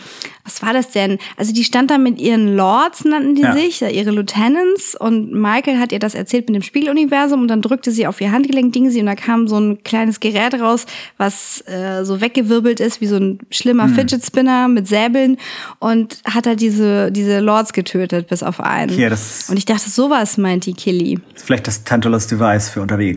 was 0.45 0.61
war 0.61 0.71
das 0.73 0.91
denn? 0.91 1.17
Also 1.35 1.53
die 1.53 1.63
stand 1.65 1.91
da 1.91 1.97
mit 1.97 2.21
ihren 2.21 2.55
Lords, 2.55 3.03
nannten 3.03 3.35
die 3.35 3.41
Ja. 3.41 3.53
sich, 3.53 3.81
ja, 3.81 3.89
ihre 3.89 4.11
Lieutenants 4.11 4.95
und 4.97 5.33
Michael 5.33 5.77
hat 5.79 5.91
ihr 5.91 5.99
das 5.99 6.15
erzählt 6.15 6.47
mit 6.47 6.55
dem 6.55 6.61
Spiegeluniversum 6.63 7.41
und 7.41 7.47
dann 7.49 7.61
drückte 7.61 7.91
sie 7.91 8.07
auf 8.07 8.21
ihr 8.21 8.31
Handgelenk-Ding 8.31 8.89
sie 8.89 8.99
und 9.01 9.07
da 9.07 9.15
kam 9.15 9.47
so 9.47 9.59
ein 9.59 9.83
kleines 9.83 10.19
Gerät 10.21 10.53
raus, 10.55 10.85
was 11.17 11.61
äh, 11.67 12.05
so 12.05 12.21
weggewirbelt 12.21 12.79
ist, 12.79 13.01
wie 13.01 13.07
so 13.07 13.17
ein 13.17 13.39
schlimmer 13.51 13.89
Fidget 13.89 14.23
Spinner 14.25 14.67
mit 14.69 14.87
Säbeln 14.87 15.37
und 15.79 16.19
hat 16.25 16.47
halt 16.47 16.61
diese, 16.61 17.11
diese 17.11 17.39
Lords 17.39 17.73
getötet, 17.73 18.27
bis 18.27 18.41
auf 18.43 18.61
einen. 18.61 18.89
Hier, 18.89 19.09
das 19.09 19.49
Und 19.49 19.57
ich 19.57 19.65
dachte, 19.65 19.89
sowas 19.89 20.37
meint 20.37 20.65
die 20.65 20.73
Killy. 20.73 21.19
ist 21.35 21.45
vielleicht 21.45 21.67
das 21.67 21.83
Tantalus 21.83 22.27
Device 22.27 22.69
für 22.69 22.81
unterwegs. 22.81 23.16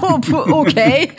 Pu- 0.00 0.52
okay. 0.52 1.12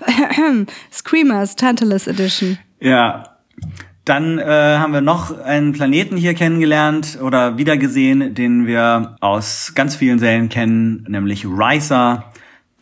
Screamers, 0.92 1.56
Tantalus 1.56 2.06
Edition. 2.06 2.58
Ja. 2.80 3.24
Dann 4.06 4.38
äh, 4.38 4.44
haben 4.78 4.92
wir 4.92 5.02
noch 5.02 5.38
einen 5.40 5.72
Planeten 5.72 6.16
hier 6.16 6.34
kennengelernt 6.34 7.18
oder 7.22 7.58
wiedergesehen, 7.58 8.34
den 8.34 8.66
wir 8.66 9.16
aus 9.20 9.72
ganz 9.74 9.94
vielen 9.94 10.18
Serien 10.18 10.48
kennen, 10.48 11.04
nämlich 11.08 11.44
Risa. 11.44 12.24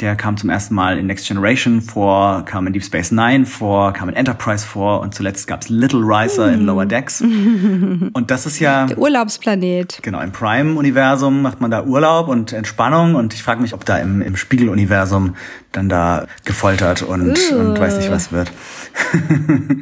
Der 0.01 0.14
kam 0.14 0.36
zum 0.36 0.49
ersten 0.49 0.76
Mal 0.76 0.96
in 0.96 1.07
Next 1.07 1.26
Generation 1.26 1.82
vor, 1.82 2.44
kam 2.44 2.68
in 2.68 2.72
Deep 2.72 2.84
Space 2.84 3.11
Nine 3.11 3.44
vor, 3.46 3.92
kam 3.92 4.09
in 4.09 4.14
Enterprise 4.14 4.64
vor 4.64 5.01
und 5.01 5.12
zuletzt 5.12 5.49
gab's 5.49 5.68
Little 5.68 6.03
Riser 6.03 6.53
in 6.53 6.61
Lower 6.61 6.86
Decks. 6.86 7.20
Und 8.12 8.30
das 8.30 8.46
ist 8.46 8.61
ja 8.61 8.86
Urlaubsplanet. 8.96 9.99
Genau, 10.03 10.20
im 10.20 10.30
Prime-Universum 10.30 11.42
macht 11.42 11.61
man 11.61 11.72
da 11.72 11.82
Urlaub 11.82 12.28
und 12.28 12.53
Entspannung 12.53 13.16
und 13.16 13.34
ich 13.34 13.42
frage 13.42 13.61
mich, 13.61 13.74
ob 13.74 13.84
da 13.84 13.99
im, 13.99 14.22
im 14.22 14.36
Spiegel-Universum 14.36 15.34
dann 15.72 15.88
da 15.88 16.26
gefoltert 16.44 17.03
und, 17.03 17.36
und 17.53 17.78
weiß 17.78 17.99
nicht 17.99 18.11
was 18.11 18.30
wird. 18.32 18.51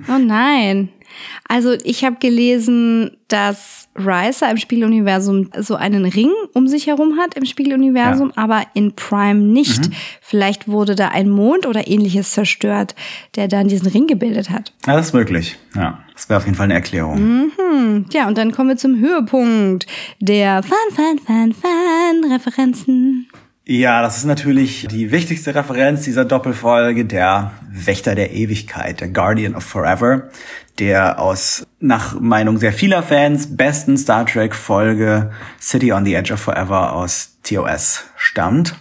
Oh 0.08 0.18
nein. 0.18 0.88
Also 1.48 1.72
ich 1.84 2.04
habe 2.04 2.16
gelesen, 2.20 3.16
dass 3.28 3.76
Ricer 3.99 4.51
im 4.51 4.57
Spiegeluniversum 4.57 5.51
so 5.59 5.74
einen 5.76 6.05
Ring 6.05 6.30
um 6.53 6.68
sich 6.68 6.86
herum 6.86 7.18
hat 7.18 7.34
im 7.34 7.44
Spiegeluniversum, 7.44 8.32
aber 8.36 8.62
in 8.74 8.92
Prime 8.94 9.40
nicht. 9.40 9.90
Vielleicht 10.20 10.68
wurde 10.68 10.94
da 10.94 11.09
ein 11.09 11.28
Mond 11.28 11.66
oder 11.66 11.86
ähnliches 11.88 12.32
zerstört, 12.32 12.94
der 13.36 13.49
dann 13.49 13.68
diesen 13.68 13.88
Ring 13.88 14.07
gebildet 14.07 14.51
hat. 14.51 14.72
Ja, 14.86 14.97
das 14.97 15.07
ist 15.07 15.12
möglich. 15.12 15.57
Ja, 15.74 16.01
das 16.14 16.28
wäre 16.28 16.38
auf 16.38 16.44
jeden 16.47 16.57
Fall 16.57 16.64
eine 16.64 16.74
Erklärung. 16.74 17.51
Tja, 18.11 18.26
und 18.26 18.38
dann 18.38 18.53
kommen 18.53 18.70
wir 18.70 18.76
zum 18.76 18.99
Höhepunkt 18.99 19.86
der 20.20 20.62
Fan, 20.62 20.94
Fan, 20.94 21.18
Fan, 21.18 21.53
Fan 21.53 22.32
Referenzen. 22.32 23.26
Ja, 23.68 24.00
das 24.00 24.18
ist 24.18 24.26
natürlich 24.26 24.86
die 24.86 25.10
wichtigste 25.10 25.52
Referenz 25.52 26.02
dieser 26.04 26.24
Doppelfolge, 26.24 27.04
der 27.04 27.50
Wächter 27.68 28.14
der 28.14 28.30
Ewigkeit, 28.30 29.00
der 29.00 29.08
Guardian 29.08 29.56
of 29.56 29.64
Forever, 29.64 30.30
der 30.78 31.18
aus, 31.18 31.66
nach 31.80 32.14
Meinung 32.20 32.58
sehr 32.58 32.72
vieler 32.72 33.02
Fans, 33.02 33.56
besten 33.56 33.98
Star 33.98 34.24
Trek 34.24 34.54
Folge 34.54 35.32
City 35.60 35.92
on 35.92 36.04
the 36.04 36.14
Edge 36.14 36.32
of 36.32 36.38
Forever 36.38 36.92
aus 36.92 37.38
TOS 37.42 38.04
stammt. 38.14 38.76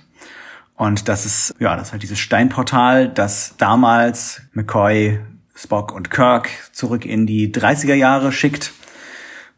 Und 0.76 1.08
das 1.08 1.26
ist, 1.26 1.56
ja, 1.58 1.76
das 1.76 1.88
ist 1.88 1.92
halt 1.94 2.04
dieses 2.04 2.20
Steinportal, 2.20 3.10
das 3.10 3.56
damals 3.58 4.44
McCoy, 4.54 5.20
Spock 5.56 5.94
und 5.94 6.12
Kirk 6.12 6.48
zurück 6.74 7.08
in 7.08 7.26
die 7.26 7.52
30er 7.52 7.96
Jahre 7.96 8.32
schickt. 8.32 8.72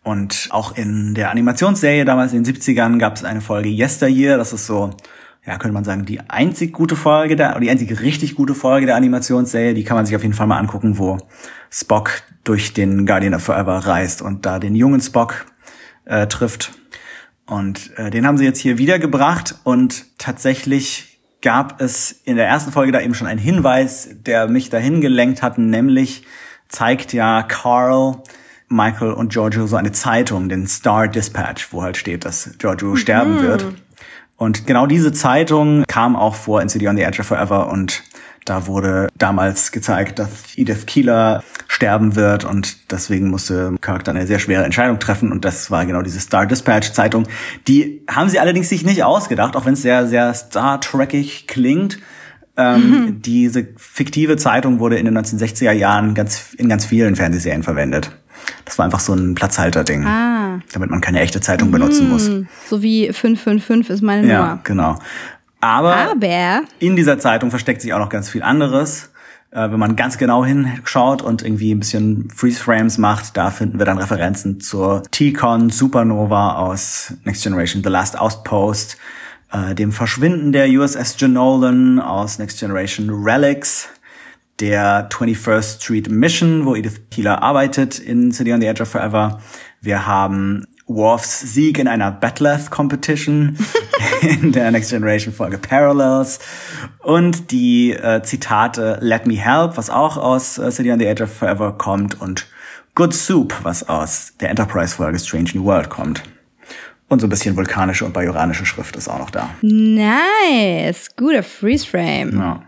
Und 0.03 0.47
auch 0.51 0.77
in 0.77 1.15
der 1.15 1.31
Animationsserie 1.31 2.05
damals 2.05 2.31
in 2.31 2.45
den 2.45 2.55
70ern 2.55 2.97
gab 2.97 3.17
es 3.17 3.25
eine 3.25 3.41
Folge 3.41 3.67
Yesteryear. 3.67 4.37
Das 4.37 4.53
ist 4.53 4.65
so, 4.65 4.95
ja, 5.47 5.57
könnte 5.57 5.73
man 5.73 5.85
sagen, 5.85 6.05
die 6.05 6.19
einzig 6.29 6.73
gute 6.73 6.97
Folge 6.97 7.37
der, 7.37 7.51
oder 7.51 7.61
die 7.61 7.69
einzige 7.69 8.01
richtig 8.01 8.35
gute 8.35 8.53
Folge 8.53 8.85
der 8.85 8.97
Animationsserie. 8.97 9.73
Die 9.73 9.85
kann 9.85 9.95
man 9.95 10.05
sich 10.05 10.15
auf 10.15 10.21
jeden 10.21 10.33
Fall 10.33 10.45
mal 10.45 10.57
angucken, 10.57 10.97
wo 10.97 11.17
Spock 11.71 12.21
durch 12.43 12.73
den 12.73 13.05
Guardian 13.05 13.33
of 13.33 13.43
Forever 13.43 13.77
reist 13.77 14.21
und 14.21 14.45
da 14.45 14.59
den 14.59 14.75
jungen 14.75 14.99
Spock 14.99 15.45
äh, 16.03 16.27
trifft. 16.27 16.73
Und 17.45 17.97
äh, 17.97 18.09
den 18.09 18.27
haben 18.27 18.37
sie 18.37 18.43
jetzt 18.43 18.59
hier 18.59 18.77
wiedergebracht 18.77 19.55
und 19.63 20.05
tatsächlich 20.17 21.19
gab 21.41 21.79
es 21.79 22.11
in 22.25 22.35
der 22.35 22.45
ersten 22.45 22.73
Folge 22.73 22.91
da 22.91 22.99
eben 22.99 23.13
schon 23.13 23.27
einen 23.27 23.39
Hinweis, 23.39 24.09
der 24.11 24.49
mich 24.49 24.69
dahin 24.69 24.99
gelenkt 24.99 25.41
hat, 25.43 25.57
nämlich 25.57 26.25
zeigt 26.67 27.13
ja 27.13 27.43
Carl, 27.43 28.21
Michael 28.67 29.13
und 29.13 29.31
Giorgio 29.31 29.65
so 29.65 29.77
eine 29.77 29.93
Zeitung, 29.93 30.49
den 30.49 30.67
Star 30.67 31.07
Dispatch, 31.07 31.71
wo 31.71 31.83
halt 31.83 31.95
steht, 31.95 32.25
dass 32.25 32.57
Giorgio 32.57 32.97
sterben 32.97 33.41
wird. 33.41 33.65
Und 34.37 34.67
genau 34.67 34.85
diese 34.85 35.11
Zeitung 35.11 35.83
kam 35.87 36.15
auch 36.15 36.35
vor 36.35 36.61
in 36.61 36.69
City 36.69 36.87
on 36.87 36.95
the 36.95 37.03
Edge 37.03 37.19
of 37.19 37.27
Forever 37.27 37.69
und 37.69 38.03
da 38.45 38.65
wurde 38.65 39.09
damals 39.17 39.73
gezeigt, 39.73 40.19
dass 40.19 40.29
Edith 40.55 40.85
Keeler 40.85 41.43
sterben 41.67 42.15
wird 42.15 42.45
und 42.45 42.91
deswegen 42.91 43.29
musste 43.29 43.75
Kirk 43.81 44.05
dann 44.05 44.15
eine 44.15 44.25
sehr 44.25 44.39
schwere 44.39 44.63
Entscheidung 44.63 44.99
treffen 44.99 45.31
und 45.33 45.43
das 45.43 45.69
war 45.69 45.85
genau 45.85 46.01
diese 46.01 46.19
Star 46.19 46.45
Dispatch 46.45 46.93
Zeitung. 46.93 47.27
Die 47.67 48.03
haben 48.09 48.29
sie 48.29 48.39
allerdings 48.39 48.69
sich 48.69 48.85
nicht 48.85 49.03
ausgedacht, 49.03 49.55
auch 49.57 49.65
wenn 49.65 49.73
es 49.73 49.81
sehr, 49.81 50.07
sehr 50.07 50.33
Star 50.33 50.79
Trekig 50.79 51.47
klingt. 51.47 51.99
Ähm, 52.55 53.21
Diese 53.21 53.67
fiktive 53.75 54.37
Zeitung 54.37 54.79
wurde 54.79 54.97
in 54.97 55.05
den 55.05 55.17
1960er 55.17 55.71
Jahren 55.71 56.15
ganz, 56.15 56.53
in 56.57 56.69
ganz 56.69 56.85
vielen 56.85 57.15
Fernsehserien 57.15 57.63
verwendet. 57.63 58.11
Das 58.65 58.77
war 58.77 58.85
einfach 58.85 58.99
so 58.99 59.13
ein 59.13 59.35
Platzhalterding, 59.35 60.05
Ah. 60.05 60.59
damit 60.73 60.89
man 60.89 61.01
keine 61.01 61.19
echte 61.21 61.41
Zeitung 61.41 61.71
benutzen 61.71 62.09
muss. 62.09 62.29
So 62.69 62.81
wie 62.81 63.11
555 63.13 63.89
ist 63.89 64.01
meine 64.01 64.27
Ja, 64.27 64.39
Nummer. 64.39 64.59
genau. 64.63 64.99
Aber 65.59 65.95
Aber 65.95 66.61
in 66.79 66.95
dieser 66.95 67.17
Zeitung 67.19 67.49
versteckt 67.49 67.81
sich 67.81 67.93
auch 67.93 67.99
noch 67.99 68.09
ganz 68.09 68.29
viel 68.29 68.43
anderes. 68.43 69.09
Äh, 69.49 69.71
wenn 69.71 69.79
man 69.79 69.95
ganz 69.95 70.17
genau 70.17 70.43
hinschaut 70.43 71.21
und 71.21 71.41
irgendwie 71.41 71.73
ein 71.73 71.79
bisschen 71.79 72.29
Freeze-Frames 72.29 72.97
macht, 72.97 73.37
da 73.37 73.49
finden 73.49 73.79
wir 73.79 73.85
dann 73.85 73.97
Referenzen 73.97 74.59
zur 74.59 75.03
T-Con 75.09 75.69
Supernova 75.69 76.55
aus 76.57 77.13
Next 77.23 77.43
Generation 77.43 77.81
The 77.81 77.89
Last 77.89 78.19
Outpost, 78.19 78.97
äh, 79.53 79.73
dem 79.73 79.93
Verschwinden 79.93 80.51
der 80.51 80.67
USS 80.67 81.15
Genolan 81.17 81.99
aus 81.99 82.39
Next 82.39 82.59
Generation 82.59 83.09
Relics, 83.09 83.87
der 84.59 85.09
21st 85.09 85.81
Street 85.81 86.09
Mission, 86.09 86.65
wo 86.65 86.75
Edith 86.75 87.09
Keeler 87.11 87.43
arbeitet 87.43 87.99
in 87.99 88.31
City 88.31 88.53
on 88.53 88.61
the 88.61 88.67
Edge 88.67 88.81
of 88.81 88.89
Forever. 88.89 89.39
Wir 89.81 90.07
haben 90.07 90.65
Worfs 90.87 91.41
Sieg 91.41 91.79
in 91.79 91.87
einer 91.87 92.11
Batleth 92.11 92.71
Competition 92.71 93.57
in 94.21 94.51
der 94.51 94.71
Next 94.71 94.89
Generation 94.89 95.33
Folge 95.33 95.57
Parallels 95.57 96.39
und 97.03 97.51
die 97.51 97.91
äh, 97.91 98.21
Zitate 98.23 98.97
Let 99.01 99.27
Me 99.27 99.35
Help, 99.35 99.77
was 99.77 99.89
auch 99.89 100.17
aus 100.17 100.57
äh, 100.57 100.71
City 100.71 100.91
on 100.91 100.99
the 100.99 101.05
Edge 101.05 101.23
of 101.23 101.31
Forever 101.31 101.73
kommt 101.77 102.19
und 102.19 102.47
Good 102.95 103.13
Soup, 103.13 103.53
was 103.63 103.87
aus 103.87 104.33
der 104.39 104.49
Enterprise 104.49 104.95
Folge 104.95 105.19
Strange 105.19 105.51
New 105.53 105.65
World 105.65 105.89
kommt. 105.89 106.23
Und 107.09 107.21
so 107.21 107.27
ein 107.27 107.29
bisschen 107.29 107.55
vulkanische 107.55 108.03
und 108.03 108.13
bajoranische 108.13 108.65
Schrift 108.65 108.95
ist 108.95 109.07
auch 109.07 109.19
noch 109.19 109.29
da. 109.29 109.49
nice, 109.61 111.15
guter 111.15 111.43
Freeze-Frame. 111.43 112.37
Ja. 112.37 112.63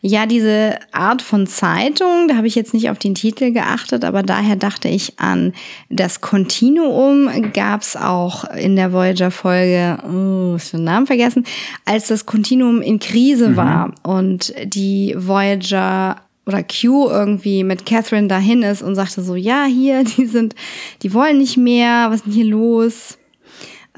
Ja, 0.00 0.26
diese 0.26 0.78
Art 0.92 1.22
von 1.22 1.46
Zeitung, 1.46 2.28
da 2.28 2.36
habe 2.36 2.46
ich 2.46 2.54
jetzt 2.54 2.74
nicht 2.74 2.90
auf 2.90 2.98
den 2.98 3.14
Titel 3.14 3.52
geachtet, 3.52 4.04
aber 4.04 4.22
daher 4.22 4.56
dachte 4.56 4.88
ich 4.88 5.18
an 5.18 5.52
das 5.88 6.20
Kontinuum 6.20 7.52
gab's 7.52 7.96
auch 7.96 8.44
in 8.54 8.76
der 8.76 8.92
Voyager-Folge, 8.92 9.98
oh, 10.04 10.56
ich 10.56 10.64
hab 10.64 10.70
den 10.72 10.84
Namen 10.84 11.06
vergessen, 11.06 11.44
als 11.84 12.08
das 12.08 12.26
Kontinuum 12.26 12.82
in 12.82 12.98
Krise 12.98 13.56
war 13.56 13.94
und 14.02 14.52
die 14.64 15.14
Voyager 15.16 16.16
oder 16.46 16.62
Q 16.62 17.08
irgendwie 17.08 17.64
mit 17.64 17.86
Catherine 17.86 18.28
dahin 18.28 18.62
ist 18.62 18.82
und 18.82 18.94
sagte 18.94 19.22
so, 19.22 19.34
ja, 19.34 19.64
hier, 19.64 20.04
die 20.16 20.26
sind, 20.26 20.54
die 21.02 21.12
wollen 21.14 21.38
nicht 21.38 21.56
mehr, 21.56 22.06
was 22.10 22.16
ist 22.16 22.26
denn 22.26 22.32
hier 22.32 22.46
los? 22.46 23.18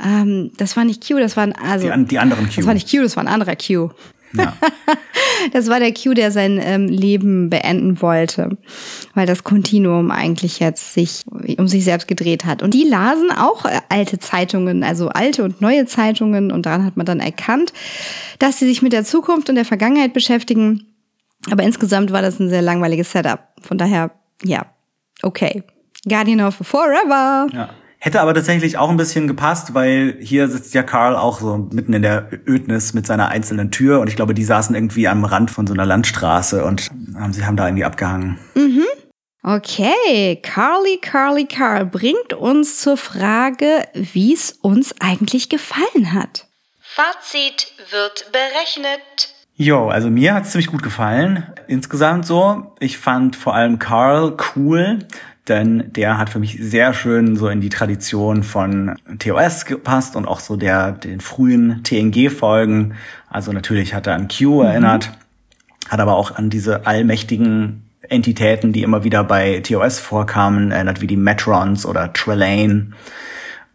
Ähm, 0.03 0.51
das 0.59 0.77
war 0.77 0.85
nicht 0.85 1.07
Q, 1.07 1.19
das 1.19 1.37
war 1.37 1.45
ein, 1.45 1.55
also, 1.55 1.91
Die, 1.91 2.05
die 2.05 2.19
anderen 2.19 2.47
Q. 2.47 2.53
das 2.57 2.67
war 2.67 2.75
nicht 2.75 2.91
Q, 2.91 3.03
das 3.03 3.17
war 3.17 3.25
ein 3.25 3.29
anderer 3.29 3.57
Q. 3.57 3.91
Ja. 4.39 4.57
Das 5.53 5.69
war 5.69 5.79
der 5.81 5.93
Q, 5.93 6.15
der 6.15 6.33
sein 6.33 6.61
ähm, 6.63 6.89
Leben 6.89 7.51
beenden 7.51 8.01
wollte, 8.03 8.57
weil 9.15 9.27
das 9.27 9.45
Kontinuum 9.45 10.11
eigentlich 10.11 10.59
jetzt 10.59 10.95
sich 10.95 11.25
um 11.59 11.69
sich 11.69 11.85
selbst 11.85 12.09
gedreht 12.09 12.45
hat. 12.45 12.63
Und 12.63 12.75
die 12.75 12.85
lasen 12.85 13.31
auch 13.31 13.65
äh, 13.65 13.81
alte 13.89 14.19
Zeitungen, 14.19 14.83
also 14.83 15.09
alte 15.09 15.45
und 15.45 15.61
neue 15.61 15.87
Zeitungen. 15.87 16.51
Und 16.51 16.67
daran 16.67 16.85
hat 16.85 16.97
man 16.97 17.07
dann 17.07 17.21
erkannt, 17.21 17.73
dass 18.39 18.59
sie 18.59 18.67
sich 18.67 18.83
mit 18.83 18.93
der 18.93 19.05
Zukunft 19.05 19.49
und 19.49 19.57
der 19.57 19.65
Vergangenheit 19.65 20.13
beschäftigen. 20.13 20.87
Aber 21.51 21.63
insgesamt 21.63 22.13
war 22.13 22.23
das 22.23 22.41
ein 22.41 22.49
sehr 22.49 22.63
langweiliges 22.63 23.13
Setup. 23.13 23.41
Von 23.61 23.79
daher, 23.79 24.11
ja, 24.43 24.67
okay. 25.23 25.63
Guardian 26.09 26.41
of 26.41 26.57
Forever. 26.57 27.47
Ja. 27.53 27.71
Hätte 27.99 28.21
aber 28.21 28.35
tatsächlich 28.35 28.79
auch 28.79 28.91
ein 28.91 28.97
bisschen 28.97 29.27
gepasst, 29.27 29.75
weil 29.75 30.17
hier 30.21 30.49
sitzt 30.49 30.75
ja 30.75 30.83
Carl 30.83 31.17
auch 31.17 31.41
so 31.41 31.69
mitten 31.73 31.93
in 31.93 32.03
der 32.03 32.29
Ödnis 32.47 32.93
mit 32.95 33.07
seiner 33.07 33.29
einzelnen 33.29 33.71
Tür 33.71 34.01
und 34.01 34.09
ich 34.09 34.17
glaube, 34.17 34.35
die 34.35 34.45
saßen 34.45 34.75
irgendwie 34.75 35.09
am 35.09 35.25
Rand 35.25 35.51
von 35.51 35.67
so 35.67 35.75
einer 35.75 35.87
Landstraße 35.87 36.65
und 36.65 36.91
haben, 37.19 37.33
sie 37.33 37.45
haben 37.45 37.57
da 37.57 37.67
irgendwie 37.67 37.85
abgehangen. 37.85 38.39
Mhm. 38.55 38.85
Okay, 39.43 40.41
Carly, 40.43 40.99
Carly, 41.01 41.47
Carl 41.47 41.87
bringt 41.87 42.33
uns 42.33 42.81
zur 42.81 42.97
Frage, 42.97 43.87
wie 43.95 44.35
es 44.35 44.51
uns 44.51 44.95
eigentlich 45.01 45.49
gefallen 45.49 46.13
hat. 46.13 46.47
Fazit 46.81 47.73
wird 47.91 48.33
berechnet. 48.33 49.35
Jo, 49.55 49.89
also 49.89 50.11
mir 50.11 50.35
hat's 50.35 50.51
ziemlich 50.51 50.67
gut 50.67 50.83
gefallen. 50.83 51.47
Insgesamt 51.69 52.27
so. 52.27 52.75
Ich 52.81 52.99
fand 52.99 53.37
vor 53.37 53.55
allem 53.55 53.79
Carl 53.79 54.37
cool, 54.57 54.99
denn 55.49 55.93
der 55.93 56.19
hat 56.19 56.31
für 56.31 56.39
mich 56.39 56.59
sehr 56.61 56.93
schön 56.93 57.37
so 57.37 57.49
in 57.49 57.61
die 57.61 57.69
Tradition 57.69 58.43
von 58.43 58.97
TOS 59.19 59.65
gepasst 59.65 60.17
und 60.17 60.27
auch 60.27 60.41
so 60.41 60.57
der 60.57 60.93
den 60.93 61.21
frühen 61.21 61.83
TNG-Folgen. 61.85 62.95
Also 63.29 63.53
natürlich 63.53 63.95
hat 63.95 64.07
er 64.07 64.15
an 64.15 64.29
Q 64.29 64.61
mhm. 64.61 64.67
erinnert, 64.67 65.11
hat 65.89 66.01
aber 66.01 66.17
auch 66.17 66.35
an 66.35 66.51
diese 66.51 66.87
allmächtigen 66.87 67.83
Entitäten, 68.09 68.73
die 68.73 68.83
immer 68.83 69.05
wieder 69.05 69.25
bei 69.25 69.61
TOS 69.61 69.99
vorkamen, 69.99 70.71
erinnert 70.71 71.01
wie 71.01 71.07
die 71.07 71.17
Metrons 71.17 71.87
oder 71.87 72.13
Trelane. 72.13 72.91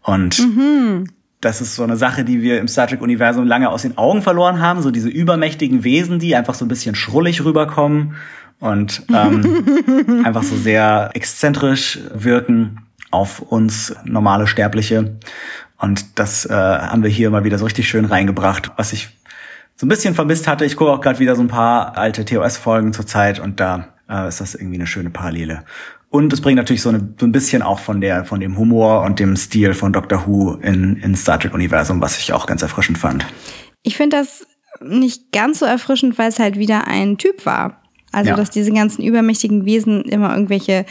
Und 0.04 0.40
mhm. 0.40 1.06
das 1.42 1.62
ist 1.62 1.76
so 1.76 1.84
eine 1.84 1.98
Sache, 1.98 2.24
die 2.24 2.42
wir 2.42 2.60
im 2.60 2.68
Star 2.68 2.88
Trek-Universum 2.88 3.46
lange 3.46 3.70
aus 3.70 3.84
den 3.84 3.98
Augen 3.98 4.22
verloren 4.22 4.62
haben. 4.62 4.82
So 4.82 4.92
diese 4.92 5.10
übermächtigen 5.10 5.84
Wesen, 5.84 6.20
die 6.20 6.36
einfach 6.36 6.56
so 6.56 6.66
ein 6.66 6.70
bisschen 6.70 6.96
schrullig 6.96 7.44
rüberkommen 7.44 8.16
und 8.62 9.04
ähm, 9.14 10.24
einfach 10.26 10.44
so 10.44 10.56
sehr 10.56 11.10
exzentrisch 11.14 12.00
wirken 12.14 12.88
auf 13.10 13.42
uns 13.42 13.94
normale 14.06 14.48
Sterbliche. 14.48 15.18
Und 15.78 16.20
das 16.20 16.46
äh, 16.46 16.54
haben 16.54 17.04
wir 17.04 17.10
hier 17.10 17.30
mal 17.32 17.44
wieder 17.44 17.58
so 17.58 17.66
richtig 17.66 17.90
schön 17.90 18.06
reingebracht, 18.06 18.72
was 18.78 18.94
ich 18.94 19.10
so 19.76 19.86
ein 19.86 19.90
bisschen 19.90 20.14
vermisst 20.14 20.48
hatte. 20.48 20.64
Ich 20.64 20.78
gucke 20.78 20.92
auch 20.92 21.02
gerade 21.02 21.20
wieder 21.20 21.36
so 21.36 21.42
ein 21.42 21.48
paar 21.48 21.98
alte 21.98 22.24
TOS-Folgen 22.24 22.94
zur 22.94 23.08
Zeit 23.08 23.40
und 23.40 23.60
da 23.60 23.90
äh, 24.08 24.28
ist 24.28 24.40
das 24.40 24.56
irgendwie 24.56 24.76
eine 24.76 24.88
schöne 24.88 25.10
Parallele. 25.10 25.64
Und 26.10 26.32
es 26.34 26.42
bringt 26.42 26.58
natürlich 26.58 26.82
so, 26.82 26.90
eine, 26.90 27.14
so 27.20 27.26
ein 27.26 27.32
bisschen 27.32 27.64
auch 27.64 27.80
von 27.80 28.00
der, 28.00 28.26
von 28.26 28.40
dem 28.40 28.58
Humor 28.58 29.02
und 29.02 29.20
dem 29.20 29.36
Stil 29.36 29.74
von 29.74 29.92
Doctor 29.92 30.28
Who 30.28 30.56
in, 30.56 30.98
in 30.98 31.16
Star 31.16 31.40
Trek 31.40 31.54
Universum, 31.54 32.00
was 32.02 32.20
ich 32.20 32.32
auch 32.32 32.46
ganz 32.46 32.62
erfrischend 32.62 32.98
fand. 32.98 33.26
Ich 33.82 33.98
finde 33.98 34.18
das 34.18 34.46
nicht 34.82 35.32
ganz 35.32 35.60
so 35.60 35.66
erfrischend, 35.66 36.18
weil 36.18 36.30
es 36.30 36.38
halt 36.38 36.58
wieder 36.58 36.86
ein 36.86 37.18
Typ 37.18 37.46
war. 37.46 37.81
Also, 38.12 38.32
ja. 38.32 38.36
dass 38.36 38.50
diese 38.50 38.72
ganzen 38.72 39.04
übermächtigen 39.04 39.66
Wesen 39.66 40.04
immer 40.04 40.34
irgendwelche 40.34 40.86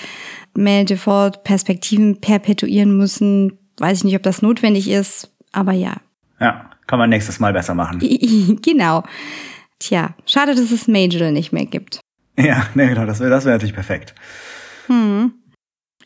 Male-Default-Perspektiven 0.55 2.21
perpetuieren 2.21 2.97
müssen. 2.97 3.59
Weiß 3.79 3.99
ich 3.99 4.05
nicht, 4.05 4.17
ob 4.17 4.23
das 4.23 4.43
notwendig 4.43 4.89
ist, 4.89 5.31
aber 5.53 5.73
ja. 5.73 5.97
Ja, 6.41 6.71
kann 6.87 6.99
man 6.99 7.11
nächstes 7.11 7.41
Mal 7.41 7.53
besser 7.53 7.75
machen. 7.75 8.01
genau. 8.63 9.05
Tja, 9.79 10.15
schade, 10.27 10.55
dass 10.55 10.71
es 10.71 10.89
Major 10.89 11.31
nicht 11.31 11.53
mehr 11.53 11.67
gibt. 11.67 12.01
Ja, 12.39 12.67
nee, 12.75 12.89
genau, 12.89 13.07
das 13.07 13.21
wäre 13.21 13.31
das 13.31 13.45
wär 13.45 13.53
natürlich 13.53 13.75
perfekt. 13.75 14.15
Hm. 14.87 15.33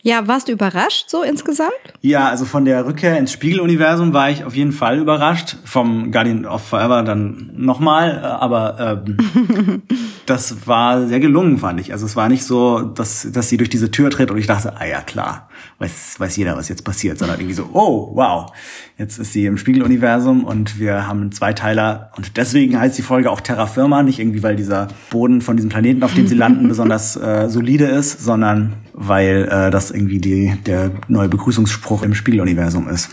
Ja, 0.05 0.27
warst 0.27 0.47
du 0.47 0.51
überrascht 0.51 1.09
so 1.09 1.23
insgesamt? 1.23 1.71
Ja, 2.01 2.29
also 2.29 2.45
von 2.45 2.63
der 2.63 2.85
Rückkehr 2.85 3.17
ins 3.17 3.31
Spiegeluniversum 3.31 4.13
war 4.13 4.29
ich 4.29 4.43
auf 4.43 4.55
jeden 4.55 4.71
Fall 4.71 4.99
überrascht. 4.99 5.55
Vom 5.65 6.11
Guardian 6.11 6.45
of 6.45 6.61
Forever 6.61 7.01
dann 7.01 7.49
nochmal, 7.55 8.19
aber 8.23 9.03
ähm, 9.07 9.81
das 10.27 10.67
war 10.67 11.07
sehr 11.07 11.19
gelungen, 11.19 11.57
fand 11.57 11.79
ich. 11.79 11.91
Also 11.91 12.05
es 12.05 12.15
war 12.15 12.29
nicht 12.29 12.43
so, 12.43 12.81
dass, 12.81 13.31
dass 13.31 13.49
sie 13.49 13.57
durch 13.57 13.71
diese 13.71 13.89
Tür 13.89 14.11
tritt 14.11 14.29
und 14.29 14.37
ich 14.37 14.45
dachte, 14.45 14.73
ah 14.79 14.85
ja, 14.85 15.01
klar, 15.01 15.44
weiß, 15.79 16.19
weiß 16.19 16.35
jeder, 16.37 16.55
was 16.55 16.69
jetzt 16.69 16.83
passiert, 16.83 17.17
sondern 17.17 17.39
irgendwie 17.39 17.55
so, 17.55 17.69
oh, 17.73 18.11
wow, 18.15 18.51
jetzt 18.97 19.17
ist 19.17 19.33
sie 19.33 19.45
im 19.45 19.57
Spiegeluniversum 19.57 20.43
und 20.43 20.79
wir 20.79 21.07
haben 21.07 21.21
einen 21.21 21.31
Zweiteiler 21.31 22.11
und 22.17 22.37
deswegen 22.37 22.79
heißt 22.79 22.97
die 22.97 23.01
Folge 23.01 23.31
auch 23.31 23.41
Terra 23.41 23.67
Firma, 23.67 24.03
nicht 24.03 24.19
irgendwie, 24.19 24.43
weil 24.43 24.55
dieser 24.55 24.87
Boden 25.09 25.41
von 25.41 25.57
diesem 25.57 25.69
Planeten, 25.69 26.03
auf 26.03 26.13
dem 26.13 26.27
sie 26.27 26.35
landen, 26.35 26.67
besonders 26.67 27.15
äh, 27.15 27.49
solide 27.49 27.85
ist, 27.85 28.23
sondern 28.23 28.73
weil 28.93 29.47
äh, 29.49 29.71
das 29.71 29.91
irgendwie 29.91 30.19
die, 30.19 30.57
der 30.65 30.91
neue 31.07 31.29
Begrüßungsspruch 31.29 32.03
im 32.03 32.15
Spiegeluniversum 32.15 32.87
ist. 32.89 33.09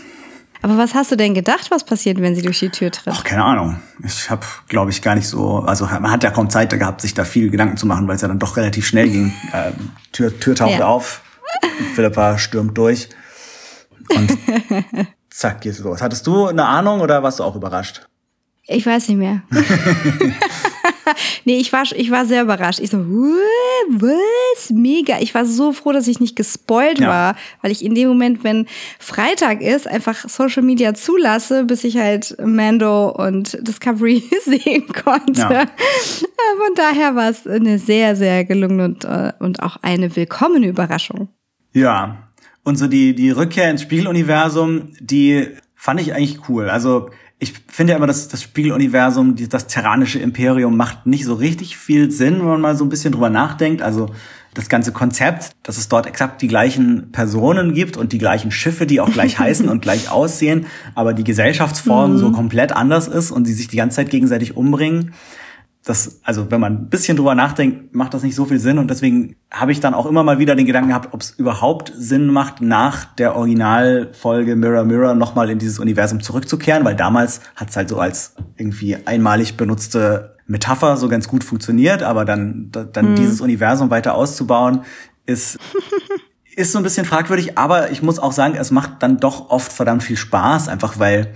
Aber 0.63 0.77
was 0.77 0.95
hast 0.95 1.11
du 1.11 1.17
denn 1.17 1.33
gedacht, 1.33 1.71
was 1.71 1.83
passiert, 1.83 2.21
wenn 2.21 2.35
sie 2.35 2.41
durch 2.41 2.59
die 2.59 2.69
Tür 2.69 2.89
tritt? 2.89 3.13
Ach, 3.13 3.25
keine 3.25 3.43
Ahnung. 3.43 3.81
Ich 4.01 4.29
habe, 4.29 4.45
glaube 4.69 4.91
ich, 4.91 5.01
gar 5.01 5.13
nicht 5.13 5.27
so. 5.27 5.59
Also 5.59 5.85
man 5.85 6.09
hat 6.09 6.23
ja 6.23 6.31
kaum 6.31 6.49
Zeit 6.49 6.69
gehabt, 6.69 7.01
sich 7.01 7.13
da 7.13 7.25
viel 7.25 7.49
Gedanken 7.49 7.75
zu 7.75 7.85
machen, 7.85 8.07
weil 8.07 8.15
es 8.15 8.21
ja 8.21 8.29
dann 8.29 8.39
doch 8.39 8.55
relativ 8.55 8.87
schnell 8.87 9.09
ging. 9.09 9.33
Ähm, 9.53 9.73
Tür, 10.13 10.39
Tür 10.39 10.55
taucht 10.55 10.79
ja. 10.79 10.87
auf, 10.87 11.21
Philippa 11.95 12.37
stürmt 12.37 12.77
durch 12.77 13.09
und 14.09 14.37
zack 15.29 15.61
geht's 15.61 15.79
los. 15.79 16.01
Hattest 16.01 16.27
du 16.27 16.47
eine 16.47 16.65
Ahnung 16.65 17.01
oder 17.01 17.23
warst 17.23 17.39
du 17.39 17.43
auch 17.43 17.55
überrascht? 17.55 18.07
Ich 18.65 18.85
weiß 18.85 19.09
nicht 19.09 19.17
mehr. 19.17 19.43
nee, 21.43 21.57
ich 21.57 21.73
war, 21.73 21.83
ich 21.95 22.11
war 22.11 22.25
sehr 22.25 22.43
überrascht. 22.43 22.79
Ich 22.79 22.91
so, 22.91 22.97
was? 22.97 24.69
Mega. 24.69 25.17
Ich 25.19 25.35
war 25.35 25.45
so 25.45 25.73
froh, 25.73 25.91
dass 25.91 26.07
ich 26.07 26.21
nicht 26.21 26.37
gespoilt 26.37 26.99
ja. 26.99 27.09
war, 27.09 27.35
weil 27.61 27.71
ich 27.71 27.83
in 27.83 27.93
dem 27.93 28.07
Moment, 28.07 28.45
wenn 28.45 28.67
Freitag 28.99 29.61
ist, 29.61 29.85
einfach 29.85 30.29
Social 30.29 30.63
Media 30.63 30.93
zulasse, 30.93 31.65
bis 31.65 31.83
ich 31.83 31.97
halt 31.97 32.37
Mando 32.41 33.09
und 33.09 33.57
Discovery 33.67 34.23
sehen 34.45 34.87
konnte. 34.87 35.41
Ja. 35.41 35.65
Von 36.55 36.75
daher 36.75 37.15
war 37.15 37.29
es 37.29 37.45
eine 37.45 37.79
sehr, 37.79 38.15
sehr 38.15 38.45
gelungene 38.45 38.85
und, 38.85 39.03
äh, 39.03 39.33
und 39.39 39.61
auch 39.61 39.77
eine 39.81 40.15
willkommene 40.15 40.67
Überraschung. 40.67 41.27
Ja. 41.73 42.17
Und 42.63 42.77
so 42.77 42.87
die, 42.87 43.13
die 43.13 43.31
Rückkehr 43.31 43.69
ins 43.69 43.81
Spiegeluniversum, 43.81 44.93
die 44.99 45.49
fand 45.75 45.99
ich 45.99 46.13
eigentlich 46.13 46.47
cool. 46.47 46.69
Also 46.69 47.09
ich 47.39 47.53
finde 47.67 47.91
ja 47.91 47.97
immer, 47.97 48.07
dass 48.07 48.29
das 48.29 48.41
Spiegeluniversum, 48.41 49.35
das 49.49 49.67
terranische 49.67 50.19
Imperium 50.19 50.77
macht 50.77 51.05
nicht 51.05 51.25
so 51.25 51.33
richtig 51.33 51.77
viel 51.77 52.09
Sinn, 52.09 52.39
wenn 52.39 52.47
man 52.47 52.61
mal 52.61 52.77
so 52.77 52.85
ein 52.85 52.89
bisschen 52.89 53.11
drüber 53.11 53.29
nachdenkt. 53.29 53.81
Also 53.81 54.09
das 54.53 54.69
ganze 54.69 54.93
Konzept, 54.93 55.51
dass 55.63 55.77
es 55.77 55.89
dort 55.89 56.05
exakt 56.05 56.41
die 56.41 56.47
gleichen 56.47 57.11
Personen 57.11 57.73
gibt 57.73 57.97
und 57.97 58.13
die 58.13 58.17
gleichen 58.17 58.51
Schiffe, 58.51 58.85
die 58.85 59.01
auch 59.01 59.11
gleich 59.11 59.39
heißen 59.39 59.67
und 59.67 59.81
gleich 59.81 60.09
aussehen, 60.09 60.67
aber 60.95 61.13
die 61.13 61.23
Gesellschaftsform 61.25 62.13
mhm. 62.13 62.17
so 62.17 62.31
komplett 62.31 62.71
anders 62.71 63.07
ist 63.09 63.31
und 63.31 63.45
die 63.45 63.53
sich 63.53 63.67
die 63.67 63.77
ganze 63.77 63.97
Zeit 63.97 64.09
gegenseitig 64.09 64.55
umbringen 64.55 65.13
das, 65.85 66.21
also 66.23 66.49
wenn 66.49 66.61
man 66.61 66.73
ein 66.73 66.89
bisschen 66.89 67.17
drüber 67.17 67.35
nachdenkt, 67.35 67.93
macht 67.93 68.13
das 68.13 68.23
nicht 68.23 68.35
so 68.35 68.45
viel 68.45 68.59
Sinn. 68.59 68.77
Und 68.77 68.89
deswegen 68.89 69.35
habe 69.51 69.73
ich 69.73 69.81
dann 69.81 69.93
auch 69.93 70.05
immer 70.05 70.23
mal 70.23 70.39
wieder 70.39 70.55
den 70.55 70.65
Gedanken 70.65 70.89
gehabt, 70.89 71.13
ob 71.13 71.21
es 71.21 71.31
überhaupt 71.31 71.91
Sinn 71.95 72.27
macht, 72.27 72.61
nach 72.61 73.05
der 73.15 73.35
Originalfolge 73.35 74.55
Mirror 74.55 74.85
Mirror 74.85 75.13
nochmal 75.13 75.49
in 75.49 75.59
dieses 75.59 75.79
Universum 75.79 76.21
zurückzukehren, 76.21 76.85
weil 76.85 76.95
damals 76.95 77.41
hat 77.55 77.69
es 77.69 77.75
halt 77.75 77.89
so 77.89 77.99
als 77.99 78.35
irgendwie 78.55 78.95
einmalig 79.05 79.57
benutzte 79.57 80.37
Metapher 80.47 80.95
so 80.95 81.09
ganz 81.09 81.27
gut 81.27 81.43
funktioniert, 81.43 82.01
aber 82.01 82.23
dann, 82.23 82.69
dann 82.71 83.11
mhm. 83.11 83.15
dieses 83.15 83.41
Universum 83.41 83.89
weiter 83.89 84.15
auszubauen, 84.15 84.81
ist 85.25 85.59
ist 86.55 86.71
so 86.71 86.77
ein 86.77 86.83
bisschen 86.83 87.05
fragwürdig, 87.05 87.57
aber 87.57 87.91
ich 87.91 88.03
muss 88.03 88.19
auch 88.19 88.31
sagen, 88.31 88.55
es 88.55 88.71
macht 88.71 89.01
dann 89.01 89.17
doch 89.17 89.49
oft 89.49 89.73
verdammt 89.73 90.03
viel 90.03 90.17
Spaß, 90.17 90.67
einfach 90.67 90.99
weil 90.99 91.33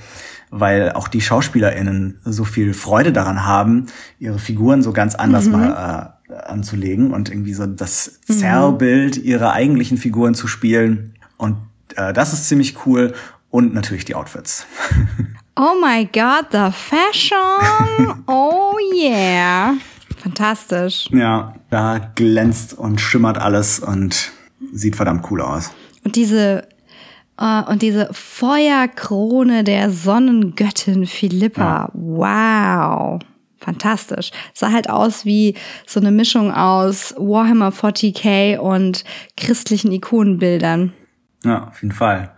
weil 0.50 0.92
auch 0.94 1.08
die 1.08 1.22
SchauspielerInnen 1.22 2.20
so 2.24 2.44
viel 2.44 2.74
Freude 2.74 3.12
daran 3.12 3.46
haben, 3.46 3.88
ihre 4.20 4.40
Figuren 4.40 4.82
so 4.82 4.94
ganz 4.94 5.16
anders 5.16 5.46
mhm. 5.46 5.52
mal 5.52 6.16
äh, 6.30 6.34
anzulegen 6.34 7.12
und 7.12 7.30
irgendwie 7.30 7.54
so 7.54 7.66
das 7.66 8.20
mhm. 8.28 8.34
Zerrbild 8.34 9.18
ihrer 9.18 9.54
eigentlichen 9.54 9.98
Figuren 9.98 10.36
zu 10.36 10.48
spielen. 10.48 11.14
Und 11.38 11.58
äh, 11.96 12.14
das 12.14 12.34
ist 12.34 12.48
ziemlich 12.48 12.86
cool. 12.86 13.14
Und 13.50 13.74
natürlich 13.74 14.06
die 14.06 14.16
Outfits. 14.16 14.66
Oh 15.60 15.74
my 15.82 16.08
God, 16.14 16.52
the 16.52 16.70
fashion! 16.72 18.24
Oh 18.28 18.76
yeah! 18.94 19.74
Fantastisch. 20.18 21.10
Ja, 21.12 21.56
da 21.72 22.12
glänzt 22.14 22.78
und 22.78 23.02
schimmert 23.02 23.40
alles 23.40 23.80
und 23.80 24.34
sieht 24.72 24.96
verdammt 24.96 25.26
cool 25.32 25.42
aus. 25.42 25.72
Und 26.04 26.16
diese 26.16 26.68
und 27.38 27.82
diese 27.82 28.10
Feuerkrone 28.12 29.64
der 29.64 29.92
Sonnengöttin 29.92 31.06
Philippa. 31.06 31.62
Ja. 31.62 31.90
Wow. 31.94 33.20
Fantastisch. 33.60 34.32
Sah 34.54 34.72
halt 34.72 34.90
aus 34.90 35.26
wie 35.26 35.56
so 35.86 36.00
eine 36.00 36.12
Mischung 36.12 36.54
aus 36.54 37.14
Warhammer 37.18 37.70
40k 37.70 38.58
und 38.58 39.04
christlichen 39.36 39.92
Ikonenbildern. 39.92 40.94
Ja, 41.44 41.68
auf 41.68 41.82
jeden 41.82 41.94
Fall. 41.94 42.32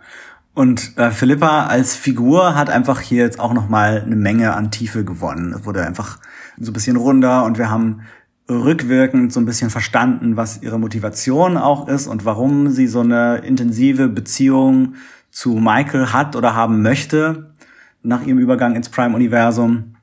Und 0.54 0.98
äh, 0.98 1.10
Philippa 1.10 1.66
als 1.66 1.94
Figur 1.94 2.54
hat 2.54 2.68
einfach 2.68 3.00
hier 3.00 3.24
jetzt 3.24 3.38
auch 3.38 3.52
noch 3.52 3.68
mal 3.68 4.02
eine 4.04 4.16
Menge 4.16 4.54
an 4.54 4.70
Tiefe 4.70 5.04
gewonnen. 5.04 5.54
Es 5.54 5.64
wurde 5.64 5.86
einfach 5.86 6.18
so 6.58 6.70
ein 6.70 6.74
bisschen 6.74 6.96
runder 6.96 7.44
und 7.44 7.56
wir 7.56 7.70
haben 7.70 8.02
rückwirkend 8.50 9.32
so 9.32 9.40
ein 9.40 9.46
bisschen 9.46 9.70
verstanden, 9.70 10.36
was 10.36 10.62
ihre 10.62 10.78
Motivation 10.78 11.56
auch 11.56 11.88
ist 11.88 12.06
und 12.06 12.24
warum 12.24 12.70
sie 12.70 12.86
so 12.86 13.00
eine 13.00 13.38
intensive 13.38 14.08
Beziehung 14.08 14.94
zu 15.30 15.54
Michael 15.54 16.12
hat 16.12 16.36
oder 16.36 16.54
haben 16.54 16.82
möchte 16.82 17.52
nach 18.02 18.26
ihrem 18.26 18.38
Übergang 18.38 18.74
ins 18.74 18.88
Prime-Universum. 18.88 19.94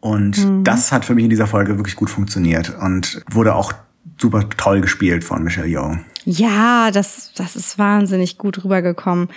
Und 0.00 0.44
mhm. 0.44 0.64
das 0.64 0.92
hat 0.92 1.04
für 1.04 1.14
mich 1.14 1.24
in 1.24 1.30
dieser 1.30 1.46
Folge 1.46 1.76
wirklich 1.76 1.96
gut 1.96 2.10
funktioniert 2.10 2.76
und 2.80 3.22
wurde 3.30 3.54
auch 3.54 3.72
super 4.18 4.48
toll 4.48 4.80
gespielt 4.80 5.24
von 5.24 5.42
Michelle 5.42 5.68
Yeoh. 5.68 5.98
Ja, 6.24 6.90
das, 6.90 7.32
das 7.36 7.56
ist 7.56 7.78
wahnsinnig 7.78 8.38
gut 8.38 8.64
rübergekommen. 8.64 9.28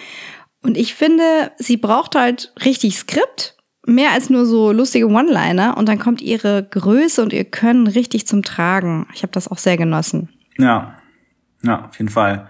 Und 0.62 0.78
ich 0.78 0.94
finde, 0.94 1.52
sie 1.58 1.78
braucht 1.78 2.16
halt 2.16 2.54
richtig 2.64 2.98
Skript, 2.98 3.56
mehr 3.90 4.12
als 4.12 4.30
nur 4.30 4.46
so 4.46 4.72
lustige 4.72 5.08
One-Liner. 5.08 5.78
Und 5.78 5.90
dann 5.90 6.00
kommt 6.00 6.22
ihre 6.22 6.64
Größe 6.64 7.22
und 7.22 7.34
ihr 7.34 7.46
Können 7.46 7.88
richtig 7.88 8.28
zum 8.28 8.44
Tragen. 8.44 9.08
Ich 9.14 9.24
habe 9.24 9.32
das 9.32 9.48
auch 9.48 9.58
sehr 9.58 9.78
genossen. 9.78 10.30
Ja, 10.58 10.96
ja, 11.64 11.86
auf 11.86 11.98
jeden 11.98 12.10
Fall. 12.10 12.48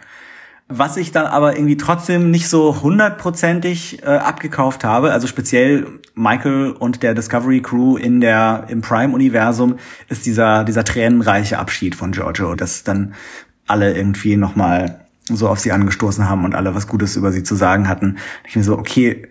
Was 0.71 0.97
ich 0.97 1.11
dann 1.11 1.25
aber 1.25 1.55
irgendwie 1.55 1.77
trotzdem 1.77 2.29
nicht 2.29 2.47
so 2.47 2.83
hundertprozentig 2.83 4.03
äh, 4.03 4.05
abgekauft 4.05 4.83
habe, 4.83 5.11
also 5.11 5.25
speziell 5.25 5.87
Michael 6.13 6.75
und 6.77 7.01
der 7.01 7.15
Discovery 7.15 7.61
Crew 7.61 7.97
in 7.97 8.21
der 8.21 8.65
im 8.67 8.81
Prime-Universum, 8.81 9.77
ist 10.09 10.27
dieser 10.27 10.63
dieser 10.63 10.83
tränenreiche 10.83 11.57
Abschied 11.57 11.95
von 11.95 12.11
Giorgio, 12.11 12.53
dass 12.53 12.83
dann 12.83 13.15
alle 13.65 13.95
irgendwie 13.97 14.37
nochmal 14.37 14.99
so 15.25 15.47
auf 15.47 15.59
sie 15.59 15.71
angestoßen 15.71 16.29
haben 16.29 16.45
und 16.45 16.53
alle 16.53 16.75
was 16.75 16.87
Gutes 16.87 17.15
über 17.15 17.31
sie 17.31 17.43
zu 17.43 17.55
sagen 17.55 17.87
hatten. 17.87 18.17
Ich 18.47 18.55
mir 18.55 18.63
so, 18.63 18.77
okay, 18.77 19.27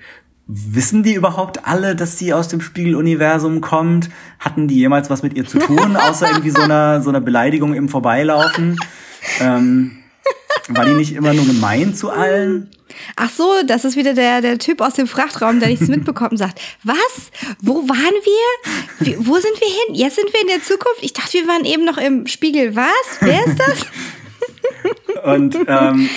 wissen 0.48 1.02
die 1.02 1.14
überhaupt 1.14 1.66
alle, 1.66 1.94
dass 1.94 2.18
sie 2.18 2.32
aus 2.32 2.48
dem 2.48 2.60
Spiegeluniversum 2.60 3.60
kommt? 3.60 4.08
Hatten 4.40 4.66
die 4.66 4.76
jemals 4.76 5.10
was 5.10 5.22
mit 5.22 5.34
ihr 5.34 5.46
zu 5.46 5.58
tun, 5.58 5.96
außer 5.96 6.26
irgendwie 6.28 6.50
so 6.50 6.62
einer 6.62 7.02
so 7.02 7.10
einer 7.10 7.20
Beleidigung 7.20 7.74
im 7.74 7.88
Vorbeilaufen? 7.88 8.78
Ähm, 9.40 9.98
war 10.68 10.86
die 10.86 10.94
nicht 10.94 11.14
immer 11.14 11.34
nur 11.34 11.46
gemein 11.46 11.94
zu 11.94 12.10
allen? 12.10 12.70
Ach 13.16 13.30
so, 13.30 13.52
das 13.66 13.84
ist 13.84 13.96
wieder 13.96 14.14
der, 14.14 14.40
der 14.40 14.58
Typ 14.58 14.80
aus 14.80 14.94
dem 14.94 15.06
Frachtraum, 15.06 15.60
der 15.60 15.68
nichts 15.68 15.88
mitbekommt 15.88 16.32
und 16.32 16.38
sagt, 16.38 16.60
was? 16.82 17.30
Wo 17.60 17.86
waren 17.88 17.96
wir? 18.24 19.06
Wie, 19.06 19.16
wo 19.18 19.34
sind 19.34 19.60
wir 19.60 19.68
hin? 19.68 19.94
Jetzt 19.94 20.16
sind 20.16 20.32
wir 20.32 20.40
in 20.40 20.48
der 20.48 20.62
Zukunft? 20.62 21.02
Ich 21.02 21.12
dachte, 21.12 21.34
wir 21.34 21.46
waren 21.46 21.64
eben 21.64 21.84
noch 21.84 21.98
im 21.98 22.26
Spiegel. 22.26 22.74
Was? 22.74 23.18
Wer 23.20 23.46
ist 23.46 23.58
das? 23.58 23.86
Und 25.24 25.56
ähm, 25.66 26.08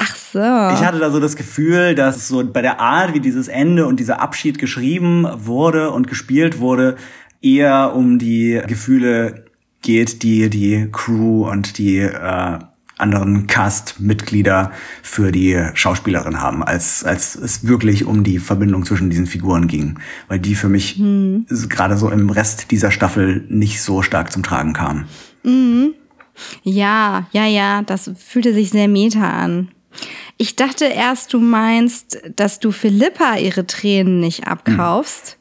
Ach 0.00 0.14
so. 0.14 0.38
Ich 0.38 0.86
hatte 0.86 1.00
da 1.00 1.10
so 1.10 1.18
das 1.18 1.34
Gefühl, 1.34 1.94
dass 1.94 2.28
so 2.28 2.44
bei 2.44 2.62
der 2.62 2.80
Art, 2.80 3.14
wie 3.14 3.20
dieses 3.20 3.48
Ende 3.48 3.86
und 3.86 3.98
dieser 3.98 4.20
Abschied 4.20 4.58
geschrieben 4.58 5.26
wurde 5.34 5.90
und 5.90 6.06
gespielt 6.06 6.60
wurde, 6.60 6.96
eher 7.42 7.94
um 7.94 8.18
die 8.18 8.60
Gefühle 8.66 9.44
geht, 9.82 10.22
die 10.22 10.50
die 10.50 10.88
Crew 10.92 11.48
und 11.48 11.78
die 11.78 11.98
äh, 11.98 12.58
anderen 12.98 13.46
Cast-Mitglieder 13.46 14.72
für 15.02 15.32
die 15.32 15.60
Schauspielerin 15.74 16.40
haben, 16.40 16.62
als, 16.62 17.04
als 17.04 17.34
es 17.36 17.66
wirklich 17.66 18.04
um 18.04 18.24
die 18.24 18.38
Verbindung 18.38 18.84
zwischen 18.84 19.10
diesen 19.10 19.26
Figuren 19.26 19.68
ging. 19.68 19.98
Weil 20.26 20.40
die 20.40 20.54
für 20.54 20.68
mich 20.68 20.98
mhm. 20.98 21.46
gerade 21.68 21.96
so 21.96 22.10
im 22.10 22.30
Rest 22.30 22.70
dieser 22.70 22.90
Staffel 22.90 23.44
nicht 23.48 23.82
so 23.82 24.02
stark 24.02 24.32
zum 24.32 24.42
Tragen 24.42 24.72
kam. 24.72 25.06
Mhm. 25.44 25.94
Ja, 26.62 27.26
ja, 27.32 27.46
ja, 27.46 27.82
das 27.82 28.10
fühlte 28.16 28.54
sich 28.54 28.70
sehr 28.70 28.88
meta 28.88 29.28
an. 29.28 29.68
Ich 30.36 30.56
dachte 30.56 30.84
erst, 30.84 31.32
du 31.32 31.40
meinst, 31.40 32.20
dass 32.36 32.60
du 32.60 32.70
Philippa 32.70 33.36
ihre 33.36 33.66
Tränen 33.66 34.20
nicht 34.20 34.46
abkaufst. 34.46 35.36
Mhm. 35.36 35.38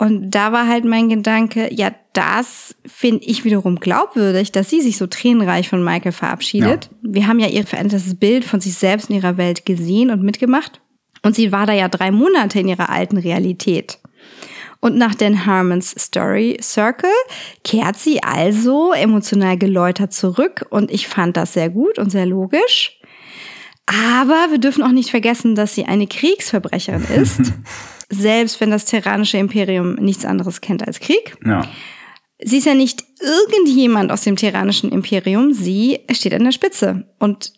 Und 0.00 0.30
da 0.30 0.52
war 0.52 0.68
halt 0.68 0.84
mein 0.84 1.08
Gedanke, 1.08 1.74
ja, 1.74 1.90
das 2.12 2.76
finde 2.86 3.24
ich 3.24 3.44
wiederum 3.44 3.80
glaubwürdig, 3.80 4.52
dass 4.52 4.70
sie 4.70 4.80
sich 4.80 4.96
so 4.96 5.08
tränenreich 5.08 5.68
von 5.68 5.82
Michael 5.82 6.12
verabschiedet. 6.12 6.84
Ja. 6.84 6.90
Wir 7.02 7.26
haben 7.26 7.40
ja 7.40 7.48
ihr 7.48 7.66
verändertes 7.66 8.14
Bild 8.14 8.44
von 8.44 8.60
sich 8.60 8.74
selbst 8.74 9.10
in 9.10 9.16
ihrer 9.16 9.36
Welt 9.36 9.66
gesehen 9.66 10.10
und 10.10 10.22
mitgemacht. 10.22 10.80
Und 11.22 11.34
sie 11.34 11.50
war 11.50 11.66
da 11.66 11.72
ja 11.72 11.88
drei 11.88 12.12
Monate 12.12 12.60
in 12.60 12.68
ihrer 12.68 12.90
alten 12.90 13.16
Realität. 13.16 13.98
Und 14.80 14.96
nach 14.96 15.14
Dan 15.14 15.44
Harmons 15.44 15.94
Story 15.98 16.56
Circle 16.62 17.10
kehrt 17.64 17.96
sie 17.96 18.22
also 18.22 18.92
emotional 18.92 19.58
geläutert 19.58 20.12
zurück 20.12 20.66
und 20.70 20.90
ich 20.90 21.08
fand 21.08 21.36
das 21.36 21.54
sehr 21.54 21.68
gut 21.68 21.98
und 21.98 22.10
sehr 22.10 22.26
logisch. 22.26 22.98
Aber 23.86 24.48
wir 24.50 24.58
dürfen 24.58 24.84
auch 24.84 24.92
nicht 24.92 25.10
vergessen, 25.10 25.54
dass 25.54 25.74
sie 25.74 25.86
eine 25.86 26.06
Kriegsverbrecherin 26.06 27.04
ist. 27.22 27.52
selbst 28.10 28.60
wenn 28.60 28.70
das 28.70 28.84
terranische 28.84 29.38
Imperium 29.38 29.94
nichts 29.94 30.24
anderes 30.24 30.60
kennt 30.60 30.86
als 30.86 31.00
Krieg. 31.00 31.36
Ja. 31.44 31.66
Sie 32.40 32.58
ist 32.58 32.66
ja 32.66 32.74
nicht 32.74 33.02
irgendjemand 33.20 34.12
aus 34.12 34.22
dem 34.22 34.36
terranischen 34.36 34.92
Imperium, 34.92 35.52
sie 35.52 36.00
steht 36.12 36.34
an 36.34 36.44
der 36.44 36.52
Spitze. 36.52 37.08
Und 37.18 37.52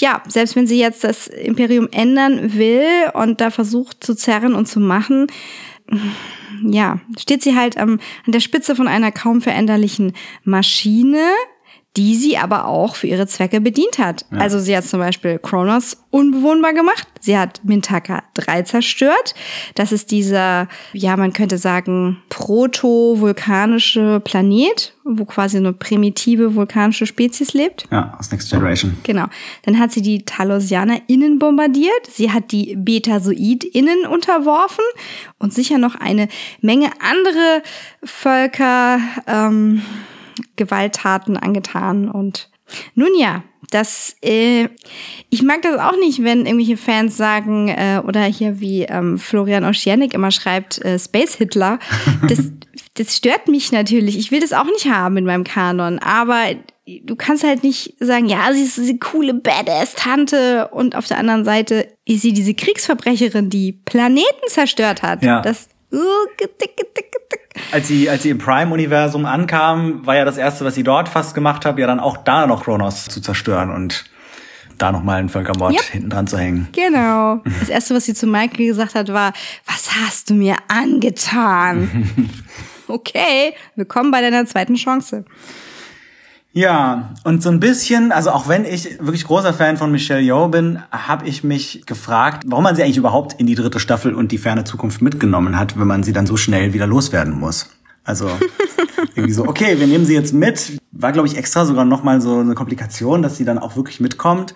ja, 0.00 0.22
selbst 0.28 0.56
wenn 0.56 0.66
sie 0.66 0.78
jetzt 0.78 1.04
das 1.04 1.26
Imperium 1.26 1.88
ändern 1.92 2.54
will 2.54 3.10
und 3.14 3.40
da 3.40 3.50
versucht 3.50 4.04
zu 4.04 4.14
zerren 4.14 4.54
und 4.54 4.66
zu 4.66 4.80
machen, 4.80 5.26
ja, 6.62 7.00
steht 7.18 7.42
sie 7.42 7.56
halt 7.56 7.76
am, 7.76 8.00
an 8.26 8.32
der 8.32 8.40
Spitze 8.40 8.76
von 8.76 8.88
einer 8.88 9.12
kaum 9.12 9.40
veränderlichen 9.40 10.12
Maschine, 10.44 11.30
die 11.98 12.14
sie 12.14 12.38
aber 12.38 12.66
auch 12.66 12.94
für 12.94 13.08
ihre 13.08 13.26
Zwecke 13.26 13.60
bedient 13.60 13.98
hat. 13.98 14.24
Ja. 14.30 14.38
Also 14.38 14.60
sie 14.60 14.76
hat 14.76 14.84
zum 14.84 15.00
Beispiel 15.00 15.40
Kronos 15.40 15.96
unbewohnbar 16.10 16.72
gemacht. 16.72 17.08
Sie 17.20 17.36
hat 17.36 17.60
Mintaka 17.64 18.22
3 18.34 18.62
zerstört. 18.62 19.34
Das 19.74 19.90
ist 19.90 20.12
dieser, 20.12 20.68
ja, 20.92 21.16
man 21.16 21.32
könnte 21.32 21.58
sagen, 21.58 22.22
proto-vulkanische 22.28 24.20
Planet, 24.22 24.94
wo 25.02 25.24
quasi 25.24 25.56
eine 25.56 25.72
primitive 25.72 26.54
vulkanische 26.54 27.04
Spezies 27.04 27.52
lebt. 27.52 27.86
Ja, 27.90 28.14
aus 28.16 28.30
Next 28.30 28.48
Generation. 28.48 28.96
Genau. 29.02 29.26
Dann 29.64 29.80
hat 29.80 29.90
sie 29.90 30.00
die 30.00 30.24
Talosianer 30.24 31.00
innen 31.08 31.40
bombardiert. 31.40 32.06
Sie 32.08 32.30
hat 32.30 32.52
die 32.52 32.76
Betasoid 32.76 33.64
innen 33.64 34.06
unterworfen 34.06 34.84
und 35.38 35.52
sicher 35.52 35.78
noch 35.78 35.96
eine 35.96 36.28
Menge 36.60 36.90
andere 37.00 37.62
Völker, 38.04 39.00
ähm, 39.26 39.82
Gewalttaten 40.56 41.36
angetan 41.36 42.08
und 42.08 42.50
nun 42.94 43.10
ja, 43.18 43.42
das, 43.70 44.16
äh, 44.22 44.68
ich 45.30 45.42
mag 45.42 45.62
das 45.62 45.78
auch 45.78 45.96
nicht, 45.98 46.22
wenn 46.22 46.46
irgendwelche 46.46 46.76
Fans 46.76 47.16
sagen, 47.16 47.68
äh, 47.68 48.00
oder 48.06 48.24
hier 48.24 48.60
wie 48.60 48.82
ähm, 48.82 49.18
Florian 49.18 49.64
Oschienik 49.64 50.14
immer 50.14 50.30
schreibt, 50.30 50.82
äh, 50.84 50.98
Space 50.98 51.34
Hitler. 51.34 51.78
Das, 52.28 52.50
das 52.94 53.16
stört 53.16 53.48
mich 53.48 53.72
natürlich. 53.72 54.18
Ich 54.18 54.30
will 54.30 54.40
das 54.40 54.52
auch 54.52 54.64
nicht 54.64 54.90
haben 54.90 55.16
in 55.16 55.24
meinem 55.24 55.44
Kanon. 55.44 55.98
Aber 55.98 56.54
du 56.86 57.16
kannst 57.16 57.44
halt 57.44 57.62
nicht 57.62 57.94
sagen, 58.00 58.26
ja, 58.26 58.52
sie 58.52 58.62
ist 58.62 58.78
diese 58.78 58.98
coole 58.98 59.34
Badass-Tante 59.34 60.68
und 60.68 60.96
auf 60.96 61.06
der 61.06 61.18
anderen 61.18 61.44
Seite 61.44 61.88
ist 62.06 62.22
sie 62.22 62.32
diese 62.32 62.54
Kriegsverbrecherin, 62.54 63.50
die 63.50 63.72
Planeten 63.72 64.48
zerstört 64.48 65.02
hat. 65.02 65.22
Ja. 65.22 65.42
Das, 65.42 65.68
uh, 65.92 65.98
als 67.72 67.88
sie, 67.88 68.08
als 68.08 68.22
sie 68.22 68.30
im 68.30 68.38
Prime-Universum 68.38 69.26
ankam, 69.26 70.06
war 70.06 70.16
ja 70.16 70.24
das 70.24 70.36
erste, 70.36 70.64
was 70.64 70.74
sie 70.74 70.82
dort 70.82 71.08
fast 71.08 71.34
gemacht 71.34 71.64
hat, 71.64 71.78
ja 71.78 71.86
dann 71.86 72.00
auch 72.00 72.16
da 72.18 72.46
noch 72.46 72.64
Kronos 72.64 73.06
zu 73.06 73.20
zerstören 73.20 73.70
und 73.70 74.04
da 74.78 74.92
nochmal 74.92 75.18
einen 75.18 75.28
Völkermord 75.28 75.74
yep. 75.74 75.82
hinten 75.82 76.10
dran 76.10 76.26
zu 76.26 76.38
hängen. 76.38 76.68
Genau. 76.72 77.40
Das 77.60 77.68
erste, 77.68 77.94
was 77.94 78.04
sie 78.04 78.14
zu 78.14 78.26
Michael 78.26 78.66
gesagt 78.66 78.94
hat, 78.94 79.12
war, 79.12 79.32
was 79.66 79.90
hast 79.94 80.30
du 80.30 80.34
mir 80.34 80.56
angetan? 80.68 82.30
okay, 82.88 83.54
willkommen 83.74 84.10
bei 84.10 84.20
deiner 84.20 84.46
zweiten 84.46 84.76
Chance. 84.76 85.24
Ja, 86.52 87.14
und 87.24 87.42
so 87.42 87.50
ein 87.50 87.60
bisschen, 87.60 88.10
also 88.10 88.30
auch 88.30 88.48
wenn 88.48 88.64
ich 88.64 88.98
wirklich 88.98 89.24
großer 89.24 89.52
Fan 89.52 89.76
von 89.76 89.92
Michelle 89.92 90.22
Yeoh 90.22 90.48
bin, 90.48 90.82
habe 90.90 91.28
ich 91.28 91.44
mich 91.44 91.84
gefragt, 91.86 92.44
warum 92.46 92.64
man 92.64 92.74
sie 92.74 92.82
eigentlich 92.82 92.96
überhaupt 92.96 93.38
in 93.38 93.46
die 93.46 93.54
dritte 93.54 93.78
Staffel 93.78 94.14
und 94.14 94.32
die 94.32 94.38
ferne 94.38 94.64
Zukunft 94.64 95.02
mitgenommen 95.02 95.58
hat, 95.58 95.78
wenn 95.78 95.86
man 95.86 96.02
sie 96.02 96.12
dann 96.12 96.26
so 96.26 96.36
schnell 96.36 96.72
wieder 96.72 96.86
loswerden 96.86 97.38
muss. 97.38 97.70
Also 98.02 98.30
irgendwie 99.14 99.34
so, 99.34 99.46
okay, 99.46 99.78
wir 99.78 99.86
nehmen 99.86 100.06
sie 100.06 100.14
jetzt 100.14 100.32
mit. 100.32 100.80
War, 100.90 101.12
glaube 101.12 101.28
ich, 101.28 101.36
extra 101.36 101.66
sogar 101.66 101.84
nochmal 101.84 102.20
so 102.20 102.38
eine 102.38 102.54
Komplikation, 102.54 103.22
dass 103.22 103.36
sie 103.36 103.44
dann 103.44 103.58
auch 103.58 103.76
wirklich 103.76 104.00
mitkommt 104.00 104.54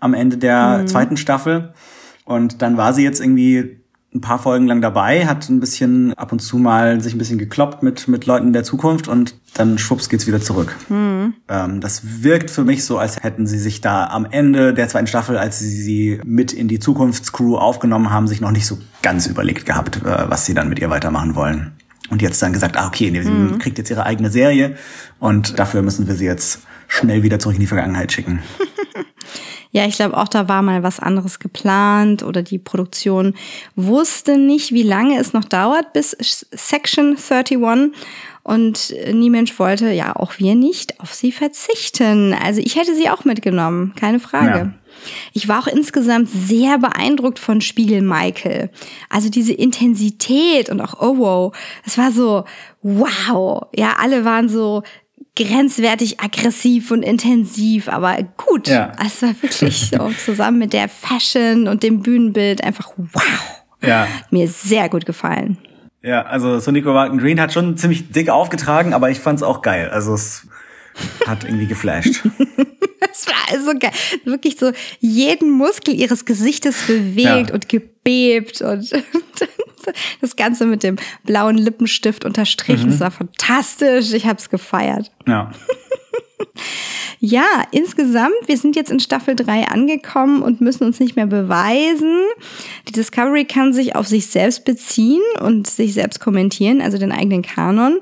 am 0.00 0.14
Ende 0.14 0.38
der 0.38 0.78
mhm. 0.78 0.86
zweiten 0.88 1.16
Staffel. 1.16 1.74
Und 2.24 2.62
dann 2.62 2.76
war 2.76 2.92
sie 2.92 3.02
jetzt 3.02 3.20
irgendwie 3.20 3.80
ein 4.16 4.20
paar 4.20 4.38
Folgen 4.38 4.66
lang 4.66 4.80
dabei, 4.80 5.26
hat 5.26 5.48
ein 5.48 5.60
bisschen 5.60 6.14
ab 6.14 6.32
und 6.32 6.40
zu 6.40 6.58
mal 6.58 7.00
sich 7.00 7.14
ein 7.14 7.18
bisschen 7.18 7.38
gekloppt 7.38 7.82
mit, 7.82 8.08
mit 8.08 8.26
Leuten 8.26 8.52
der 8.52 8.64
Zukunft 8.64 9.08
und 9.08 9.36
dann 9.54 9.78
schwupps 9.78 10.08
geht's 10.08 10.26
wieder 10.26 10.40
zurück. 10.40 10.74
Mhm. 10.88 11.34
Ähm, 11.48 11.80
das 11.80 12.22
wirkt 12.22 12.50
für 12.50 12.64
mich 12.64 12.84
so, 12.84 12.98
als 12.98 13.22
hätten 13.22 13.46
sie 13.46 13.58
sich 13.58 13.80
da 13.80 14.06
am 14.06 14.26
Ende 14.26 14.74
der 14.74 14.88
zweiten 14.88 15.06
Staffel, 15.06 15.36
als 15.36 15.58
sie 15.58 15.68
sie 15.68 16.20
mit 16.24 16.52
in 16.52 16.68
die 16.68 16.78
Zukunftscrew 16.78 17.56
aufgenommen 17.56 18.10
haben, 18.10 18.26
sich 18.26 18.40
noch 18.40 18.50
nicht 18.50 18.66
so 18.66 18.78
ganz 19.02 19.26
überlegt 19.26 19.66
gehabt, 19.66 19.98
äh, 19.98 20.30
was 20.30 20.46
sie 20.46 20.54
dann 20.54 20.68
mit 20.68 20.78
ihr 20.78 20.90
weitermachen 20.90 21.34
wollen. 21.34 21.72
Und 22.08 22.22
jetzt 22.22 22.40
dann 22.42 22.52
gesagt, 22.52 22.76
ah, 22.76 22.86
okay, 22.86 23.10
sie 23.22 23.30
mhm. 23.30 23.58
kriegt 23.58 23.78
jetzt 23.78 23.90
ihre 23.90 24.04
eigene 24.04 24.30
Serie 24.30 24.76
und 25.18 25.58
dafür 25.58 25.82
müssen 25.82 26.06
wir 26.06 26.14
sie 26.14 26.24
jetzt 26.24 26.60
schnell 26.88 27.22
wieder 27.22 27.38
zurück 27.38 27.56
in 27.56 27.60
die 27.60 27.66
Vergangenheit 27.66 28.12
schicken. 28.12 28.40
Ja, 29.70 29.86
ich 29.86 29.96
glaube 29.96 30.16
auch, 30.16 30.28
da 30.28 30.48
war 30.48 30.62
mal 30.62 30.82
was 30.82 31.00
anderes 31.00 31.38
geplant 31.38 32.22
oder 32.22 32.42
die 32.42 32.58
Produktion 32.58 33.34
wusste 33.74 34.38
nicht, 34.38 34.72
wie 34.72 34.82
lange 34.82 35.18
es 35.18 35.32
noch 35.32 35.44
dauert 35.44 35.92
bis 35.92 36.10
Section 36.10 37.16
31 37.16 37.92
und 38.42 38.94
nie 39.12 39.28
Mensch 39.28 39.58
wollte, 39.58 39.90
ja, 39.90 40.14
auch 40.14 40.38
wir 40.38 40.54
nicht, 40.54 41.00
auf 41.00 41.12
sie 41.12 41.32
verzichten. 41.32 42.32
Also 42.32 42.60
ich 42.64 42.76
hätte 42.76 42.94
sie 42.94 43.10
auch 43.10 43.24
mitgenommen, 43.24 43.92
keine 43.96 44.20
Frage. 44.20 44.58
Ja. 44.58 44.72
Ich 45.32 45.48
war 45.48 45.60
auch 45.60 45.66
insgesamt 45.66 46.28
sehr 46.30 46.78
beeindruckt 46.78 47.38
von 47.38 47.60
Spiegel 47.60 48.02
Michael. 48.02 48.70
Also 49.10 49.28
diese 49.30 49.52
Intensität 49.52 50.70
und 50.70 50.80
auch 50.80 51.00
oh 51.00 51.18
wow, 51.18 51.56
es 51.84 51.98
war 51.98 52.12
so 52.12 52.44
wow. 52.82 53.66
Ja, 53.74 53.96
alle 54.00 54.24
waren 54.24 54.48
so 54.48 54.82
grenzwertig 55.36 56.20
aggressiv 56.20 56.90
und 56.90 57.02
intensiv, 57.02 57.88
aber 57.88 58.16
gut. 58.36 58.68
Ja. 58.68 58.92
Es 59.04 59.22
war 59.22 59.34
wirklich 59.40 59.90
so 59.90 60.10
zusammen 60.24 60.58
mit 60.58 60.72
der 60.72 60.88
Fashion 60.88 61.68
und 61.68 61.82
dem 61.82 62.02
Bühnenbild 62.02 62.64
einfach 62.64 62.92
wow. 62.96 63.62
Ja. 63.82 64.08
Mir 64.30 64.48
sehr 64.48 64.88
gut 64.88 65.06
gefallen. 65.06 65.58
Ja, 66.02 66.22
also 66.22 66.58
Sonico 66.58 66.94
Walton 66.94 67.18
Green 67.18 67.40
hat 67.40 67.52
schon 67.52 67.76
ziemlich 67.76 68.10
dick 68.10 68.30
aufgetragen, 68.30 68.94
aber 68.94 69.10
ich 69.10 69.20
fand's 69.20 69.42
auch 69.42 69.60
geil. 69.60 69.90
Also 69.90 70.14
es 70.14 70.46
hat 71.26 71.44
irgendwie 71.44 71.66
geflasht. 71.66 72.22
Das 72.98 73.26
war 73.28 73.34
also 73.52 73.72
geil. 73.78 73.92
Wirklich 74.24 74.58
so 74.58 74.72
jeden 75.00 75.50
Muskel 75.50 75.94
ihres 75.94 76.24
Gesichtes 76.24 76.82
bewegt 76.86 77.48
Ja. 77.48 77.54
und 77.54 77.68
gebebt 77.68 78.60
und 78.62 78.90
das 80.20 80.36
Ganze 80.36 80.66
mit 80.66 80.82
dem 80.82 80.96
blauen 81.24 81.56
Lippenstift 81.56 82.24
unterstrichen. 82.24 82.90
Das 82.90 83.00
war 83.00 83.10
fantastisch. 83.10 84.12
Ich 84.12 84.26
hab's 84.26 84.50
gefeiert. 84.50 85.12
Ja. 85.26 85.50
Ja, 87.18 87.44
insgesamt, 87.70 88.34
wir 88.46 88.58
sind 88.58 88.76
jetzt 88.76 88.90
in 88.90 89.00
Staffel 89.00 89.34
3 89.34 89.68
angekommen 89.68 90.42
und 90.42 90.60
müssen 90.60 90.84
uns 90.84 91.00
nicht 91.00 91.16
mehr 91.16 91.26
beweisen. 91.26 92.20
Die 92.88 92.92
Discovery 92.92 93.46
kann 93.46 93.72
sich 93.72 93.96
auf 93.96 94.06
sich 94.06 94.26
selbst 94.26 94.66
beziehen 94.66 95.22
und 95.40 95.66
sich 95.66 95.94
selbst 95.94 96.20
kommentieren, 96.20 96.82
also 96.82 96.98
den 96.98 97.12
eigenen 97.12 97.40
Kanon. 97.40 98.00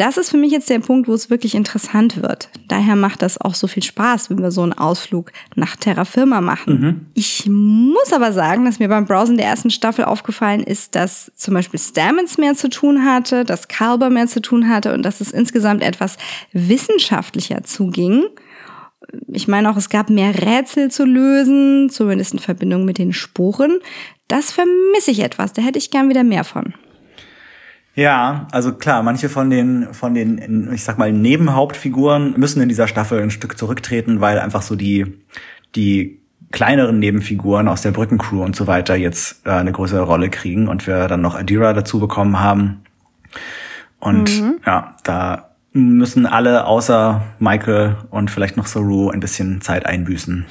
Das 0.00 0.16
ist 0.16 0.30
für 0.30 0.38
mich 0.38 0.50
jetzt 0.50 0.70
der 0.70 0.78
Punkt, 0.78 1.08
wo 1.08 1.12
es 1.12 1.28
wirklich 1.28 1.54
interessant 1.54 2.22
wird. 2.22 2.48
Daher 2.68 2.96
macht 2.96 3.20
das 3.20 3.38
auch 3.38 3.54
so 3.54 3.66
viel 3.66 3.82
Spaß, 3.82 4.30
wenn 4.30 4.40
wir 4.40 4.50
so 4.50 4.62
einen 4.62 4.72
Ausflug 4.72 5.30
nach 5.56 5.76
Terra 5.76 6.06
Firma 6.06 6.40
machen. 6.40 7.10
Ich 7.12 7.44
muss 7.46 8.10
aber 8.14 8.32
sagen, 8.32 8.64
dass 8.64 8.78
mir 8.78 8.88
beim 8.88 9.04
Browsen 9.04 9.36
der 9.36 9.44
ersten 9.44 9.68
Staffel 9.68 10.06
aufgefallen 10.06 10.62
ist, 10.62 10.94
dass 10.94 11.30
zum 11.36 11.52
Beispiel 11.52 11.78
Stamets 11.78 12.38
mehr 12.38 12.54
zu 12.54 12.70
tun 12.70 13.04
hatte, 13.04 13.44
dass 13.44 13.68
Kalber 13.68 14.08
mehr 14.08 14.26
zu 14.26 14.40
tun 14.40 14.70
hatte 14.70 14.94
und 14.94 15.02
dass 15.02 15.20
es 15.20 15.32
insgesamt 15.32 15.82
etwas 15.82 16.16
wissenschaftlicher 16.54 17.62
zuging. 17.64 18.22
Ich 19.28 19.48
meine 19.48 19.70
auch, 19.70 19.76
es 19.76 19.90
gab 19.90 20.08
mehr 20.08 20.34
Rätsel 20.34 20.90
zu 20.90 21.04
lösen, 21.04 21.90
zumindest 21.90 22.32
in 22.32 22.38
Verbindung 22.38 22.86
mit 22.86 22.96
den 22.96 23.12
Spuren. 23.12 23.80
Das 24.28 24.50
vermisse 24.50 25.10
ich 25.10 25.20
etwas, 25.20 25.52
da 25.52 25.60
hätte 25.60 25.78
ich 25.78 25.90
gern 25.90 26.08
wieder 26.08 26.24
mehr 26.24 26.44
von. 26.44 26.72
Ja, 27.94 28.46
also 28.52 28.72
klar, 28.72 29.02
manche 29.02 29.28
von 29.28 29.50
den, 29.50 29.92
von 29.92 30.14
den, 30.14 30.70
ich 30.72 30.84
sag 30.84 30.96
mal, 30.98 31.12
Nebenhauptfiguren 31.12 32.34
müssen 32.38 32.62
in 32.62 32.68
dieser 32.68 32.86
Staffel 32.86 33.20
ein 33.20 33.30
Stück 33.30 33.58
zurücktreten, 33.58 34.20
weil 34.20 34.38
einfach 34.38 34.62
so 34.62 34.76
die, 34.76 35.20
die 35.74 36.20
kleineren 36.52 36.98
Nebenfiguren 36.98 37.68
aus 37.68 37.82
der 37.82 37.90
Brückencrew 37.90 38.42
und 38.42 38.56
so 38.56 38.66
weiter 38.66 38.94
jetzt 38.96 39.46
äh, 39.46 39.50
eine 39.50 39.72
größere 39.72 40.02
Rolle 40.02 40.30
kriegen 40.30 40.68
und 40.68 40.86
wir 40.86 41.08
dann 41.08 41.20
noch 41.20 41.34
Adira 41.34 41.72
dazu 41.72 42.00
bekommen 42.00 42.40
haben. 42.40 42.82
Und 43.98 44.30
ja, 44.66 44.96
da 45.04 45.50
müssen 45.72 46.26
alle 46.26 46.66
außer 46.66 47.22
Michael 47.38 47.96
und 48.10 48.30
vielleicht 48.30 48.56
noch 48.56 48.66
Saru 48.66 49.10
ein 49.10 49.20
bisschen 49.20 49.60
Zeit 49.60 49.86
einbüßen. 49.86 50.46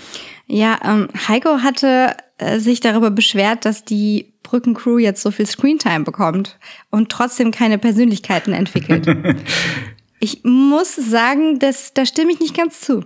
Ja, 0.47 0.79
ähm, 0.83 1.09
Heiko 1.27 1.59
hatte 1.61 2.15
äh, 2.37 2.59
sich 2.59 2.79
darüber 2.79 3.11
beschwert, 3.11 3.65
dass 3.65 3.85
die 3.85 4.33
Brückencrew 4.49 4.97
jetzt 4.97 5.21
so 5.21 5.29
viel 5.29 5.45
Screentime 5.45 6.03
bekommt 6.03 6.57
und 6.89 7.09
trotzdem 7.09 7.51
keine 7.51 7.77
Persönlichkeiten 7.77 8.51
entwickelt. 8.51 9.05
ich 10.19 10.41
muss 10.43 10.95
sagen, 10.95 11.59
das, 11.59 11.93
da 11.93 12.03
stimme 12.05 12.31
ich 12.31 12.39
nicht 12.39 12.57
ganz 12.57 12.81
zu. 12.81 13.05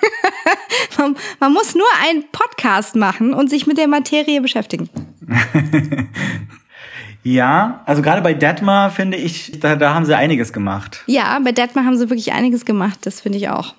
man, 0.98 1.16
man 1.40 1.52
muss 1.52 1.74
nur 1.74 1.86
einen 2.04 2.24
Podcast 2.30 2.94
machen 2.94 3.34
und 3.34 3.50
sich 3.50 3.66
mit 3.66 3.76
der 3.76 3.88
Materie 3.88 4.40
beschäftigen. 4.40 4.88
Ja, 7.22 7.82
also 7.86 8.02
gerade 8.02 8.22
bei 8.22 8.34
Detmar 8.34 8.88
finde 8.90 9.16
ich, 9.16 9.58
da, 9.58 9.74
da 9.74 9.94
haben 9.94 10.04
sie 10.04 10.16
einiges 10.16 10.52
gemacht. 10.52 11.02
Ja, 11.06 11.40
bei 11.40 11.50
Detmar 11.50 11.84
haben 11.84 11.96
sie 11.96 12.08
wirklich 12.08 12.32
einiges 12.32 12.64
gemacht, 12.64 13.00
das 13.02 13.20
finde 13.20 13.38
ich 13.38 13.48
auch. 13.48 13.74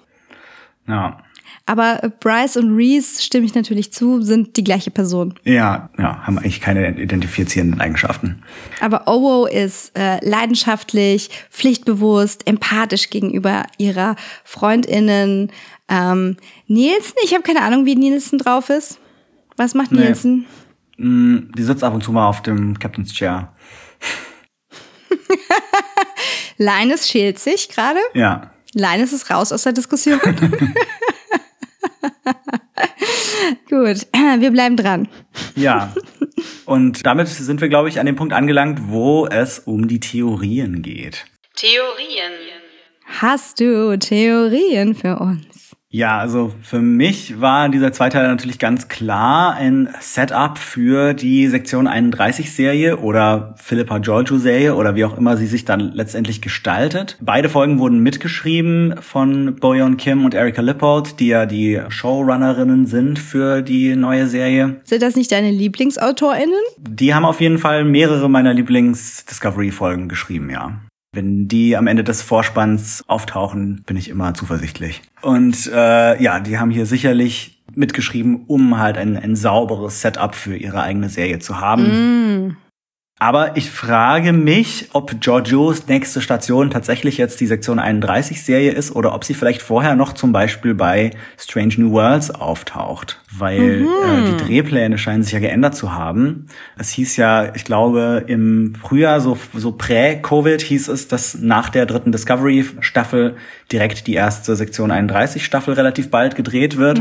Ja. 0.86 1.24
Aber 1.68 2.04
äh, 2.04 2.10
Bryce 2.10 2.58
und 2.58 2.76
Reese, 2.76 3.22
stimme 3.22 3.46
ich 3.46 3.54
natürlich 3.54 3.92
zu, 3.94 4.22
sind 4.22 4.56
die 4.58 4.64
gleiche 4.64 4.90
Person. 4.90 5.36
Ja, 5.44 5.90
ja, 6.00 6.26
haben 6.26 6.40
eigentlich 6.40 6.62
keine 6.62 6.98
identifizierenden 7.00 7.80
Eigenschaften. 7.82 8.42
Aber 8.80 9.08
Owo 9.08 9.46
ist 9.46 9.92
äh, 9.98 10.26
leidenschaftlich, 10.28 11.30
pflichtbewusst, 11.52 12.48
empathisch 12.48 13.10
gegenüber 13.10 13.66
ihrer 13.78 14.16
Freundinnen. 14.46 15.52
Ähm, 15.90 16.38
Nielsen, 16.68 17.14
ich 17.24 17.34
habe 17.34 17.44
keine 17.44 17.62
Ahnung, 17.62 17.86
wie 17.86 17.96
Nielsen 17.96 18.40
drauf 18.40 18.70
ist. 18.70 19.00
Was 19.58 19.74
macht 19.74 19.92
Nee. 19.92 20.06
Nielsen? 20.06 20.46
Mm, 20.98 21.52
Die 21.58 21.64
sitzt 21.64 21.84
ab 21.84 21.94
und 21.94 22.04
zu 22.04 22.12
mal 22.14 22.28
auf 22.28 22.42
dem 22.44 22.80
Captain's 22.80 23.14
Chair. 23.14 23.52
Linus 26.58 27.08
schält 27.10 27.40
sich 27.40 27.70
gerade. 27.70 28.00
Ja. 28.14 28.52
Linus 28.74 29.14
ist 29.14 29.30
raus 29.30 29.52
aus 29.52 29.64
der 29.64 29.74
Diskussion. 29.74 30.20
Gut, 33.70 34.08
wir 34.40 34.52
bleiben 34.52 34.78
dran. 34.78 35.08
Ja. 35.56 35.94
Und 36.66 37.06
damit 37.06 37.28
sind 37.28 37.62
wir, 37.62 37.70
glaube 37.70 37.90
ich, 37.90 38.00
an 38.00 38.06
dem 38.06 38.16
Punkt 38.16 38.34
angelangt, 38.34 38.90
wo 38.90 39.26
es 39.28 39.60
um 39.60 39.88
die 39.88 40.00
Theorien 40.00 40.82
geht. 40.82 41.26
Theorien. 41.56 42.32
Hast 43.06 43.60
du 43.60 43.98
Theorien 43.98 44.94
für 44.94 45.18
uns? 45.18 45.57
Ja, 45.90 46.20
also 46.20 46.54
für 46.62 46.82
mich 46.82 47.40
war 47.40 47.70
dieser 47.70 47.94
Zweiteil 47.94 48.28
natürlich 48.28 48.60
ganz 48.60 48.90
klar 48.90 49.54
ein 49.54 49.88
Setup 50.02 50.58
für 50.58 51.14
die 51.14 51.48
Sektion 51.48 51.88
31 51.88 52.54
Serie 52.54 52.98
oder 52.98 53.56
Philippa 53.58 54.00
Giorgio 54.00 54.38
Serie 54.38 54.76
oder 54.76 54.96
wie 54.96 55.06
auch 55.06 55.18
immer 55.18 55.38
sie 55.38 55.48
sich 55.48 55.64
dann 55.64 55.94
letztendlich 55.94 56.42
gestaltet. 56.42 57.18
Beide 57.22 57.48
Folgen 57.48 57.80
wurden 57.80 58.00
mitgeschrieben 58.00 58.96
von 59.00 59.56
Boyon 59.56 59.96
Kim 59.96 60.26
und 60.26 60.34
Erika 60.34 60.62
Lippold, 60.62 61.22
die 61.22 61.28
ja 61.28 61.46
die 61.46 61.80
Showrunnerinnen 61.88 62.86
sind 62.86 63.18
für 63.18 63.62
die 63.62 63.96
neue 63.96 64.28
Serie. 64.28 64.82
Sind 64.84 65.02
das 65.02 65.16
nicht 65.16 65.32
deine 65.32 65.52
LieblingsautorInnen? 65.52 66.54
Die 66.80 67.16
haben 67.16 67.26
auf 67.26 67.40
jeden 67.40 67.60
Fall 67.60 67.86
mehrere 67.86 68.30
meiner 68.30 68.54
Lieblings-Discovery-Folgen 68.54 70.10
geschrieben, 70.10 70.50
ja. 70.50 70.82
Wenn 71.18 71.48
die 71.48 71.76
am 71.76 71.88
Ende 71.88 72.04
des 72.04 72.22
Vorspanns 72.22 73.04
auftauchen, 73.08 73.82
bin 73.88 73.98
ich 73.98 74.08
immer 74.08 74.36
zuversichtlich. 74.36 75.02
Und 75.24 75.66
äh, 75.66 76.22
ja, 76.22 76.40
die 76.40 76.60
haben 76.60 76.70
hier 76.70 76.86
sicherlich 76.86 77.60
mitgeschrieben, 77.74 78.44
um 78.46 78.78
halt 78.78 79.00
ein, 79.00 79.18
ein 79.18 79.36
sauberes 79.36 80.00
Setup 80.00 80.36
für 80.36 80.56
ihre 80.56 80.84
eigene 80.84 81.10
Serie 81.10 81.40
zu 81.40 81.60
haben. 81.60 82.58
Aber 83.20 83.58
ich 83.58 83.72
frage 83.72 84.32
mich, 84.32 84.90
ob 84.94 85.20
Giorgios 85.20 85.88
nächste 85.88 86.22
Station 86.22 86.70
tatsächlich 86.70 87.18
jetzt 87.18 87.40
die 87.40 87.48
Sektion 87.48 87.80
31 87.80 88.44
Serie 88.44 88.72
ist 88.72 88.96
oder 88.96 89.16
ob 89.16 89.24
sie 89.24 89.34
vielleicht 89.34 89.64
vorher 89.64 89.96
noch 89.96 90.14
zum 90.14 90.32
Beispiel 90.32 90.76
bei 90.76 91.12
Strange 91.36 91.74
New 91.78 91.92
Worlds 91.94 92.30
auftaucht. 92.30 93.20
Weil 93.36 93.86
äh, 93.86 94.32
die 94.32 94.46
Drehpläne 94.46 95.00
scheinen 95.00 95.24
sich 95.24 95.34
ja 95.34 95.40
geändert 95.40 95.76
zu 95.76 95.96
haben. 95.96 96.46
Es 96.78 96.92
hieß 96.92 97.18
ja, 97.18 97.56
ich 97.56 97.66
glaube, 97.66 98.24
im 98.28 98.76
Frühjahr, 98.76 99.20
so, 99.20 99.36
so 99.56 99.72
prä-Covid 99.72 100.62
hieß 100.62 100.88
es, 100.88 101.08
dass 101.08 101.40
nach 101.40 101.70
der 101.70 101.88
dritten 101.88 102.12
Discovery-Staffel 102.12 103.36
direkt 103.72 104.06
die 104.06 104.14
erste 104.14 104.56
Sektion 104.56 104.92
31 104.92 105.44
Staffel 105.44 105.74
relativ 105.74 106.12
bald 106.12 106.36
gedreht 106.36 106.78
wird. 106.78 107.00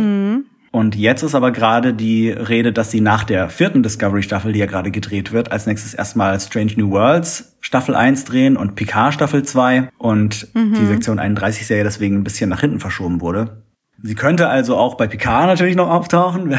Und 0.70 0.94
jetzt 0.94 1.22
ist 1.22 1.34
aber 1.34 1.52
gerade 1.52 1.94
die 1.94 2.30
Rede, 2.30 2.72
dass 2.72 2.90
sie 2.90 3.00
nach 3.00 3.24
der 3.24 3.48
vierten 3.48 3.82
Discovery-Staffel, 3.82 4.52
die 4.52 4.58
ja 4.58 4.66
gerade 4.66 4.90
gedreht 4.90 5.32
wird, 5.32 5.50
als 5.52 5.66
nächstes 5.66 5.94
erstmal 5.94 6.38
Strange 6.40 6.72
New 6.76 6.90
Worlds 6.90 7.56
Staffel 7.60 7.94
1 7.94 8.24
drehen 8.24 8.56
und 8.56 8.74
Picard 8.74 9.14
Staffel 9.14 9.42
2 9.42 9.88
und 9.98 10.48
die 10.54 10.86
Sektion 10.86 11.18
31-Serie 11.18 11.82
deswegen 11.84 12.16
ein 12.16 12.24
bisschen 12.24 12.50
nach 12.50 12.60
hinten 12.60 12.78
verschoben 12.78 13.20
wurde. 13.20 13.62
Sie 14.02 14.14
könnte 14.14 14.48
also 14.48 14.76
auch 14.76 14.96
bei 14.96 15.06
Picard 15.06 15.46
natürlich 15.46 15.74
noch 15.74 15.88
auftauchen. 15.88 16.54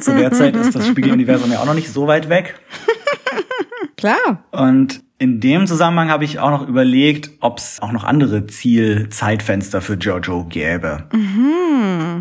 Zu 0.00 0.14
der 0.14 0.32
Zeit 0.32 0.54
ist 0.56 0.74
das 0.74 0.86
Spiegeluniversum 0.86 1.50
ja 1.50 1.58
auch 1.58 1.66
noch 1.66 1.74
nicht 1.74 1.92
so 1.92 2.06
weit 2.06 2.28
weg. 2.28 2.58
Klar. 3.96 4.44
Und 4.50 5.02
in 5.18 5.40
dem 5.40 5.66
Zusammenhang 5.66 6.10
habe 6.10 6.24
ich 6.24 6.40
auch 6.40 6.50
noch 6.50 6.68
überlegt, 6.68 7.30
ob 7.40 7.56
es 7.56 7.80
auch 7.80 7.92
noch 7.92 8.04
andere 8.04 8.46
Zielzeitfenster 8.46 9.80
für 9.80 9.94
Jojo 9.94 10.44
gäbe. 10.44 11.04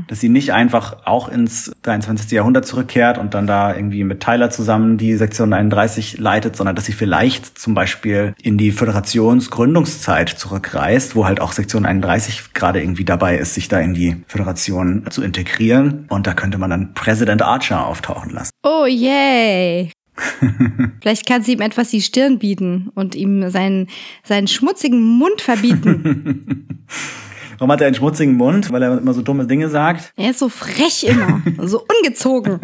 Dass 0.08 0.22
sie 0.22 0.30
nicht 0.30 0.54
einfach 0.54 1.06
auch 1.06 1.28
ins 1.28 1.74
23. 1.82 2.32
Jahrhundert 2.32 2.66
zurückkehrt 2.66 3.18
und 3.18 3.34
dann 3.34 3.48
da 3.48 3.76
irgendwie 3.76 4.06
mit 4.06 4.22
Tyler 4.22 4.50
zusammen 4.50 4.98
die 4.98 5.16
Sektion 5.18 5.52
31 5.52 6.20
leitet, 6.20 6.56
sondern 6.56 6.78
dass 6.78 6.86
sie 6.86 6.94
vielleicht 6.94 7.60
zum 7.60 7.74
Beispiel 7.74 8.34
in 8.42 8.58
die 8.58 8.72
Föderationsgründungszeit 8.72 10.30
zurückreist, 10.30 11.18
wo 11.18 11.26
halt 11.26 11.42
auch 11.42 11.52
Sektion 11.52 11.86
31 11.86 12.54
gerade 12.54 12.82
irgendwie 12.82 13.06
dabei 13.06 13.38
ist, 13.38 13.56
sich 13.56 13.68
da 13.68 13.80
in 13.80 13.94
die 13.94 14.24
Föderation 14.28 15.06
zu 15.10 15.22
integrieren. 15.22 16.06
Und 16.08 16.28
da 16.28 16.34
könnte 16.34 16.58
man 16.58 16.70
dann 16.70 16.94
Präsident 16.94 17.42
Archer 17.42 17.86
auftauchen 17.86 18.32
lassen. 18.32 18.52
Oh 18.64 18.86
yay. 18.86 19.92
Vielleicht 21.02 21.26
kann 21.28 21.44
sie 21.44 21.54
ihm 21.54 21.62
etwas 21.62 21.90
die 21.90 22.02
Stirn 22.02 22.40
bieten 22.40 22.92
und 22.96 23.16
ihm 23.16 23.50
seinen, 23.50 23.88
seinen 24.24 24.48
schmutzigen 24.48 25.02
Mund 25.02 25.42
verbieten. 25.42 26.88
Warum 27.58 27.72
hat 27.72 27.80
er 27.80 27.88
einen 27.88 27.96
schmutzigen 27.96 28.36
Mund? 28.36 28.72
Weil 28.72 28.84
er 28.84 28.98
immer 28.98 29.14
so 29.14 29.22
dumme 29.22 29.48
Dinge 29.48 29.70
sagt? 29.70 30.12
Er 30.18 30.32
ist 30.32 30.40
so 30.40 30.50
frech 30.50 31.06
immer, 31.06 31.42
so 31.66 31.86
ungezogen. 31.98 32.60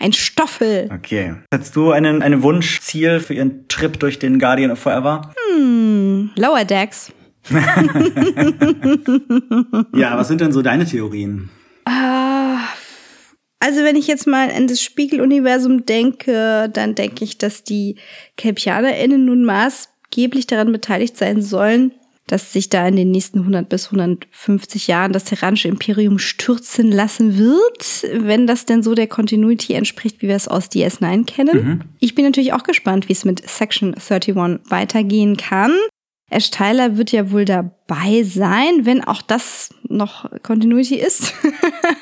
Ein 0.00 0.12
Stoffel. 0.12 0.90
Okay. 0.92 1.36
Hättest 1.50 1.74
du 1.76 1.92
einen, 1.92 2.20
einen 2.22 2.42
Wunschziel 2.42 3.20
für 3.20 3.32
Ihren 3.34 3.68
Trip 3.68 3.98
durch 3.98 4.18
den 4.18 4.38
Guardian 4.38 4.70
of 4.70 4.78
Forever? 4.78 5.32
Hm, 5.56 6.30
Lower 6.36 6.64
Decks. 6.64 7.12
Ja, 9.94 10.18
was 10.18 10.28
sind 10.28 10.40
denn 10.40 10.52
so 10.52 10.62
deine 10.62 10.84
Theorien? 10.84 11.48
Also 13.66 13.82
wenn 13.82 13.96
ich 13.96 14.06
jetzt 14.06 14.28
mal 14.28 14.48
an 14.52 14.68
das 14.68 14.80
Spiegeluniversum 14.80 15.86
denke, 15.86 16.70
dann 16.72 16.94
denke 16.94 17.24
ich, 17.24 17.36
dass 17.36 17.64
die 17.64 17.96
KelpianerInnen 18.36 19.24
nun 19.24 19.44
maßgeblich 19.44 20.46
daran 20.46 20.70
beteiligt 20.70 21.16
sein 21.16 21.42
sollen, 21.42 21.90
dass 22.28 22.52
sich 22.52 22.68
da 22.68 22.86
in 22.86 22.94
den 22.94 23.10
nächsten 23.10 23.40
100 23.40 23.68
bis 23.68 23.86
150 23.86 24.86
Jahren 24.86 25.12
das 25.12 25.24
Terranische 25.24 25.66
Imperium 25.66 26.20
stürzen 26.20 26.92
lassen 26.92 27.38
wird, 27.38 28.06
wenn 28.12 28.46
das 28.46 28.66
denn 28.66 28.84
so 28.84 28.94
der 28.94 29.08
Continuity 29.08 29.72
entspricht, 29.72 30.22
wie 30.22 30.28
wir 30.28 30.36
es 30.36 30.46
aus 30.46 30.70
DS9 30.70 31.26
kennen. 31.26 31.82
Ich 31.98 32.14
bin 32.14 32.24
natürlich 32.24 32.52
auch 32.52 32.62
gespannt, 32.62 33.08
wie 33.08 33.14
es 33.14 33.24
mit 33.24 33.48
Section 33.48 33.94
31 33.94 34.70
weitergehen 34.70 35.36
kann. 35.36 35.72
Ash 36.30 36.52
Tyler 36.52 36.96
wird 36.96 37.10
ja 37.10 37.32
wohl 37.32 37.44
dabei 37.44 38.22
sein, 38.22 38.84
wenn 38.86 39.02
auch 39.02 39.22
das 39.22 39.70
noch 39.88 40.30
Continuity 40.44 40.96
ist. 40.96 41.34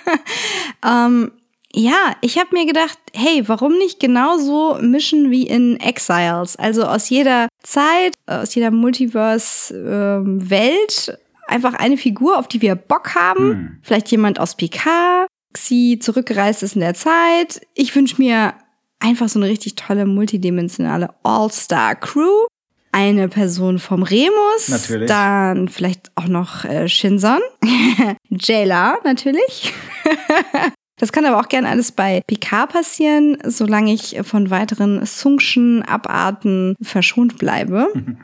ähm, 0.87 1.31
ja, 1.75 2.15
ich 2.21 2.39
habe 2.39 2.51
mir 2.53 2.67
gedacht, 2.67 2.97
hey, 3.13 3.49
warum 3.49 3.77
nicht 3.77 3.99
genauso 3.99 4.79
mischen 4.81 5.33
wie 5.33 5.47
in 5.47 5.81
Exiles? 5.81 6.55
Also 6.57 6.85
aus 6.85 7.09
jeder 7.09 7.49
Zeit, 7.63 8.15
aus 8.27 8.55
jeder 8.55 8.71
Multiverse-Welt 8.71 11.19
einfach 11.49 11.75
eine 11.75 11.97
Figur, 11.97 12.39
auf 12.39 12.47
die 12.47 12.63
wir 12.63 12.77
Bock 12.77 13.17
haben. 13.17 13.51
Hm. 13.51 13.79
Vielleicht 13.83 14.09
jemand 14.11 14.39
aus 14.39 14.57
Picard, 14.57 15.27
sie 15.57 15.99
zurückgereist 15.99 16.63
ist 16.63 16.77
in 16.77 16.81
der 16.81 16.95
Zeit. 16.95 17.67
Ich 17.75 17.97
wünsche 17.97 18.23
mir 18.23 18.55
einfach 19.01 19.29
so 19.29 19.41
eine 19.41 19.49
richtig 19.49 19.75
tolle 19.75 20.07
multidimensionale 20.07 21.13
All-Star-Crew. 21.25 22.47
Eine 22.93 23.29
Person 23.29 23.81
vom 23.81 24.05
Remus. 24.05 24.69
Natürlich. 24.69 25.09
Dann 25.09 25.69
vielleicht 25.69 26.13
auch 26.15 26.29
noch 26.29 26.65
äh, 26.65 26.89
Shinson. 26.89 27.41
Jayla 28.31 28.99
natürlich. 29.03 29.73
Das 30.97 31.13
kann 31.13 31.25
aber 31.25 31.41
auch 31.41 31.49
gerne 31.49 31.69
alles 31.69 31.93
bei 31.93 32.23
Picard 32.27 32.73
passieren, 32.73 33.39
solange 33.45 33.93
ich 33.93 34.19
von 34.23 34.51
weiteren 34.51 35.05
Sungschen 35.05 35.83
Abarten 35.83 36.77
verschont 36.81 37.39
bleibe. 37.39 37.89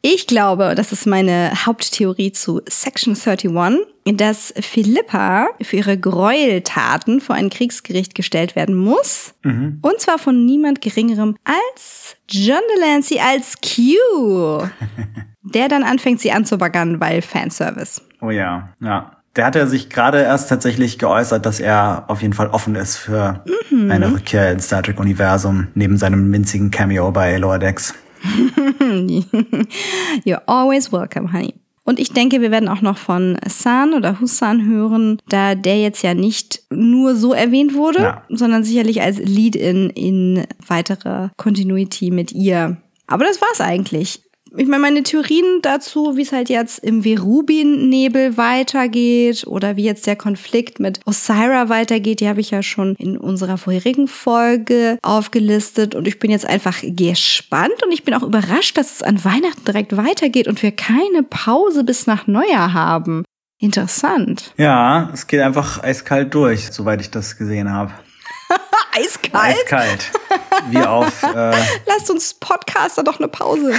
Ich 0.00 0.28
glaube, 0.28 0.74
das 0.76 0.92
ist 0.92 1.06
meine 1.06 1.50
Haupttheorie 1.66 2.30
zu 2.30 2.62
Section 2.68 3.16
31, 3.16 4.16
dass 4.16 4.54
Philippa 4.60 5.48
für 5.60 5.76
ihre 5.76 5.98
Gräueltaten 5.98 7.20
vor 7.20 7.34
ein 7.34 7.50
Kriegsgericht 7.50 8.14
gestellt 8.14 8.54
werden 8.54 8.76
muss. 8.76 9.34
Und 9.82 10.00
zwar 10.00 10.18
von 10.18 10.46
niemand 10.46 10.80
Geringerem 10.82 11.36
als 11.42 12.16
John 12.30 12.60
Delancey 12.76 13.18
als 13.18 13.56
Q. 13.60 14.68
Der 15.42 15.68
dann 15.68 15.82
anfängt, 15.82 16.20
sie 16.20 16.30
anzubaggern, 16.30 17.00
weil 17.00 17.20
Fanservice. 17.20 18.02
Oh 18.20 18.30
ja, 18.30 18.68
ja. 18.80 19.17
Der 19.36 19.44
hat 19.46 19.54
ja 19.54 19.66
sich 19.66 19.88
gerade 19.88 20.20
erst 20.22 20.48
tatsächlich 20.48 20.98
geäußert, 20.98 21.46
dass 21.46 21.60
er 21.60 22.04
auf 22.08 22.22
jeden 22.22 22.34
Fall 22.34 22.48
offen 22.48 22.74
ist 22.74 22.96
für 22.96 23.44
eine 23.70 24.12
Rückkehr 24.12 24.50
ins 24.50 24.66
Star 24.66 24.82
Trek-Universum, 24.82 25.68
neben 25.74 25.96
seinem 25.96 26.32
winzigen 26.32 26.70
Cameo 26.70 27.12
bei 27.12 27.36
Lower 27.36 27.58
Decks. 27.58 27.94
You're 30.24 30.42
always 30.46 30.92
welcome, 30.92 31.32
honey. 31.32 31.54
Und 31.84 31.98
ich 31.98 32.12
denke, 32.12 32.42
wir 32.42 32.50
werden 32.50 32.68
auch 32.68 32.82
noch 32.82 32.98
von 32.98 33.38
San 33.48 33.94
oder 33.94 34.20
Husan 34.20 34.66
hören, 34.66 35.22
da 35.28 35.54
der 35.54 35.80
jetzt 35.80 36.02
ja 36.02 36.12
nicht 36.12 36.60
nur 36.70 37.14
so 37.14 37.32
erwähnt 37.32 37.74
wurde, 37.74 38.00
Ja. 38.02 38.22
sondern 38.28 38.62
sicherlich 38.62 39.00
als 39.00 39.18
Lead-in 39.18 39.88
in 39.90 40.44
weitere 40.66 41.28
Continuity 41.38 42.10
mit 42.10 42.32
ihr. 42.32 42.76
Aber 43.06 43.24
das 43.24 43.40
war's 43.40 43.62
eigentlich. 43.62 44.20
Ich 44.56 44.66
meine, 44.66 44.82
meine 44.82 45.02
Theorien 45.02 45.60
dazu, 45.62 46.16
wie 46.16 46.22
es 46.22 46.32
halt 46.32 46.48
jetzt 46.48 46.78
im 46.78 47.02
Verubin-Nebel 47.02 48.36
weitergeht 48.36 49.46
oder 49.46 49.76
wie 49.76 49.84
jetzt 49.84 50.06
der 50.06 50.16
Konflikt 50.16 50.80
mit 50.80 51.00
Osira 51.04 51.68
weitergeht, 51.68 52.20
die 52.20 52.28
habe 52.28 52.40
ich 52.40 52.50
ja 52.50 52.62
schon 52.62 52.94
in 52.96 53.18
unserer 53.18 53.58
vorherigen 53.58 54.08
Folge 54.08 54.98
aufgelistet 55.02 55.94
und 55.94 56.08
ich 56.08 56.18
bin 56.18 56.30
jetzt 56.30 56.46
einfach 56.46 56.78
gespannt 56.82 57.82
und 57.84 57.92
ich 57.92 58.04
bin 58.04 58.14
auch 58.14 58.22
überrascht, 58.22 58.78
dass 58.78 58.96
es 58.96 59.02
an 59.02 59.24
Weihnachten 59.24 59.64
direkt 59.64 59.96
weitergeht 59.96 60.48
und 60.48 60.62
wir 60.62 60.72
keine 60.72 61.22
Pause 61.22 61.84
bis 61.84 62.06
nach 62.06 62.26
Neujahr 62.26 62.72
haben. 62.72 63.24
Interessant. 63.60 64.52
Ja, 64.56 65.10
es 65.12 65.26
geht 65.26 65.40
einfach 65.40 65.82
eiskalt 65.82 66.32
durch, 66.32 66.70
soweit 66.70 67.00
ich 67.00 67.10
das 67.10 67.36
gesehen 67.36 67.72
habe. 67.72 67.92
Eiskalt? 68.96 69.56
Eiskalt. 69.56 70.10
Wie 70.70 70.78
auf, 70.78 71.22
äh, 71.34 71.52
Lasst 71.86 72.10
uns 72.10 72.34
Podcaster 72.34 73.02
doch 73.02 73.18
eine 73.18 73.28
Pause. 73.28 73.72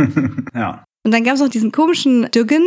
ja. 0.54 0.84
Und 1.04 1.12
dann 1.12 1.22
gab 1.22 1.34
es 1.34 1.40
noch 1.40 1.48
diesen 1.48 1.70
komischen 1.70 2.28
Dugan 2.32 2.64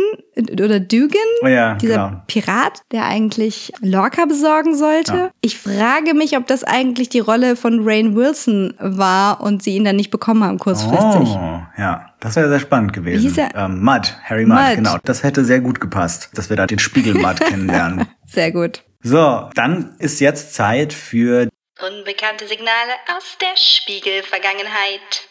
oder 0.50 0.80
Dugan, 0.80 1.20
Oh 1.42 1.46
ja, 1.46 1.74
dieser 1.74 2.08
genau. 2.08 2.22
Pirat, 2.26 2.80
der 2.90 3.04
eigentlich 3.04 3.70
Lorca 3.82 4.24
besorgen 4.24 4.74
sollte. 4.74 5.14
Ja. 5.14 5.30
Ich 5.42 5.58
frage 5.58 6.14
mich, 6.14 6.38
ob 6.38 6.46
das 6.46 6.64
eigentlich 6.64 7.10
die 7.10 7.18
Rolle 7.18 7.54
von 7.54 7.80
Rain 7.86 8.16
Wilson 8.16 8.72
war 8.78 9.42
und 9.42 9.62
sie 9.62 9.76
ihn 9.76 9.84
dann 9.84 9.96
nicht 9.96 10.10
bekommen 10.10 10.42
haben 10.42 10.58
kurzfristig. 10.58 11.28
Oh, 11.28 11.60
ja. 11.76 12.06
Das 12.20 12.36
wäre 12.36 12.48
sehr 12.48 12.60
spannend 12.60 12.94
gewesen. 12.94 13.18
Wie 13.18 13.28
hieß 13.28 13.36
er? 13.36 13.54
Ähm, 13.54 13.82
Mud, 13.82 14.16
Harry 14.24 14.46
Mudd, 14.46 14.58
Mudd. 14.58 14.76
genau. 14.76 14.96
Das 15.04 15.22
hätte 15.22 15.44
sehr 15.44 15.60
gut 15.60 15.78
gepasst, 15.78 16.30
dass 16.32 16.48
wir 16.48 16.56
da 16.56 16.66
den 16.66 16.78
Spiegel 16.78 17.14
Mud 17.14 17.40
kennenlernen. 17.40 18.06
Sehr 18.26 18.52
gut. 18.52 18.84
So, 19.02 19.48
dann 19.54 19.96
ist 19.98 20.20
jetzt 20.20 20.54
Zeit 20.54 20.92
für 20.92 21.48
Unbekannte 21.80 22.46
Signale 22.46 22.92
aus 23.16 23.38
der 23.40 23.56
Spiegelvergangenheit. 23.56 25.26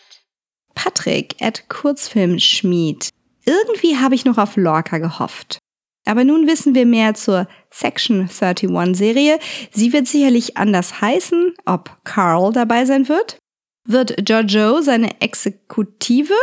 Patrick 0.74 1.36
at 1.40 1.70
Kurzfilmschmied. 1.70 3.10
Irgendwie 3.46 3.98
habe 3.98 4.16
ich 4.16 4.26
noch 4.26 4.40
auf 4.40 4.58
Lorca 4.58 4.98
gehofft. 4.98 5.60
Aber 6.06 6.24
nun 6.24 6.48
wissen 6.48 6.74
wir 6.74 6.88
mehr 6.88 7.14
zur 7.14 7.48
Section 7.70 8.22
31 8.22 8.98
Serie. 8.98 9.38
Sie 9.72 9.94
wird 9.94 10.08
sicherlich 10.08 10.58
anders 10.58 11.02
heißen, 11.02 11.54
ob 11.66 12.04
Carl 12.04 12.52
dabei 12.52 12.86
sein 12.86 13.08
wird. 13.08 13.38
Wird 13.88 14.26
Giorgio 14.26 14.82
seine 14.82 15.22
Exekutive? 15.22 16.34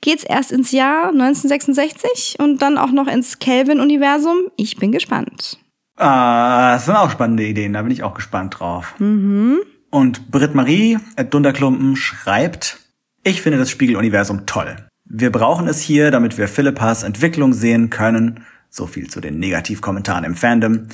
Geht's 0.00 0.24
erst 0.24 0.50
ins 0.50 0.72
Jahr 0.72 1.10
1966 1.10 2.40
und 2.40 2.60
dann 2.60 2.78
auch 2.78 2.90
noch 2.90 3.06
ins 3.06 3.38
Kelvin-Universum? 3.38 4.50
Ich 4.56 4.76
bin 4.76 4.90
gespannt. 4.90 5.58
Ah, 5.96 6.74
das 6.74 6.86
sind 6.86 6.96
auch 6.96 7.10
spannende 7.10 7.44
Ideen, 7.44 7.72
da 7.72 7.82
bin 7.82 7.90
ich 7.90 8.02
auch 8.02 8.14
gespannt 8.14 8.58
drauf. 8.58 8.94
Mhm. 8.98 9.60
Und 9.90 10.30
Britt 10.30 10.54
Marie 10.54 10.98
at 11.16 11.32
Dunderklumpen 11.32 11.96
schreibt, 11.96 12.80
ich 13.24 13.42
finde 13.42 13.58
das 13.58 13.70
Spiegeluniversum 13.70 14.46
toll. 14.46 14.76
Wir 15.08 15.32
brauchen 15.32 15.68
es 15.68 15.80
hier, 15.80 16.10
damit 16.10 16.36
wir 16.36 16.48
Philippas 16.48 17.02
Entwicklung 17.02 17.52
sehen 17.52 17.90
können. 17.90 18.44
So 18.68 18.86
viel 18.86 19.08
zu 19.08 19.20
den 19.20 19.38
Negativkommentaren 19.38 20.24
im 20.24 20.34
Fandom. 20.34 20.88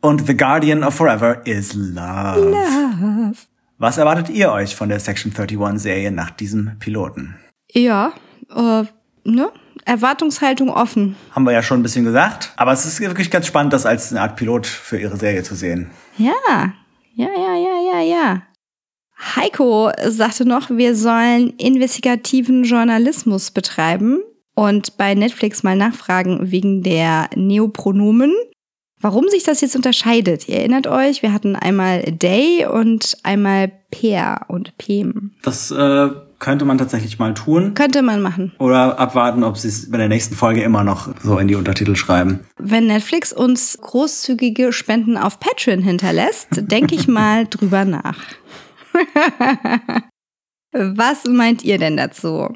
Und 0.00 0.26
The 0.26 0.36
Guardian 0.36 0.84
of 0.84 0.94
Forever 0.94 1.46
is 1.46 1.74
love. 1.74 3.34
Was 3.78 3.98
erwartet 3.98 4.30
ihr 4.30 4.50
euch 4.52 4.74
von 4.74 4.88
der 4.88 5.00
Section 5.00 5.32
31 5.36 5.82
Serie 5.82 6.10
nach 6.10 6.30
diesem 6.30 6.78
Piloten? 6.78 7.36
Ja, 7.72 8.12
äh, 8.54 8.84
ne? 9.24 9.50
Erwartungshaltung 9.88 10.70
offen. 10.70 11.16
Haben 11.32 11.44
wir 11.44 11.52
ja 11.52 11.62
schon 11.62 11.80
ein 11.80 11.82
bisschen 11.82 12.04
gesagt. 12.04 12.52
Aber 12.56 12.72
es 12.72 12.84
ist 12.84 13.00
wirklich 13.00 13.30
ganz 13.30 13.46
spannend, 13.46 13.72
das 13.72 13.86
als 13.86 14.12
eine 14.12 14.20
Art 14.20 14.36
Pilot 14.36 14.66
für 14.66 14.98
ihre 14.98 15.16
Serie 15.16 15.42
zu 15.42 15.54
sehen. 15.54 15.90
Ja, 16.18 16.32
ja, 17.14 17.28
ja, 17.36 17.56
ja, 17.56 17.92
ja, 17.92 18.00
ja. 18.00 18.42
Heiko 19.34 19.90
sagte 20.06 20.44
noch, 20.44 20.70
wir 20.70 20.94
sollen 20.94 21.50
investigativen 21.56 22.62
Journalismus 22.62 23.50
betreiben 23.50 24.20
und 24.54 24.96
bei 24.96 25.14
Netflix 25.14 25.62
mal 25.62 25.76
nachfragen 25.76 26.52
wegen 26.52 26.82
der 26.82 27.28
Neopronomen. 27.34 28.32
Warum 29.00 29.28
sich 29.28 29.44
das 29.44 29.60
jetzt 29.60 29.76
unterscheidet? 29.76 30.48
Ihr 30.48 30.58
erinnert 30.58 30.86
euch, 30.86 31.22
wir 31.22 31.32
hatten 31.32 31.56
einmal 31.56 32.02
Day 32.02 32.66
und 32.66 33.16
einmal 33.22 33.72
Per 33.90 34.46
und 34.48 34.76
Pem. 34.76 35.32
Das 35.42 35.70
äh, 35.70 36.10
könnte 36.38 36.64
man 36.64 36.78
tatsächlich 36.78 37.18
mal 37.18 37.34
tun. 37.34 37.74
Könnte 37.74 38.02
man 38.02 38.22
machen. 38.22 38.52
Oder 38.58 38.98
abwarten, 38.98 39.44
ob 39.44 39.56
sie 39.56 39.68
es 39.68 39.90
bei 39.90 39.98
der 39.98 40.08
nächsten 40.08 40.34
Folge 40.34 40.62
immer 40.62 40.84
noch 40.84 41.08
so 41.22 41.38
in 41.38 41.48
die 41.48 41.56
Untertitel 41.56 41.96
schreiben. 41.96 42.40
Wenn 42.58 42.86
Netflix 42.86 43.32
uns 43.32 43.78
großzügige 43.80 44.72
Spenden 44.72 45.16
auf 45.16 45.40
Patreon 45.40 45.82
hinterlässt, 45.82 46.48
denke 46.56 46.94
ich 46.94 47.08
mal 47.08 47.46
drüber 47.46 47.84
nach. 47.84 48.18
Was 50.72 51.24
meint 51.24 51.64
ihr 51.64 51.78
denn 51.78 51.96
dazu? 51.96 52.48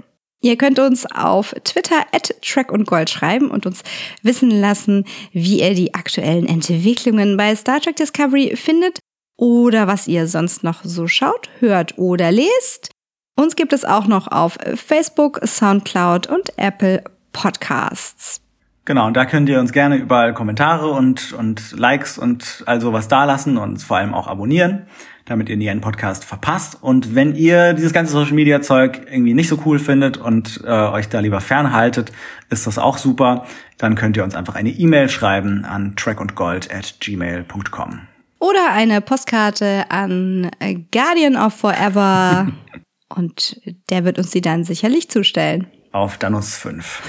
Ihr 0.44 0.56
könnt 0.56 0.80
uns 0.80 1.06
auf 1.06 1.54
Twitter 1.64 2.04
at 2.12 2.34
Track 2.42 2.72
und 2.72 2.86
Gold 2.86 3.10
schreiben 3.10 3.50
und 3.50 3.64
uns 3.64 3.82
wissen 4.22 4.50
lassen, 4.50 5.04
wie 5.32 5.60
ihr 5.60 5.74
die 5.74 5.94
aktuellen 5.94 6.46
Entwicklungen 6.46 7.36
bei 7.36 7.54
Star 7.54 7.80
Trek 7.80 7.94
Discovery 7.96 8.56
findet 8.56 8.98
oder 9.36 9.86
was 9.86 10.08
ihr 10.08 10.26
sonst 10.26 10.64
noch 10.64 10.84
so 10.84 11.06
schaut, 11.06 11.48
hört 11.60 11.96
oder 11.96 12.30
lest. 12.32 12.91
Uns 13.34 13.56
gibt 13.56 13.72
es 13.72 13.84
auch 13.84 14.06
noch 14.06 14.28
auf 14.28 14.58
Facebook, 14.74 15.40
Soundcloud 15.42 16.26
und 16.26 16.58
Apple 16.58 17.02
Podcasts. 17.32 18.40
Genau, 18.84 19.06
und 19.06 19.16
da 19.16 19.24
könnt 19.24 19.48
ihr 19.48 19.60
uns 19.60 19.72
gerne 19.72 19.96
überall 19.96 20.34
Kommentare 20.34 20.90
und, 20.90 21.32
und 21.32 21.72
Likes 21.78 22.18
und 22.18 22.64
all 22.66 22.80
sowas 22.80 23.08
dalassen 23.08 23.56
und 23.56 23.80
vor 23.80 23.96
allem 23.96 24.12
auch 24.12 24.26
abonnieren, 24.26 24.86
damit 25.24 25.48
ihr 25.48 25.56
nie 25.56 25.70
einen 25.70 25.80
Podcast 25.80 26.24
verpasst. 26.24 26.78
Und 26.82 27.14
wenn 27.14 27.36
ihr 27.36 27.74
dieses 27.74 27.92
ganze 27.92 28.12
Social 28.12 28.34
Media 28.34 28.60
Zeug 28.60 29.06
irgendwie 29.08 29.34
nicht 29.34 29.48
so 29.48 29.60
cool 29.64 29.78
findet 29.78 30.16
und 30.16 30.60
äh, 30.64 30.68
euch 30.68 31.08
da 31.08 31.20
lieber 31.20 31.40
fernhaltet, 31.40 32.10
ist 32.50 32.66
das 32.66 32.76
auch 32.76 32.98
super. 32.98 33.46
Dann 33.78 33.94
könnt 33.94 34.16
ihr 34.16 34.24
uns 34.24 34.34
einfach 34.34 34.56
eine 34.56 34.70
E-Mail 34.70 35.08
schreiben 35.08 35.64
an 35.64 35.94
trackundgold 35.94 36.74
at 36.74 36.96
gmail.com. 36.98 38.00
Oder 38.40 38.72
eine 38.72 39.00
Postkarte 39.00 39.84
an 39.90 40.50
Guardian 40.90 41.36
of 41.36 41.54
Forever. 41.54 42.48
und 43.16 43.60
der 43.90 44.04
wird 44.04 44.18
uns 44.18 44.30
sie 44.30 44.40
dann 44.40 44.64
sicherlich 44.64 45.10
zustellen. 45.10 45.66
Auf 45.92 46.18
Danus 46.18 46.56
5. 46.56 47.02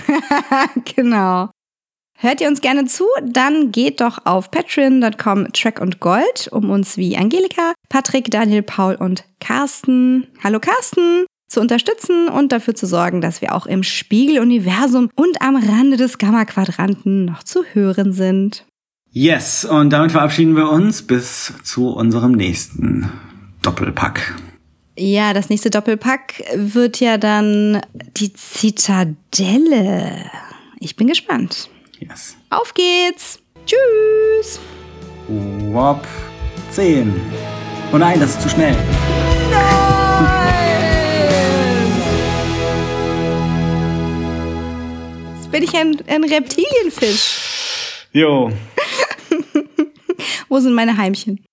genau. 0.96 1.50
Hört 2.18 2.42
ihr 2.42 2.48
uns 2.48 2.62
gerne 2.62 2.86
zu? 2.86 3.06
Dann 3.26 3.72
geht 3.72 4.00
doch 4.00 4.26
auf 4.26 4.52
patreon.com 4.52 5.52
Track 5.52 5.82
und 5.82 6.00
Gold, 6.00 6.48
um 6.52 6.70
uns 6.70 6.96
wie 6.96 7.18
Angelika, 7.18 7.74
Patrick, 7.90 8.32
Daniel, 8.32 8.62
Paul 8.62 8.96
und 8.96 9.26
Carsten, 9.40 10.28
hallo 10.44 10.60
Carsten, 10.60 11.26
zu 11.50 11.60
unterstützen 11.60 12.30
und 12.30 12.52
dafür 12.52 12.76
zu 12.76 12.88
sorgen, 12.88 13.22
dass 13.22 13.42
wir 13.42 13.54
auch 13.54 13.66
im 13.66 13.84
Spiegeluniversum 13.84 15.10
und 15.16 15.42
am 15.42 15.56
Rande 15.56 15.98
des 15.98 16.18
Gamma-Quadranten 16.18 17.26
noch 17.26 17.44
zu 17.44 17.64
hören 17.74 18.14
sind. 18.14 18.66
Yes, 19.12 19.64
und 19.64 19.92
damit 19.92 20.12
verabschieden 20.12 20.56
wir 20.56 20.70
uns 20.70 21.04
bis 21.04 21.54
zu 21.64 21.90
unserem 21.90 22.32
nächsten 22.32 23.12
Doppelpack. 23.62 24.34
Ja, 24.96 25.34
das 25.34 25.50
nächste 25.50 25.72
Doppelpack 25.72 26.44
wird 26.56 27.00
ja 27.00 27.18
dann 27.18 27.82
die 28.16 28.32
Zitadelle. 28.34 30.30
Ich 30.80 30.96
bin 30.96 31.08
gespannt. 31.08 31.70
Yes. 32.00 32.38
Auf 32.52 32.74
geht's. 32.76 33.40
Tschüss. 33.66 34.60
Wop 35.28 36.06
10. 36.72 37.12
Oh 37.92 37.98
nein, 37.98 38.20
das 38.20 38.32
ist 38.32 38.42
zu 38.42 38.50
schnell. 38.50 38.76
Jetzt 45.36 45.52
bin 45.52 45.64
ich 45.64 45.74
ein, 45.76 45.98
ein 46.08 46.24
Reptilienfisch. 46.24 48.08
Jo. 48.12 48.52
Wo 50.50 50.60
sind 50.60 50.74
meine 50.74 50.98
Heimchen? 50.98 51.44